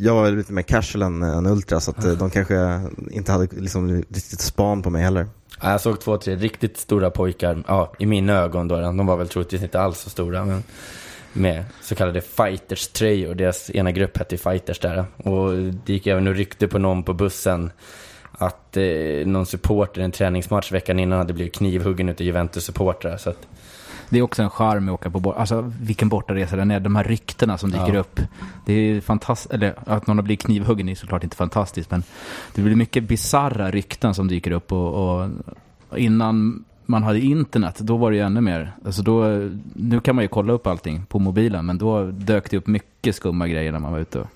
Jag 0.00 0.14
var 0.14 0.30
lite 0.30 0.52
mer 0.52 0.62
casual 0.62 1.02
än, 1.02 1.22
eh, 1.22 1.36
än 1.36 1.46
ultra 1.46 1.80
så 1.80 1.90
att 1.90 2.04
eh, 2.04 2.12
de 2.12 2.30
kanske 2.30 2.80
inte 3.10 3.32
hade 3.32 3.48
liksom 3.56 3.88
riktigt 3.88 4.40
span 4.40 4.82
på 4.82 4.90
mig 4.90 5.02
heller. 5.02 5.26
Ja, 5.60 5.70
Jag 5.70 5.80
såg 5.80 6.00
två, 6.00 6.18
tre 6.18 6.36
riktigt 6.36 6.76
stora 6.76 7.10
pojkar, 7.10 7.64
ja, 7.68 7.92
i 7.98 8.06
mina 8.06 8.32
ögon 8.32 8.68
då. 8.68 8.80
De 8.80 9.06
var 9.06 9.16
väl 9.16 9.28
troligtvis 9.28 9.62
inte 9.62 9.80
alls 9.80 10.00
så 10.00 10.10
stora, 10.10 10.44
men 10.44 10.62
med 11.32 11.64
så 11.82 11.94
kallade 11.94 12.20
fighters-tröjor. 12.20 13.34
Deras 13.34 13.70
ena 13.70 13.92
grupp 13.92 14.16
hette 14.16 14.36
fighters 14.36 14.78
där. 14.78 15.04
Och 15.16 15.52
det 15.56 15.92
gick 15.92 16.06
även 16.06 16.28
och 16.28 16.34
rykte 16.34 16.68
på 16.68 16.78
någon 16.78 17.02
på 17.02 17.12
bussen 17.14 17.70
att 18.32 18.76
eh, 18.76 19.26
någon 19.26 19.46
supporter 19.46 20.00
i 20.00 20.04
en 20.04 20.12
träningsmatch 20.12 20.72
veckan 20.72 20.98
innan 20.98 21.18
hade 21.18 21.32
blivit 21.32 21.54
knivhuggen 21.54 22.08
utav 22.08 22.26
Juventus-supportrar. 22.26 23.16
Så 23.16 23.30
att, 23.30 23.46
det 24.08 24.18
är 24.18 24.22
också 24.22 24.42
en 24.42 24.50
charm 24.50 24.84
med 24.84 24.94
att 24.94 25.00
åka 25.00 25.10
på 25.10 25.20
bort. 25.20 25.36
Alltså 25.36 25.72
vilken 25.80 26.08
bortaresa 26.08 26.56
den 26.56 26.70
är. 26.70 26.80
De 26.80 26.96
här 26.96 27.04
ryktena 27.04 27.58
som 27.58 27.70
dyker 27.70 27.94
Ja. 27.94 28.00
upp. 28.00 28.20
Det 28.66 28.72
är 28.72 29.00
fantastiskt. 29.00 29.54
Eller 29.54 29.74
att 29.86 30.06
någon 30.06 30.18
har 30.18 30.22
blivit 30.22 30.42
knivhuggen 30.44 30.88
är 30.88 30.94
såklart 30.94 31.24
inte 31.24 31.36
fantastiskt. 31.36 31.90
Men 31.90 32.02
det 32.54 32.62
blir 32.62 32.76
mycket 32.76 33.04
bizarra 33.04 33.70
rykten 33.70 34.14
som 34.14 34.28
dyker 34.28 34.50
upp. 34.50 34.72
Och, 34.72 35.18
och 35.20 35.28
innan 35.96 36.64
man 36.86 37.02
hade 37.02 37.20
internet, 37.20 37.78
då 37.78 37.96
var 37.96 38.10
det 38.10 38.16
ju 38.16 38.22
ännu 38.22 38.40
mer. 38.40 38.72
Alltså 38.84 39.02
då, 39.02 39.24
nu 39.74 40.00
kan 40.00 40.14
man 40.14 40.24
ju 40.24 40.28
kolla 40.28 40.52
upp 40.52 40.66
allting 40.66 41.06
på 41.08 41.18
mobilen. 41.18 41.66
Men 41.66 41.78
då 41.78 42.04
dök 42.06 42.50
det 42.50 42.56
upp 42.56 42.66
mycket 42.66 43.16
skumma 43.16 43.48
grejer 43.48 43.72
när 43.72 43.78
man 43.78 43.92
var 43.92 43.98
ute. 43.98 44.26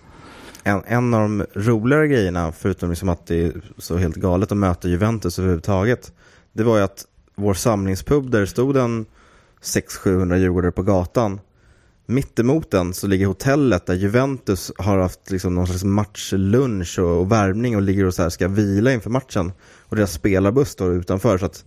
En, 0.64 0.82
en 0.86 1.14
av 1.14 1.20
de 1.20 1.46
roligare 1.54 2.08
grejerna, 2.08 2.52
förutom 2.52 2.90
liksom 2.90 3.08
att 3.08 3.26
det 3.26 3.42
är 3.46 3.52
så 3.78 3.96
helt 3.96 4.16
galet 4.16 4.52
att 4.52 4.58
möta 4.58 4.88
Juventus 4.88 5.38
överhuvudtaget, 5.38 6.12
det 6.52 6.62
var 6.62 6.76
ju 6.76 6.82
att 6.82 7.04
vår 7.34 7.54
samlingspub 7.54 8.30
där 8.30 8.40
det 8.40 8.46
stod 8.46 8.76
en 8.76 9.06
600-700 9.62 10.36
djurgårdare 10.36 10.72
på 10.72 10.82
gatan. 10.82 11.40
Mittemot 12.06 12.70
den 12.70 12.94
så 12.94 13.06
ligger 13.06 13.26
hotellet 13.26 13.86
där 13.86 13.94
Juventus 13.94 14.72
har 14.78 14.98
haft 14.98 15.30
liksom 15.30 15.54
någon 15.54 15.66
slags 15.66 15.84
matchlunch 15.84 16.98
och, 16.98 17.20
och 17.20 17.32
värmning 17.32 17.76
och 17.76 17.82
ligger 17.82 18.04
och 18.04 18.14
så 18.14 18.22
här 18.22 18.30
ska 18.30 18.48
vila 18.48 18.92
inför 18.92 19.10
matchen. 19.10 19.52
Och 19.78 19.96
deras 19.96 20.12
spelarbuss 20.12 20.68
står 20.68 20.92
utanför. 20.92 21.38
Så 21.38 21.46
att 21.46 21.64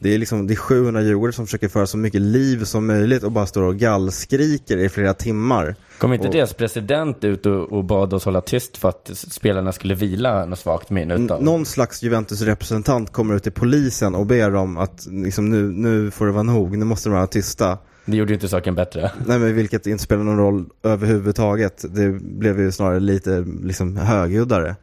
det 0.00 0.14
är, 0.14 0.18
liksom, 0.18 0.46
det 0.46 0.54
är 0.54 0.56
700 0.56 1.02
djurgårdare 1.02 1.32
som 1.32 1.46
försöker 1.46 1.68
föra 1.68 1.86
så 1.86 1.96
mycket 1.98 2.20
liv 2.20 2.64
som 2.64 2.86
möjligt 2.86 3.22
och 3.22 3.32
bara 3.32 3.46
står 3.46 3.62
och 3.62 3.76
gallskriker 3.76 4.76
i 4.78 4.88
flera 4.88 5.14
timmar. 5.14 5.74
kom 5.98 6.12
inte 6.12 6.26
Och- 6.26 6.32
deras 6.34 6.54
president 6.54 7.24
ut 7.24 7.46
och, 7.46 7.72
och 7.72 7.84
bad 7.84 8.12
oss 8.14 8.24
hålla 8.24 8.40
tyst 8.40 8.76
för 8.76 8.88
att 8.88 9.10
spelarna 9.14 9.72
skulle 9.72 9.94
vila 9.94 10.44
något 10.46 10.58
svagt 10.58 10.92
utav? 10.92 11.42
Någon 11.42 11.66
slags 11.66 12.02
Juventus-representant 12.02 13.12
kommer 13.12 13.34
ut 13.34 13.42
till 13.42 13.52
polisen 13.52 14.14
och 14.14 14.26
ber 14.26 14.50
dem 14.50 14.76
att 14.78 15.06
liksom, 15.10 15.50
nu, 15.50 15.62
nu 15.72 16.10
får 16.10 16.26
det 16.26 16.32
vara 16.32 16.42
nog, 16.42 16.76
nu 16.78 16.84
måste 16.84 17.08
de 17.08 17.14
vara 17.14 17.26
tysta. 17.26 17.78
Det 18.04 18.16
gjorde 18.16 18.30
ju 18.30 18.34
inte 18.34 18.48
saken 18.48 18.74
bättre. 18.74 19.10
Nej 19.26 19.38
men 19.38 19.54
vilket 19.54 19.86
inte 19.86 20.02
spelar 20.04 20.24
någon 20.24 20.38
roll 20.38 20.66
överhuvudtaget. 20.82 21.84
Det 21.94 22.08
blev 22.22 22.60
ju 22.60 22.72
snarare 22.72 23.00
lite 23.00 23.44
liksom 23.62 23.96
högljuddare. 23.96 24.76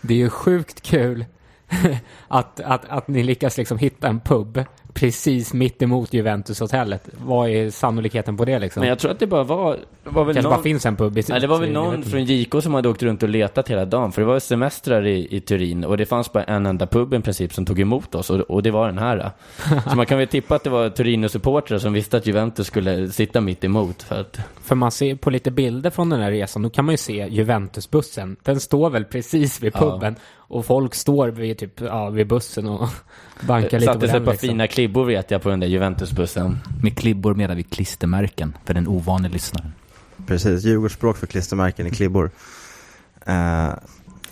Det 0.00 0.14
är 0.14 0.18
ju 0.18 0.30
sjukt 0.30 0.80
kul 0.82 1.24
att, 2.28 2.60
att, 2.60 2.84
att 2.88 3.08
ni 3.08 3.22
lyckas 3.22 3.58
liksom 3.58 3.78
hitta 3.78 4.08
en 4.08 4.20
pub 4.20 4.64
precis 4.96 5.52
mitt 5.52 5.82
emot 5.82 6.12
Juventus-hotellet. 6.14 7.08
Vad 7.24 7.50
är 7.50 7.70
sannolikheten 7.70 8.36
på 8.36 8.44
det 8.44 8.58
liksom? 8.58 8.80
Men 8.80 8.88
jag 8.88 8.98
tror 8.98 9.10
att 9.10 9.18
det 9.18 9.26
bara 9.26 9.44
var... 9.44 9.76
Det 10.04 10.10
var 10.10 10.24
väl 10.24 10.34
kanske 10.34 10.48
någon... 10.48 10.56
bara 10.58 10.62
finns 10.62 10.86
en 10.86 10.96
pub 10.96 11.18
i 11.18 11.22
Nej, 11.28 11.40
det 11.40 11.46
var 11.46 11.58
väl 11.58 11.72
någon 11.72 12.02
från 12.02 12.24
JK 12.24 12.62
som 12.62 12.74
hade 12.74 12.88
åkt 12.88 13.02
runt 13.02 13.22
och 13.22 13.28
letat 13.28 13.68
hela 13.68 13.84
dagen. 13.84 14.12
För 14.12 14.22
det 14.22 14.26
var 14.26 14.38
semestrar 14.38 15.06
i, 15.06 15.36
i 15.36 15.40
Turin 15.40 15.84
och 15.84 15.96
det 15.96 16.06
fanns 16.06 16.32
bara 16.32 16.44
en 16.44 16.66
enda 16.66 16.86
pub 16.86 17.14
i 17.14 17.20
princip 17.20 17.52
som 17.52 17.66
tog 17.66 17.80
emot 17.80 18.14
oss 18.14 18.30
och, 18.30 18.40
och 18.40 18.62
det 18.62 18.70
var 18.70 18.86
den 18.86 18.98
här. 18.98 19.30
Så 19.90 19.96
man 19.96 20.06
kan 20.06 20.18
väl 20.18 20.28
tippa 20.28 20.54
att 20.54 20.64
det 20.64 20.70
var 20.70 20.88
Torino-supportrar 20.88 21.78
som 21.78 21.92
visste 21.92 22.16
att 22.16 22.26
Juventus 22.26 22.66
skulle 22.66 23.08
sitta 23.08 23.40
mitt 23.40 23.64
emot. 23.64 24.02
För 24.02 24.20
att... 24.20 24.40
För 24.62 24.74
man 24.74 24.90
ser 24.90 25.14
på 25.14 25.30
lite 25.30 25.50
bilder 25.50 25.90
från 25.90 26.10
den 26.10 26.20
här 26.20 26.30
resan, 26.30 26.62
då 26.62 26.70
kan 26.70 26.84
man 26.84 26.92
ju 26.92 26.98
se 26.98 27.28
Juventusbussen. 27.30 28.36
Den 28.42 28.60
står 28.60 28.90
väl 28.90 29.04
precis 29.04 29.62
vid 29.62 29.72
Ja. 29.74 30.14
Och 30.48 30.66
folk 30.66 30.94
står 30.94 31.28
vid, 31.28 31.58
typ, 31.58 31.80
ja, 31.80 32.10
vid 32.10 32.26
bussen 32.28 32.66
och 32.68 32.88
bankar 33.46 33.80
lite 33.80 33.92
på 33.92 33.92
Satte 33.92 34.06
sig 34.06 34.14
den. 34.14 34.24
på 34.24 34.30
Liksom. 34.30 34.48
fina 34.48 34.66
klibbor 34.66 35.04
vet 35.04 35.30
jag 35.30 35.42
på 35.42 35.48
den 35.48 35.60
där 35.60 35.66
Juventusbussen. 35.66 36.58
Med 36.82 36.98
klibbor 36.98 37.34
menar 37.34 37.54
vi 37.54 37.62
klistermärken 37.62 38.56
för 38.64 38.74
den 38.74 38.88
ovanliga 38.88 39.32
lyssnaren. 39.32 39.72
Precis, 40.26 40.64
Djurgårdsspråk 40.64 41.16
för 41.16 41.26
klistermärken 41.26 41.86
i 41.86 41.90
klibbor. 41.90 42.30
Eh, 43.26 43.68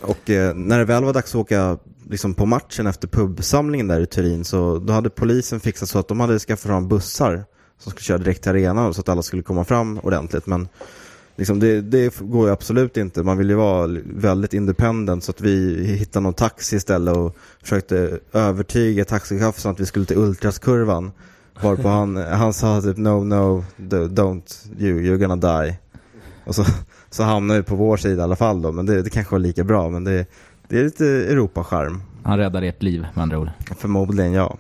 och 0.01 0.31
eh, 0.31 0.55
när 0.55 0.79
det 0.79 0.85
väl 0.85 1.05
var 1.05 1.13
dags 1.13 1.31
att 1.35 1.41
åka 1.41 1.79
liksom, 2.11 2.35
på 2.35 2.47
matchen 2.47 2.87
efter 2.87 3.09
pubsamlingen 3.09 3.89
där 3.89 4.01
i 4.01 4.07
Turin 4.07 4.45
så 4.45 4.79
då 4.79 4.93
hade 4.93 5.11
polisen 5.11 5.61
fixat 5.61 5.89
så 5.89 5.99
att 5.99 6.09
de 6.09 6.21
hade 6.21 6.39
skaffat 6.39 6.67
fram 6.67 6.89
bussar 6.89 7.45
som 7.79 7.91
skulle 7.91 8.03
köra 8.05 8.19
direkt 8.19 8.43
till 8.43 8.51
arenan 8.51 8.95
så 8.95 9.01
att 9.01 9.09
alla 9.09 9.23
skulle 9.23 9.43
komma 9.43 9.65
fram 9.65 9.99
ordentligt. 9.99 10.47
Men 10.47 10.69
liksom, 11.37 11.61
det, 11.61 11.81
det 11.81 12.19
går 12.21 12.47
ju 12.47 12.53
absolut 12.53 12.97
inte. 12.97 13.23
Man 13.23 13.39
vill 13.39 13.49
ju 13.49 13.55
vara 13.55 13.87
väldigt 14.05 14.55
independent 14.55 15.25
så 15.25 15.31
att 15.31 15.41
vi 15.41 15.85
hittade 15.85 16.23
någon 16.23 16.35
taxi 16.35 16.77
istället 16.77 17.17
och 17.17 17.37
försökte 17.63 18.19
övertyga 18.33 19.05
taxichauffören 19.05 19.73
att 19.73 19.81
vi 19.81 19.87
skulle 19.87 20.07
till 20.07 20.19
Ultraskurvan. 20.19 21.13
Varpå 21.63 21.89
han, 21.89 22.17
han 22.33 22.53
sa 22.53 22.81
typ 22.81 22.97
no, 22.97 23.25
no, 23.25 23.65
do- 23.77 24.09
don't, 24.09 24.67
you, 24.79 25.01
you're 25.01 25.17
gonna 25.17 25.63
die. 25.63 25.77
Och 26.45 26.55
så, 26.55 26.65
så 27.11 27.23
hamnar 27.23 27.57
vi 27.57 27.63
på 27.63 27.77
vår 27.77 27.97
sida 27.97 28.21
i 28.21 28.25
alla 28.25 28.37
fall 28.37 28.63
då, 28.63 28.73
men 28.73 28.87
det, 28.87 29.03
det 29.03 29.11
kanske 29.11 29.33
var 29.35 29.39
lika 29.39 29.65
bra. 29.65 29.91
Men 29.91 30.05
det, 30.05 30.27
det 30.69 30.79
är 30.79 30.85
lite 30.85 31.07
Europacharm. 31.07 32.03
Han 32.23 32.39
räddar 32.39 32.63
ert 32.63 32.83
liv 32.83 33.07
med 33.15 33.23
andra 33.23 33.39
ord. 33.39 33.49
Förmodligen 33.77 34.33
ja. 34.33 34.57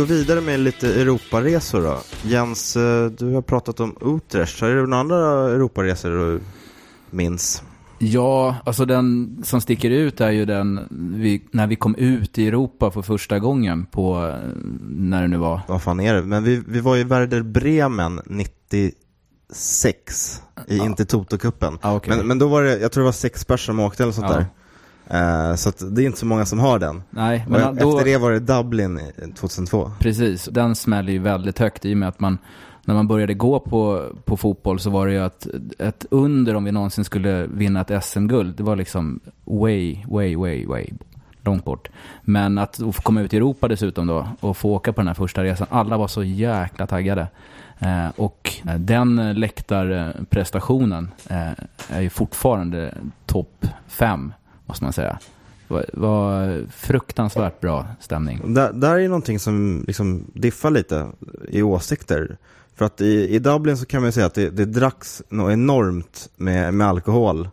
Går 0.00 0.06
vidare 0.06 0.40
med 0.40 0.60
lite 0.60 1.00
Europaresor 1.00 1.82
då. 1.82 1.98
Jens, 2.22 2.76
eh, 2.76 3.06
du 3.06 3.34
har 3.34 3.42
pratat 3.42 3.80
om 3.80 3.96
Utrecht. 4.16 4.60
Har 4.60 4.68
du 4.68 4.86
några 4.86 5.00
andra 5.00 5.50
Europaresor 5.50 6.10
du 6.10 6.40
minns? 7.10 7.62
Ja, 7.98 8.56
alltså 8.64 8.84
den 8.84 9.36
som 9.44 9.60
sticker 9.60 9.90
ut 9.90 10.20
är 10.20 10.30
ju 10.30 10.44
den 10.44 10.80
vi, 11.14 11.44
när 11.50 11.66
vi 11.66 11.76
kom 11.76 11.94
ut 11.94 12.38
i 12.38 12.48
Europa 12.48 12.90
för 12.90 13.02
första 13.02 13.38
gången 13.38 13.86
på, 13.86 14.26
eh, 14.28 14.34
när 14.90 15.22
det 15.22 15.28
nu 15.28 15.36
var. 15.36 15.60
Vad 15.68 15.82
fan 15.82 16.00
är 16.00 16.14
det? 16.14 16.22
Men 16.22 16.44
vi, 16.44 16.62
vi 16.68 16.80
var 16.80 16.96
i 16.96 17.04
Werder 17.04 17.42
Bremen 17.42 18.20
96 18.26 20.42
i 20.68 20.78
inte 20.78 21.04
Toto-cupen. 21.04 21.78
Ah, 21.82 21.94
okej. 21.96 22.16
men, 22.16 22.26
men 22.26 22.38
då 22.38 22.48
var 22.48 22.62
det, 22.62 22.78
jag 22.78 22.92
tror 22.92 23.02
det 23.02 23.06
var 23.06 23.12
sex 23.12 23.44
personer 23.44 23.76
som 23.76 23.80
åkte 23.80 24.02
eller 24.02 24.12
sånt 24.12 24.26
Ja. 24.30 24.36
där. 24.36 24.46
Eh, 25.10 25.54
så 25.54 25.70
det 25.90 26.02
är 26.02 26.06
inte 26.06 26.18
så 26.18 26.26
många 26.26 26.46
som 26.46 26.58
har 26.58 26.78
den. 26.78 27.02
Nej, 27.10 27.44
Men 27.48 27.76
då, 27.76 27.98
efter 27.98 28.04
det 28.04 28.18
var 28.18 28.30
det 28.32 28.40
Dublin 28.40 28.98
i 28.98 29.32
2002. 29.32 29.90
precis. 29.98 30.44
Den 30.44 30.74
smäller 30.74 31.12
ju 31.12 31.18
väldigt 31.18 31.58
högt 31.58 31.84
i 31.84 31.94
och 31.94 31.98
med 31.98 32.08
att 32.08 32.20
man, 32.20 32.38
när 32.84 32.94
man 32.94 33.08
började 33.08 33.34
gå 33.34 33.60
på, 33.60 34.04
på 34.24 34.36
fotboll 34.36 34.80
så 34.80 34.90
var 34.90 35.06
det 35.06 35.12
ju 35.12 35.18
att 35.18 35.46
ett 35.78 36.06
under 36.10 36.54
om 36.54 36.64
vi 36.64 36.72
någonsin 36.72 37.04
skulle 37.04 37.46
vinna 37.46 37.80
ett 37.80 38.04
SM-guld. 38.04 38.56
Det 38.56 38.62
var 38.62 38.76
liksom 38.76 39.20
way, 39.44 40.04
way, 40.06 40.36
way, 40.36 40.66
way 40.66 40.90
långt 41.44 41.64
bort. 41.64 41.88
Men 42.22 42.58
att 42.58 42.76
få 42.76 43.02
komma 43.02 43.20
ut 43.20 43.34
i 43.34 43.36
Europa 43.36 43.68
dessutom 43.68 44.06
då 44.06 44.28
och 44.40 44.56
få 44.56 44.70
åka 44.70 44.92
på 44.92 45.00
den 45.00 45.08
här 45.08 45.14
första 45.14 45.44
resan. 45.44 45.66
Alla 45.70 45.96
var 45.96 46.08
så 46.08 46.22
jäkla 46.24 46.86
taggade. 46.86 47.28
Eh, 47.78 48.08
och 48.16 48.52
eh, 48.68 48.74
den 48.74 49.32
läktarprestationen 49.40 51.10
eh, 51.28 51.50
är 51.88 52.00
ju 52.00 52.10
fortfarande 52.10 52.94
topp 53.26 53.66
fem, 53.88 54.32
måste 54.70 54.84
man 54.84 54.92
säga. 54.92 55.18
Det 55.68 55.84
var, 55.92 56.66
fruktansvärt 56.70 57.60
bra 57.60 57.86
stämning. 58.00 58.54
Där, 58.54 58.72
där 58.72 58.98
är 58.98 59.08
någonting 59.08 59.38
som 59.38 59.84
liksom 59.86 60.24
diffar 60.34 60.70
lite 60.70 61.06
i 61.48 61.62
åsikter. 61.62 62.36
För 62.76 62.84
att 62.84 63.00
i, 63.00 63.34
i 63.34 63.38
Dublin 63.38 63.76
så 63.76 63.86
kan 63.86 64.00
man 64.00 64.08
ju 64.08 64.12
säga 64.12 64.26
att 64.26 64.34
det, 64.34 64.50
det 64.50 64.64
dracks 64.64 65.22
något 65.28 65.52
enormt 65.52 66.30
med, 66.36 66.74
med 66.74 66.86
alkohol. 66.86 67.48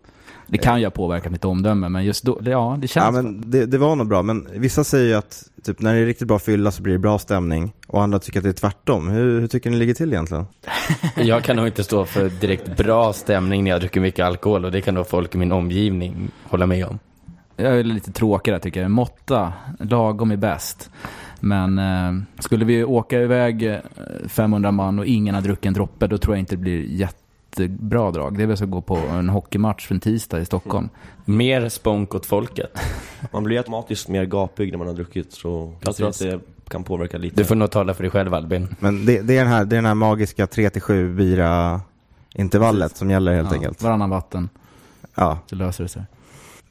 Det 0.48 0.58
kan 0.58 0.80
ju 0.80 0.86
ha 0.86 0.92
påverkat 0.92 1.32
mitt 1.32 1.46
omdöme, 1.46 1.90
men 1.90 2.06
just 2.06 2.24
då, 2.24 2.40
ja 2.44 2.78
det 2.82 2.88
känns... 2.88 3.06
Ja, 3.06 3.12
men 3.12 3.52
det, 3.52 3.66
det 3.66 3.78
var 3.78 3.96
nog 3.96 4.08
bra, 4.08 4.22
men 4.22 4.48
vissa 4.54 4.84
säger 4.84 5.06
ju 5.06 5.14
att 5.14 5.44
typ, 5.64 5.82
när 5.82 5.94
det 5.94 6.00
är 6.00 6.06
riktigt 6.06 6.28
bra 6.28 6.40
fylla 6.40 6.72
så 6.72 6.84
blir 6.84 6.94
det 6.94 7.00
bra 7.00 7.20
stämning 7.20 7.74
och 7.88 8.04
andra 8.04 8.20
tycker 8.20 8.40
att 8.40 8.44
det 8.44 8.50
är 8.50 8.54
tvärtom. 8.54 9.08
Hur, 9.08 9.40
hur 9.40 9.48
tycker 9.48 9.70
ni 9.70 9.76
det 9.76 9.80
ligger 9.80 9.94
till 9.94 10.14
egentligen? 10.14 10.46
Jag 11.16 11.44
kan 11.44 11.56
nog 11.56 11.68
inte 11.68 11.84
stå 11.84 12.06
för 12.06 12.30
direkt 12.30 12.78
bra 12.78 13.14
stämning 13.14 13.64
när 13.64 13.72
jag 13.72 13.80
dricker 13.80 14.02
mycket 14.02 14.26
alkohol 14.26 14.66
och 14.66 14.72
det 14.72 14.82
kan 14.82 14.94
nog 14.94 15.08
folk 15.08 15.36
i 15.36 15.38
min 15.38 15.52
omgivning 15.52 16.32
hålla 16.44 16.66
med 16.66 16.86
om. 16.86 17.00
Jag 17.60 17.80
är 17.80 17.84
lite 17.84 18.12
tråkigare 18.12 18.60
tycker 18.60 18.82
jag. 18.82 18.92
Måtta, 18.92 19.54
lagom 19.80 20.32
är 20.32 20.38
bäst. 20.38 20.90
Men 21.40 21.80
eh, 21.80 22.24
skulle 22.40 22.66
vi 22.66 22.84
åka 22.84 23.22
iväg 23.22 23.64
eh, 23.64 23.78
500 24.28 24.72
man 24.72 25.00
och 25.00 25.06
ingen 25.06 25.36
har 25.36 25.42
druckit 25.42 25.66
en 25.66 25.74
droppe, 25.74 26.08
då 26.08 26.18
tror 26.18 26.36
jag 26.36 26.40
inte 26.40 26.56
det 26.56 26.62
blir 26.62 26.84
jättebra 26.84 28.12
drag. 28.12 28.38
Det 28.38 28.44
är 28.44 28.48
väl 28.48 28.58
så 28.58 28.64
att 28.64 28.70
gå 28.70 28.82
på 28.82 28.96
en 28.98 29.30
hockeymatch 29.30 29.88
för 29.88 29.94
en 29.96 30.00
tisdag 30.00 30.40
i 30.40 30.46
Stockholm. 30.46 30.90
Mer 31.26 31.70
spånk 31.70 32.16
åt 32.16 32.26
folket. 32.26 32.80
Man 33.34 33.44
blir 33.44 33.58
automatiskt 33.58 34.08
mer 34.08 34.26
gapig 34.26 34.72
när 34.72 34.78
man 34.78 34.88
har 34.88 34.94
druckit 34.94 35.34
så 35.34 35.74
jag 35.82 35.96
tror 35.96 36.10
att 36.10 36.20
det 36.20 36.40
kan 36.70 36.84
påverka 36.84 37.18
lite. 37.18 37.36
Du 37.36 37.46
får 37.46 37.56
nog 37.56 37.72
tala 37.72 37.94
för 37.94 38.04
dig 38.04 38.12
själv 38.12 38.34
Albin. 38.34 38.76
Men 38.80 39.06
det, 39.06 39.22
det, 39.22 39.38
är, 39.38 39.44
den 39.44 39.54
här, 39.54 39.66
det 39.66 39.76
är 39.76 39.78
den 39.78 39.86
här 39.86 39.96
magiska 39.96 40.46
3-7 40.46 41.16
bira 41.16 41.82
intervallet 42.36 42.98
som 42.98 43.10
gäller 43.12 43.34
helt 43.36 43.50
Ja, 43.52 43.56
enkelt. 43.56 43.84
Varannan 43.84 44.10
vatten, 44.10 44.50
Ja. 45.16 45.40
så 45.46 45.56
löser 45.56 45.84
det 45.84 45.90
sig. 45.90 46.04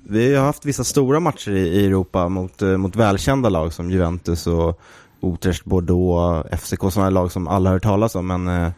Vi 0.09 0.35
har 0.35 0.45
haft 0.45 0.65
vissa 0.65 0.85
stora 0.85 1.21
matcher 1.21 1.51
i, 1.51 1.69
i 1.69 1.87
Europa 1.87 2.29
mot, 2.29 2.63
eh, 2.63 2.77
mot 2.77 2.97
välkända 2.97 3.49
lag 3.49 3.73
som 3.73 3.91
Juventus 3.91 4.47
och 4.47 4.81
Utrecht, 5.23 5.65
Bordeaux, 5.65 6.49
FCK, 6.61 6.81
sådana 6.93 7.11
lag 7.11 7.33
som 7.33 7.49
alla 7.49 7.71
har 7.71 7.75
hört 7.75 7.83
talas 7.83 8.15
om. 8.15 8.27
Men 8.27 8.49
eh, 8.49 8.71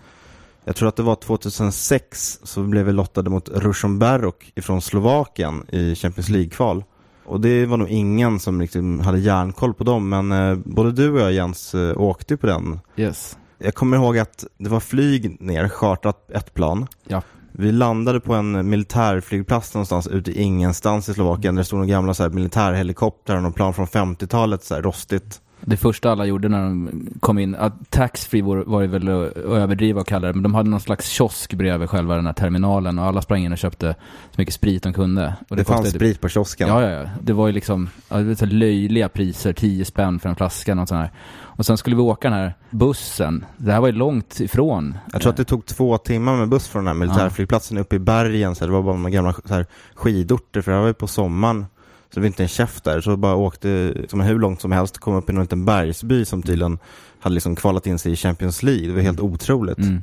jag 0.64 0.76
tror 0.76 0.88
att 0.88 0.96
det 0.96 1.02
var 1.02 1.14
2006 1.14 2.40
så 2.42 2.62
blev 2.62 2.86
vi 2.86 2.92
lottade 2.92 3.30
mot 3.30 3.48
Ružomberok 3.48 4.52
ifrån 4.54 4.82
Slovakien 4.82 5.66
i 5.68 5.94
Champions 5.94 6.28
League-kval. 6.28 6.84
Och 7.24 7.40
det 7.40 7.66
var 7.66 7.76
nog 7.76 7.88
ingen 7.88 8.40
som 8.40 8.60
liksom 8.60 9.00
hade 9.00 9.18
järnkoll 9.18 9.74
på 9.74 9.84
dem, 9.84 10.08
men 10.08 10.32
eh, 10.32 10.58
både 10.64 10.92
du 10.92 11.10
och 11.10 11.20
jag 11.20 11.32
Jens 11.32 11.74
eh, 11.74 12.00
åkte 12.00 12.36
på 12.36 12.46
den. 12.46 12.80
Yes. 12.96 13.38
Jag 13.58 13.74
kommer 13.74 13.96
ihåg 13.96 14.18
att 14.18 14.44
det 14.58 14.70
var 14.70 14.80
flyg 14.80 15.40
ner, 15.40 15.68
chartrat 15.68 16.30
ett 16.30 16.54
plan. 16.54 16.86
Ja. 17.06 17.22
Vi 17.60 17.72
landade 17.72 18.20
på 18.20 18.34
en 18.34 18.70
militärflygplats 18.70 19.74
någonstans 19.74 20.06
ute 20.06 20.30
i 20.30 20.42
ingenstans 20.42 21.08
i 21.08 21.14
Slovakien. 21.14 21.54
Där 21.54 21.60
det 21.60 21.64
stod 21.64 21.78
några 21.78 21.90
gamla 21.90 22.14
så 22.14 22.22
här, 22.22 22.30
militärhelikoptrar 22.30 23.46
och 23.46 23.54
plan 23.54 23.74
från 23.74 23.86
50-talet, 23.86 24.64
så 24.64 24.74
här, 24.74 24.82
rostigt. 24.82 25.40
Det 25.60 25.76
första 25.76 26.10
alla 26.12 26.24
gjorde 26.24 26.48
när 26.48 26.62
de 26.62 26.90
kom 27.20 27.38
in, 27.38 27.54
att 27.54 27.90
taxfree 27.90 28.42
var, 28.42 28.56
var 28.56 28.80
det 28.82 28.86
väl 28.88 29.08
att 29.08 29.36
överdriva 29.36 30.00
och 30.00 30.06
kalla 30.06 30.26
det, 30.26 30.32
men 30.32 30.42
de 30.42 30.54
hade 30.54 30.70
någon 30.70 30.80
slags 30.80 31.08
kiosk 31.08 31.54
bredvid 31.54 31.90
själva 31.90 32.14
den 32.16 32.26
här 32.26 32.32
terminalen 32.32 32.98
och 32.98 33.04
alla 33.04 33.22
sprang 33.22 33.44
in 33.44 33.52
och 33.52 33.58
köpte 33.58 33.94
så 34.30 34.40
mycket 34.40 34.54
sprit 34.54 34.82
de 34.82 34.92
kunde. 34.92 35.34
Och 35.48 35.56
Det, 35.56 35.64
fanns 35.64 35.78
kostade- 35.80 35.98
sprit 35.98 36.20
på 36.20 36.28
kiosken. 36.28 36.68
Ja, 36.68 36.82
ja, 36.82 36.90
ja. 36.90 37.08
Det 37.22 37.32
var 37.32 37.46
ju 37.46 37.52
liksom 37.52 37.88
ja, 38.08 38.16
det 38.16 38.40
var 38.40 38.46
löjliga 38.48 39.08
priser, 39.08 39.52
10 39.52 39.84
spänn 39.84 40.18
för 40.18 40.28
en 40.28 40.36
flaska 40.36 40.72
och 40.80 40.88
sånt 40.88 41.00
här. 41.00 41.10
Och 41.40 41.66
sen 41.66 41.76
skulle 41.76 41.96
vi 41.96 42.02
åka 42.02 42.30
den 42.30 42.38
här 42.38 42.54
bussen. 42.70 43.44
Det 43.56 43.72
här 43.72 43.80
var 43.80 43.88
ju 43.88 43.94
långt 43.94 44.40
ifrån. 44.40 44.98
Jag 45.12 45.20
tror 45.22 45.30
att 45.30 45.36
det 45.36 45.44
tog 45.44 45.66
två 45.66 45.98
timmar 45.98 46.36
med 46.36 46.48
buss 46.48 46.68
från 46.68 46.84
den 46.84 46.96
här 46.96 47.00
militärflygplatsen 47.06 47.78
uppe 47.78 47.96
i 47.96 47.98
bergen. 47.98 48.54
Så 48.54 48.66
det 48.66 48.72
var 48.72 48.82
bara 48.82 48.96
några 48.96 49.10
gamla 49.10 49.32
så 49.32 49.54
här, 49.54 49.66
skidorter, 49.94 50.60
för 50.60 50.70
det 50.70 50.76
här 50.76 50.80
var 50.82 50.88
ju 50.88 50.94
på 50.94 51.06
sommaren. 51.06 51.66
Så 52.10 52.14
det 52.14 52.20
var 52.20 52.26
inte 52.26 52.42
en 52.42 52.48
käft 52.48 52.84
där. 52.84 53.00
Så 53.00 53.16
bara 53.16 53.34
åkte 53.34 53.94
som 54.08 54.20
hur 54.20 54.38
långt 54.38 54.60
som 54.60 54.72
helst, 54.72 54.98
kom 54.98 55.14
upp 55.14 55.30
i 55.30 55.32
någon 55.32 55.42
liten 55.42 55.64
bergsby 55.64 56.24
som 56.24 56.42
tydligen 56.42 56.78
hade 57.20 57.34
liksom 57.34 57.56
kvalat 57.56 57.86
in 57.86 57.98
sig 57.98 58.12
i 58.12 58.16
Champions 58.16 58.62
League. 58.62 58.86
Det 58.86 58.92
var 58.92 59.00
helt 59.00 59.20
otroligt. 59.20 59.78
Mm. 59.78 60.02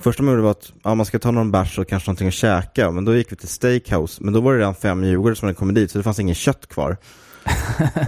Första 0.00 0.22
man 0.22 0.32
gjorde 0.32 0.42
var 0.42 0.50
att 0.50 0.72
ja, 0.82 0.94
man 0.94 1.06
ska 1.06 1.18
ta 1.18 1.30
någon 1.30 1.50
bärs 1.50 1.78
och 1.78 1.88
kanske 1.88 2.10
någonting 2.10 2.28
att 2.28 2.34
käka. 2.34 2.90
Men 2.90 3.04
då 3.04 3.16
gick 3.16 3.32
vi 3.32 3.36
till 3.36 3.48
Steakhouse. 3.48 4.24
Men 4.24 4.34
då 4.34 4.40
var 4.40 4.52
det 4.52 4.58
redan 4.58 4.74
fem 4.74 5.04
djurgårdare 5.04 5.36
som 5.36 5.46
hade 5.46 5.56
kommit 5.56 5.74
dit, 5.74 5.90
så 5.90 5.98
det 5.98 6.04
fanns 6.04 6.18
ingen 6.18 6.34
kött 6.34 6.68
kvar. 6.68 6.96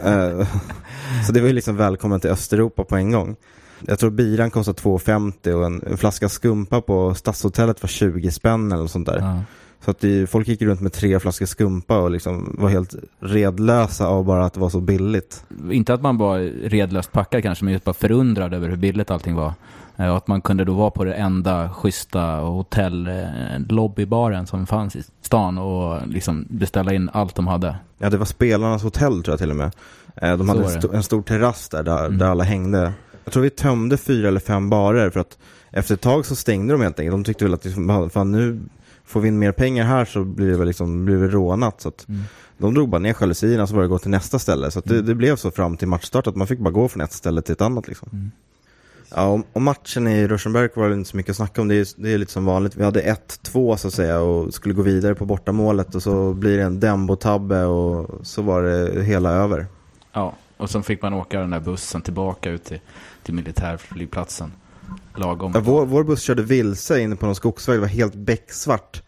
Eh, 0.04 0.46
så 1.26 1.32
det 1.32 1.40
var 1.40 1.48
ju 1.48 1.52
liksom 1.52 1.76
välkommen 1.76 2.20
till 2.20 2.30
Östeuropa 2.30 2.84
på 2.84 2.96
en 2.96 3.12
gång. 3.12 3.36
Jag 3.80 3.98
tror 3.98 4.10
biran 4.10 4.50
kostade 4.50 4.80
2,50 4.80 5.52
och 5.52 5.66
en, 5.66 5.82
en 5.86 5.96
flaska 5.96 6.28
skumpa 6.28 6.80
på 6.80 7.14
Stadshotellet 7.14 7.82
var 7.82 7.88
20 7.88 8.30
spänn 8.30 8.72
eller 8.72 8.82
något 8.82 8.90
sånt 8.90 9.06
där. 9.06 9.18
Ja. 9.18 9.42
Så 9.86 9.90
att 9.90 10.00
det, 10.00 10.26
folk 10.30 10.48
gick 10.48 10.62
runt 10.62 10.80
med 10.80 10.92
tre 10.92 11.20
flaskor 11.20 11.46
skumpa 11.46 11.98
och 11.98 12.10
liksom 12.10 12.56
var 12.58 12.68
helt 12.68 12.94
redlösa 13.20 14.06
av 14.06 14.24
bara 14.24 14.44
att 14.44 14.52
det 14.54 14.60
var 14.60 14.68
så 14.70 14.80
billigt. 14.80 15.44
Inte 15.70 15.94
att 15.94 16.02
man 16.02 16.18
var 16.18 16.38
redlöst 16.68 17.12
packad 17.12 17.42
kanske, 17.42 17.64
men 17.64 17.72
just 17.72 17.84
bara 17.84 17.92
förundrad 17.94 18.54
över 18.54 18.68
hur 18.68 18.76
billigt 18.76 19.10
allting 19.10 19.34
var. 19.34 19.52
Eh, 19.96 20.08
Och 20.10 20.16
att 20.16 20.26
man 20.28 20.40
kunde 20.40 20.64
då 20.64 20.72
vara 20.74 20.90
på 20.90 21.04
det 21.04 21.14
enda 21.14 21.70
schyssta 21.70 22.20
hotell, 22.36 23.08
lobbybaren 23.68 24.46
som 24.46 24.66
fanns 24.66 24.96
i 24.96 25.02
stan 25.22 25.58
och 25.58 26.08
liksom 26.08 26.46
beställa 26.50 26.94
in 26.94 27.10
allt 27.12 27.34
de 27.34 27.46
hade. 27.46 27.76
Ja, 27.98 28.10
det 28.10 28.16
var 28.16 28.26
spelarnas 28.26 28.82
hotell 28.82 29.22
tror 29.22 29.32
jag 29.32 29.38
till 29.38 29.50
och 29.50 29.56
med. 29.56 29.70
Eh, 30.16 30.36
De 30.36 30.48
hade 30.48 30.60
en, 30.64 30.80
sto- 30.80 30.94
en 30.94 31.02
stor 31.02 31.22
terrass 31.22 31.68
där, 31.68 31.82
där, 31.82 32.04
Mm. 32.06 32.18
där 32.18 32.26
alla 32.26 32.44
hängde. 32.44 32.92
Jag 33.24 33.32
tror 33.32 33.42
vi 33.42 33.50
tömde 33.50 33.96
fyra 33.96 34.28
eller 34.28 34.40
fem 34.40 34.70
barer 34.70 35.10
för 35.10 35.20
att 35.20 35.38
efter 35.70 35.94
ett 35.94 36.00
tag 36.00 36.26
så 36.26 36.36
stängde 36.36 36.74
de 36.74 36.80
helt 36.82 37.00
enkelt. 37.00 37.14
De 37.14 37.24
tyckte 37.24 37.44
väl 37.44 37.54
att 37.54 37.64
liksom, 37.64 38.10
fan, 38.12 38.32
nu 38.32 38.60
får 39.06 39.20
vi 39.20 39.28
in 39.28 39.38
mer 39.38 39.52
pengar 39.52 39.84
här 39.84 40.04
så 40.04 40.24
blir 40.24 40.50
det 40.50 40.56
väl 40.56 40.66
liksom, 40.66 41.04
blir 41.04 41.16
det 41.16 41.28
rånat. 41.28 41.80
Så 41.80 41.92
Mm. 42.08 42.22
De 42.58 42.74
drog 42.74 42.88
bara 42.88 42.98
ner 42.98 43.16
jalusierna 43.20 43.66
så 43.66 43.74
var 43.74 43.82
det 43.82 43.88
gå 43.88 43.98
till 43.98 44.10
nästa 44.10 44.38
ställe. 44.38 44.70
Så 44.70 44.80
det, 44.80 45.02
det 45.02 45.14
blev 45.14 45.36
så 45.36 45.50
fram 45.50 45.76
till 45.76 45.88
matchstart 45.88 46.26
att 46.26 46.36
man 46.36 46.46
fick 46.46 46.58
bara 46.58 46.70
gå 46.70 46.88
från 46.88 47.00
ett 47.00 47.12
ställe 47.12 47.42
till 47.42 47.52
ett 47.52 47.60
annat. 47.60 47.88
Liksom. 47.88 48.08
Mm. 48.12 48.30
Ja, 49.14 49.26
och, 49.26 49.46
och 49.52 49.62
matchen 49.62 50.08
i 50.08 50.28
Ruschenberg 50.28 50.68
var 50.74 50.88
det 50.88 50.94
inte 50.94 51.10
så 51.10 51.16
mycket 51.16 51.30
att 51.30 51.36
snacka 51.36 51.60
om. 51.60 51.68
Det 51.68 51.74
är, 51.74 51.86
det 51.96 52.12
är 52.12 52.18
lite 52.18 52.32
som 52.32 52.44
vanligt. 52.44 52.76
Vi 52.76 52.84
hade 52.84 53.02
1-2 53.02 53.76
så 53.76 53.88
att 53.88 53.94
säga 53.94 54.20
och 54.20 54.54
skulle 54.54 54.74
gå 54.74 54.82
vidare 54.82 55.14
på 55.14 55.24
bortamålet 55.24 55.94
och 55.94 56.02
så 56.02 56.34
blir 56.34 56.56
det 56.56 56.62
en 56.62 56.80
Dembo-tabbe 56.80 57.64
och 57.64 58.26
så 58.26 58.42
var 58.42 58.62
det 58.62 59.02
hela 59.02 59.30
över. 59.30 59.66
Ja, 60.12 60.34
och 60.56 60.70
sen 60.70 60.82
fick 60.82 61.02
man 61.02 61.14
åka 61.14 61.40
den 61.40 61.50
där 61.50 61.60
bussen 61.60 62.02
tillbaka 62.02 62.50
ut 62.50 62.64
till, 62.64 62.80
till 63.22 63.34
militärflygplatsen. 63.34 64.52
Lagom. 65.16 65.52
Ja, 65.54 65.60
vår, 65.60 65.86
vår 65.86 66.04
buss 66.04 66.22
körde 66.22 66.42
vilse 66.42 67.00
inne 67.00 67.16
på 67.16 67.26
någon 67.26 67.34
skogsväg, 67.34 67.76
det 67.76 67.80
var 67.80 67.88
helt 67.88 68.14
becksvart. 68.14 69.02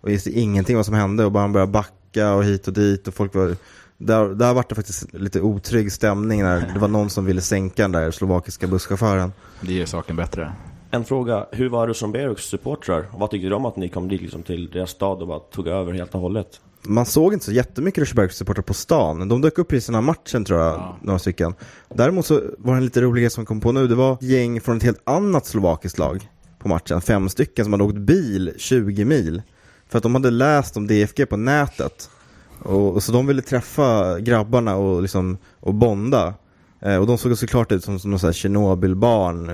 Och 0.00 0.08
visste 0.08 0.30
ingenting 0.30 0.76
vad 0.76 0.86
som 0.86 0.94
hände 0.94 1.24
och 1.24 1.32
bara 1.32 1.40
han 1.40 1.52
började 1.52 1.72
backa 1.72 2.34
och 2.34 2.44
hit 2.44 2.68
och 2.68 2.74
dit 2.74 3.08
och 3.08 3.14
folk 3.14 3.34
var... 3.34 3.56
Där, 3.98 4.28
där 4.28 4.54
var 4.54 4.64
det 4.68 4.74
faktiskt 4.74 5.14
lite 5.14 5.40
otrygg 5.40 5.92
stämning 5.92 6.42
när 6.42 6.70
det 6.74 6.78
var 6.78 6.88
någon 6.88 7.10
som 7.10 7.24
ville 7.24 7.40
sänka 7.40 7.82
den 7.82 7.92
där 7.92 8.10
slovakiska 8.10 8.66
busschauffören. 8.66 9.32
Det 9.60 9.72
gör 9.72 9.86
saken 9.86 10.16
bättre. 10.16 10.52
En 10.90 11.04
fråga, 11.04 11.46
hur 11.52 11.68
var 11.68 11.86
Rosenbergs 11.88 12.42
supportrar? 12.42 13.06
Vad 13.12 13.30
tyckte 13.30 13.48
de 13.48 13.54
om 13.54 13.66
att 13.66 13.76
ni 13.76 13.88
kom 13.88 14.08
dit 14.08 14.22
liksom 14.22 14.42
till 14.42 14.70
deras 14.70 14.90
stad 14.90 15.22
och 15.22 15.28
bara 15.28 15.38
tog 15.38 15.68
över 15.68 15.92
helt 15.92 16.14
och 16.14 16.20
hållet? 16.20 16.60
Man 16.86 17.06
såg 17.06 17.32
inte 17.32 17.44
så 17.44 17.52
jättemycket 17.52 18.00
Rushbergs 18.00 18.36
supportrar 18.36 18.62
på 18.62 18.74
stan. 18.74 19.28
De 19.28 19.40
dök 19.40 19.58
upp 19.58 19.72
i 19.72 19.80
sina 19.80 20.00
matchen 20.00 20.44
tror 20.44 20.60
jag, 20.60 20.96
några 21.02 21.18
stycken. 21.18 21.54
Däremot 21.94 22.26
så 22.26 22.42
var 22.58 22.72
det 22.72 22.78
en 22.78 22.84
lite 22.84 23.00
rolig 23.00 23.22
grej 23.22 23.30
som 23.30 23.46
kom 23.46 23.60
på 23.60 23.72
nu. 23.72 23.86
Det 23.86 23.94
var 23.94 24.18
gäng 24.20 24.60
från 24.60 24.76
ett 24.76 24.82
helt 24.82 25.02
annat 25.04 25.46
slovakiskt 25.46 25.98
lag 25.98 26.28
på 26.58 26.68
matchen. 26.68 27.00
Fem 27.00 27.28
stycken 27.28 27.64
som 27.64 27.72
hade 27.72 27.84
åkt 27.84 27.98
bil 27.98 28.54
20 28.58 29.04
mil. 29.04 29.42
För 29.88 29.98
att 29.98 30.02
de 30.02 30.14
hade 30.14 30.30
läst 30.30 30.76
om 30.76 30.86
DFG 30.86 31.26
på 31.26 31.36
nätet. 31.36 32.10
Och, 32.58 32.94
och 32.94 33.02
så 33.02 33.12
de 33.12 33.26
ville 33.26 33.42
träffa 33.42 34.20
grabbarna 34.20 34.76
och, 34.76 35.02
liksom, 35.02 35.38
och 35.60 35.74
bonda. 35.74 36.34
Eh, 36.80 36.96
och 36.96 37.06
de 37.06 37.18
såg 37.18 37.38
såklart 37.38 37.72
ut 37.72 37.84
som, 37.84 37.98
som 37.98 38.12
här 38.12 38.32
Tjernobylbarn 38.32 39.48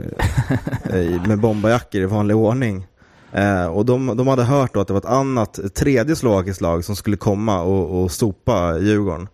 eh, 0.93 1.23
med 1.27 1.41
bomberjackor 1.41 2.01
i 2.01 2.07
vanlig 2.07 2.37
ordning. 2.37 2.87
Eh, 3.33 3.67
och 3.67 3.85
de, 3.87 4.17
de 4.17 4.27
hade 4.29 4.45
hört 4.45 4.75
då 4.75 4.81
att 4.81 4.87
det 4.87 4.93
var 4.93 5.01
ett 5.01 5.07
annat, 5.07 5.59
ett 5.59 5.75
tredje 5.75 6.17
slovakiskt 6.17 6.61
lag 6.61 6.85
som 6.85 6.97
skulle 6.97 7.17
komma 7.17 7.63
och, 7.63 8.03
och 8.03 8.11
sopa 8.11 8.79
Djurgården. 8.79 9.29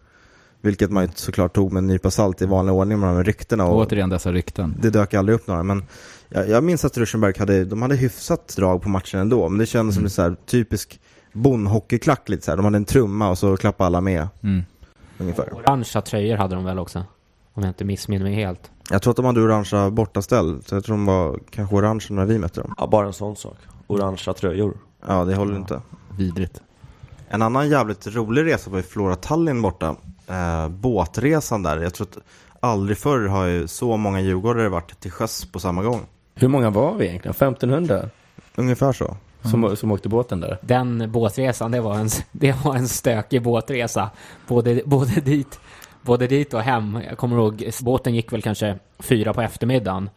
Vilket 0.61 0.91
man 0.91 1.05
ju 1.05 1.11
såklart 1.15 1.55
tog 1.55 1.73
med 1.73 1.79
en 1.81 1.87
nypa 1.87 2.11
salt 2.11 2.43
i 2.43 2.47
vanlig 2.47 2.75
ordning 2.75 3.01
med 3.01 3.09
de 3.09 3.17
här 3.17 3.25
ryktena. 3.25 3.65
Och 3.65 3.79
Återigen 3.79 4.11
dessa 4.11 4.33
rykten. 4.33 4.75
det 4.83 4.91
dök 4.91 5.15
aldrig 5.15 5.35
upp 5.37 5.47
några. 5.47 5.63
Men 5.63 5.85
jag, 6.29 6.49
jag 6.49 6.65
minns 6.65 6.85
att 6.85 6.97
Ruschenberg 6.99 7.39
hade, 7.39 7.65
de 7.65 7.83
hade 7.83 7.97
hyfsat 7.97 8.57
drag 8.57 8.83
på 8.83 8.89
matchen 8.89 9.21
ändå. 9.21 9.49
Men 9.49 9.59
det 9.59 9.67
kändes 9.67 10.15
som 10.15 10.25
en 10.25 10.37
typisk 10.47 11.01
bondhockeyklack 11.33 12.29
lite 12.29 12.45
så 12.45 12.51
här. 12.51 12.57
De 12.57 12.65
hade 12.65 12.77
en 12.77 12.85
trumma 12.85 13.31
och 13.31 13.39
så 13.39 13.57
klappade 13.57 13.87
alla 13.87 14.01
med. 14.01 14.29
Mm. 14.43 14.63
Ungefär. 15.19 15.55
Orangea 15.55 16.03
tröjor 16.03 16.37
hade 16.37 16.55
de 16.55 16.65
väl 16.65 16.79
också? 16.79 17.05
Om 17.53 17.63
jag 17.63 17.71
inte 17.71 17.85
missminner 17.85 18.25
mig 18.25 18.35
helt. 18.35 18.71
Jag 18.91 19.03
tror 19.03 19.11
att 19.11 19.17
de 19.17 19.25
hade 19.25 19.41
orangea 19.41 19.91
bortaställ. 19.91 20.63
Så 20.67 20.75
jag 20.75 20.85
tror 20.85 20.97
de 20.97 21.07
var 21.07 21.41
kanske 21.51 21.77
orange 21.77 22.07
när 22.11 22.25
vi 22.25 22.39
mötte 22.39 22.61
dem. 22.61 22.75
Ja, 22.79 22.87
bara 22.87 23.07
en 23.07 23.13
sån 23.13 23.37
sak. 23.37 23.57
Orangea 23.87 24.35
tröjor. 24.35 24.77
Ja, 25.07 25.25
det 25.25 25.35
håller 25.35 25.57
inte. 25.57 25.83
Vidrigt. 26.19 26.61
En 27.29 27.43
annan 27.43 27.69
jävligt 27.69 28.07
rolig 28.07 28.45
resa 28.45 28.71
var 28.71 28.77
ju 28.77 28.83
Flora 28.83 29.17
Tallinn 29.17 29.63
borta. 29.63 29.97
Eh, 30.27 30.69
båtresan 30.69 31.63
där. 31.63 31.79
Jag 31.81 31.95
tror 31.95 32.07
att 32.07 32.19
aldrig 32.61 32.99
förr 32.99 33.27
har 33.27 33.47
ju 33.47 33.69
så 33.69 33.97
många 33.97 34.21
djurgårdare 34.21 34.69
varit 34.69 35.01
till 35.01 35.11
sjöss 35.11 35.45
på 35.45 35.61
samma 35.61 35.83
gång. 35.83 36.01
Hur 36.35 36.49
många 36.49 36.71
var 36.71 36.95
vi 36.95 37.07
egentligen? 37.07 37.31
1500? 37.31 38.09
Ungefär 38.55 38.93
så. 38.93 39.17
Som, 39.43 39.77
som 39.77 39.93
åkte 39.93 40.09
båten 40.09 40.41
där? 40.41 40.59
Den 40.61 41.13
båtresan, 41.13 41.71
det 41.71 41.81
var 41.81 41.95
en, 41.95 42.09
det 42.33 42.65
var 42.65 42.77
en 42.77 42.89
stökig 42.89 43.43
båtresa. 43.43 44.11
Både, 44.47 44.83
både, 44.85 45.21
dit, 45.21 45.61
både 46.03 46.27
dit 46.27 46.55
och 46.55 46.61
hem. 46.61 46.99
Jag 47.09 47.19
kommer 47.19 47.37
ihåg, 47.37 47.71
båten 47.83 48.15
gick 48.15 48.33
väl 48.33 48.43
kanske 48.43 48.79
fyra 48.99 49.35
på 49.35 49.43
eftermiddagen. 49.43 50.11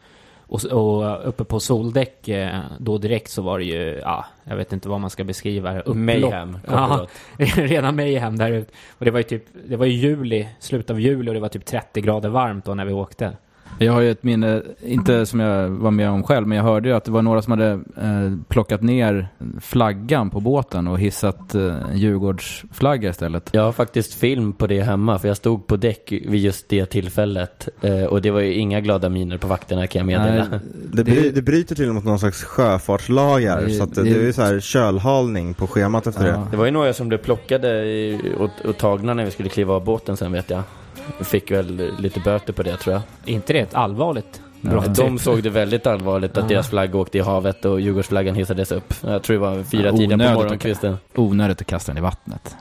Och, 0.47 0.65
och 0.65 1.27
uppe 1.29 1.43
på 1.43 1.59
soldäck 1.59 2.27
eh, 2.27 2.59
då 2.79 2.97
direkt 2.97 3.31
så 3.31 3.41
var 3.41 3.59
det 3.59 3.65
ju, 3.65 3.99
ja, 4.03 4.25
jag 4.43 4.55
vet 4.55 4.73
inte 4.73 4.89
vad 4.89 4.99
man 5.01 5.09
ska 5.09 5.23
beskriva 5.23 5.73
det. 5.73 5.79
Upplopp. 5.79 5.95
Mayhem, 5.95 6.57
Ja, 6.67 7.07
rena 7.37 7.91
mayhem 7.91 8.37
där 8.37 8.51
ute. 8.51 8.71
Och 8.97 9.05
det 9.05 9.11
var 9.11 9.19
ju 9.19 9.23
typ, 9.23 9.43
det 9.67 9.75
var 9.75 9.85
ju 9.85 9.93
juli, 9.93 10.49
slutet 10.59 10.89
av 10.89 10.99
juli 10.99 11.29
och 11.29 11.33
det 11.33 11.39
var 11.39 11.49
typ 11.49 11.65
30 11.65 12.01
grader 12.01 12.29
varmt 12.29 12.65
då 12.65 12.73
när 12.73 12.85
vi 12.85 12.93
åkte. 12.93 13.37
Jag 13.79 13.93
har 13.93 14.01
ju 14.01 14.11
ett 14.11 14.23
minne, 14.23 14.61
inte 14.85 15.25
som 15.25 15.39
jag 15.39 15.69
var 15.69 15.91
med 15.91 16.09
om 16.09 16.23
själv, 16.23 16.47
men 16.47 16.57
jag 16.57 16.63
hörde 16.65 16.89
ju 16.89 16.95
att 16.95 17.03
det 17.03 17.11
var 17.11 17.21
några 17.21 17.41
som 17.41 17.51
hade 17.51 17.71
eh, 17.71 18.33
plockat 18.47 18.81
ner 18.81 19.27
flaggan 19.61 20.29
på 20.29 20.39
båten 20.39 20.87
och 20.87 20.99
hissat 20.99 21.55
eh, 21.55 21.61
en 21.91 21.97
Djurgårdsflagga 21.97 23.09
istället. 23.09 23.49
Jag 23.51 23.61
har 23.63 23.71
faktiskt 23.71 24.13
film 24.13 24.53
på 24.53 24.67
det 24.67 24.81
hemma, 24.81 25.19
för 25.19 25.27
jag 25.27 25.37
stod 25.37 25.67
på 25.67 25.75
däck 25.75 26.11
vid 26.11 26.41
just 26.41 26.69
det 26.69 26.85
tillfället. 26.85 27.67
Eh, 27.81 28.03
och 28.03 28.21
det 28.21 28.31
var 28.31 28.39
ju 28.39 28.53
inga 28.53 28.81
glada 28.81 29.09
miner 29.09 29.37
på 29.37 29.47
vakterna 29.47 29.87
kan 29.87 29.99
jag 29.99 30.05
meddela. 30.19 30.47
Nej, 30.51 30.59
Det, 30.93 31.03
bry, 31.03 31.31
det 31.31 31.41
bryter 31.41 31.75
till 31.75 31.93
mot 31.93 32.05
någon 32.05 32.19
slags 32.19 32.43
sjöfartslagar, 32.43 33.61
Det- 33.61 33.69
så 33.73 33.83
att 33.83 33.95
det, 33.95 34.03
det- 34.03 34.09
det 34.09 34.19
är 34.19 34.23
ju 34.23 34.33
så 34.33 34.41
här 34.41 34.59
kölhalning 34.59 35.53
på 35.53 35.67
schemat 35.67 36.07
efter 36.07 36.23
det. 36.23 36.41
Det 36.51 36.57
var 36.57 36.65
ju 36.65 36.71
några 36.71 36.93
som 36.93 37.07
blev 37.07 37.17
plockade 37.17 37.85
i- 37.85 38.21
och, 38.39 38.69
och 38.69 38.77
tagna 38.77 39.13
när 39.13 39.25
vi 39.25 39.31
skulle 39.31 39.49
kliva 39.49 39.73
av 39.73 39.83
båten 39.83 40.17
sen 40.17 40.31
vet 40.31 40.49
jag. 40.49 40.63
Fick 41.19 41.51
väl 41.51 41.91
lite 41.99 42.19
böter 42.19 42.53
på 42.53 42.63
det 42.63 42.77
tror 42.77 42.93
jag. 42.93 43.01
inte 43.25 43.53
det 43.53 43.59
ett 43.59 43.73
allvarligt 43.73 44.41
brott? 44.61 44.95
De 44.95 45.19
såg 45.19 45.43
det 45.43 45.49
väldigt 45.49 45.87
allvarligt 45.87 46.37
att 46.37 46.49
deras 46.49 46.69
flagg 46.69 46.95
åkte 46.95 47.17
i 47.17 47.21
havet 47.21 47.65
och 47.65 47.81
Djurgårdsflaggan 47.81 48.35
hissades 48.35 48.71
upp. 48.71 48.93
Jag 49.01 49.23
tror 49.23 49.33
det 49.33 49.39
var 49.39 49.63
fyra 49.63 49.91
tiden 49.91 50.19
på 50.19 50.25
morgonkvisten. 50.25 50.97
Onödigt 51.15 51.61
att 51.61 51.67
kasta 51.67 51.91
den 51.91 51.97
i 51.97 52.01
vattnet. 52.01 52.55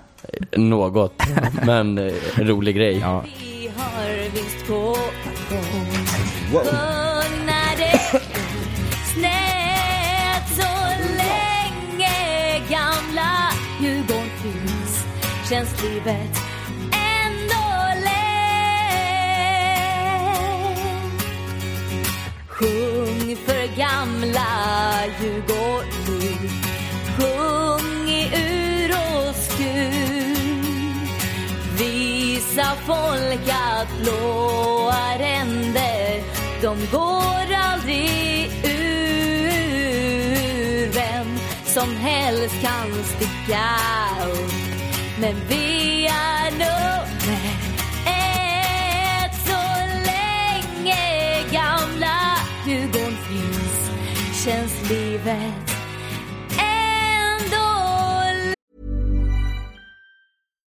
Något, 0.57 1.23
men 1.67 1.99
eh, 1.99 2.13
en 2.35 2.47
rolig 2.47 2.77
grej. 2.77 2.99
Ja. 2.99 3.25
Vi 3.39 3.71
har 3.77 4.31
visst 4.33 4.67
Sjung 22.59 23.37
för 23.47 23.77
gamla 23.77 24.47
Djurgården 25.21 26.51
Sjung 27.17 28.09
i 28.09 28.31
ur 28.35 28.91
och 28.91 29.35
skur 29.35 30.37
Visa 31.79 32.77
folk 32.87 33.49
att 33.49 33.89
blåa 34.03 35.19
ränder. 35.19 36.23
De 36.63 36.77
går 36.93 37.55
aldrig 37.55 38.51
ur. 38.65 39.97
Vem 40.93 41.39
som 41.65 41.97
helst 41.97 42.55
kan 42.63 43.05
sticka 43.05 43.67
upp. 44.27 44.53
Men 45.21 45.35
vi 45.49 45.66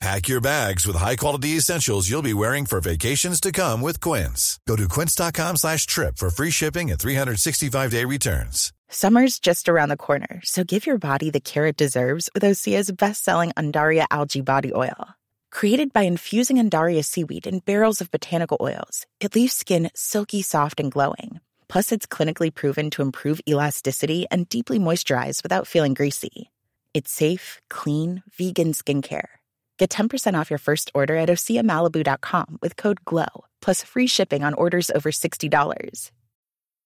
Pack 0.00 0.28
your 0.28 0.40
bags 0.40 0.86
with 0.86 0.96
high-quality 0.96 1.58
essentials 1.58 2.08
you'll 2.08 2.22
be 2.22 2.32
wearing 2.32 2.64
for 2.64 2.80
vacations 2.80 3.38
to 3.38 3.52
come 3.52 3.82
with 3.82 4.00
Quince. 4.00 4.58
Go 4.66 4.74
to 4.74 4.88
quince.com 4.88 5.56
slash 5.56 5.84
trip 5.84 6.16
for 6.16 6.30
free 6.30 6.50
shipping 6.50 6.90
and 6.90 6.98
365-day 6.98 8.06
returns. 8.06 8.72
Summer's 8.88 9.38
just 9.38 9.68
around 9.68 9.90
the 9.90 9.98
corner, 9.98 10.40
so 10.42 10.64
give 10.64 10.86
your 10.86 10.96
body 10.96 11.28
the 11.28 11.38
care 11.38 11.66
it 11.66 11.76
deserves 11.76 12.30
with 12.32 12.42
Osea's 12.44 12.90
best-selling 12.90 13.52
Andaria 13.58 14.06
algae 14.10 14.40
body 14.40 14.72
oil. 14.74 15.10
Created 15.50 15.92
by 15.92 16.02
infusing 16.02 16.56
Andaria 16.56 17.04
seaweed 17.04 17.46
in 17.46 17.58
barrels 17.58 18.00
of 18.00 18.10
botanical 18.10 18.56
oils, 18.58 19.06
it 19.20 19.34
leaves 19.34 19.52
skin 19.52 19.90
silky 19.94 20.40
soft 20.40 20.80
and 20.80 20.90
glowing. 20.90 21.40
Plus, 21.68 21.92
it's 21.92 22.06
clinically 22.06 22.54
proven 22.54 22.88
to 22.88 23.02
improve 23.02 23.40
elasticity 23.46 24.26
and 24.30 24.48
deeply 24.48 24.78
moisturize 24.78 25.42
without 25.42 25.66
feeling 25.66 25.92
greasy. 25.92 26.50
It's 26.94 27.12
safe, 27.12 27.60
clean, 27.68 28.22
vegan 28.38 28.72
skincare. 28.72 29.39
Get 29.80 29.88
10% 29.88 30.38
off 30.38 30.50
your 30.50 30.58
first 30.58 30.90
order 30.94 31.16
at 31.16 31.30
oseamalibu.com 31.30 32.58
with 32.60 32.76
code 32.76 33.02
GLOW, 33.06 33.46
plus 33.62 33.82
free 33.82 34.06
shipping 34.06 34.44
on 34.44 34.52
orders 34.52 34.90
over 34.94 35.10
$60. 35.10 36.10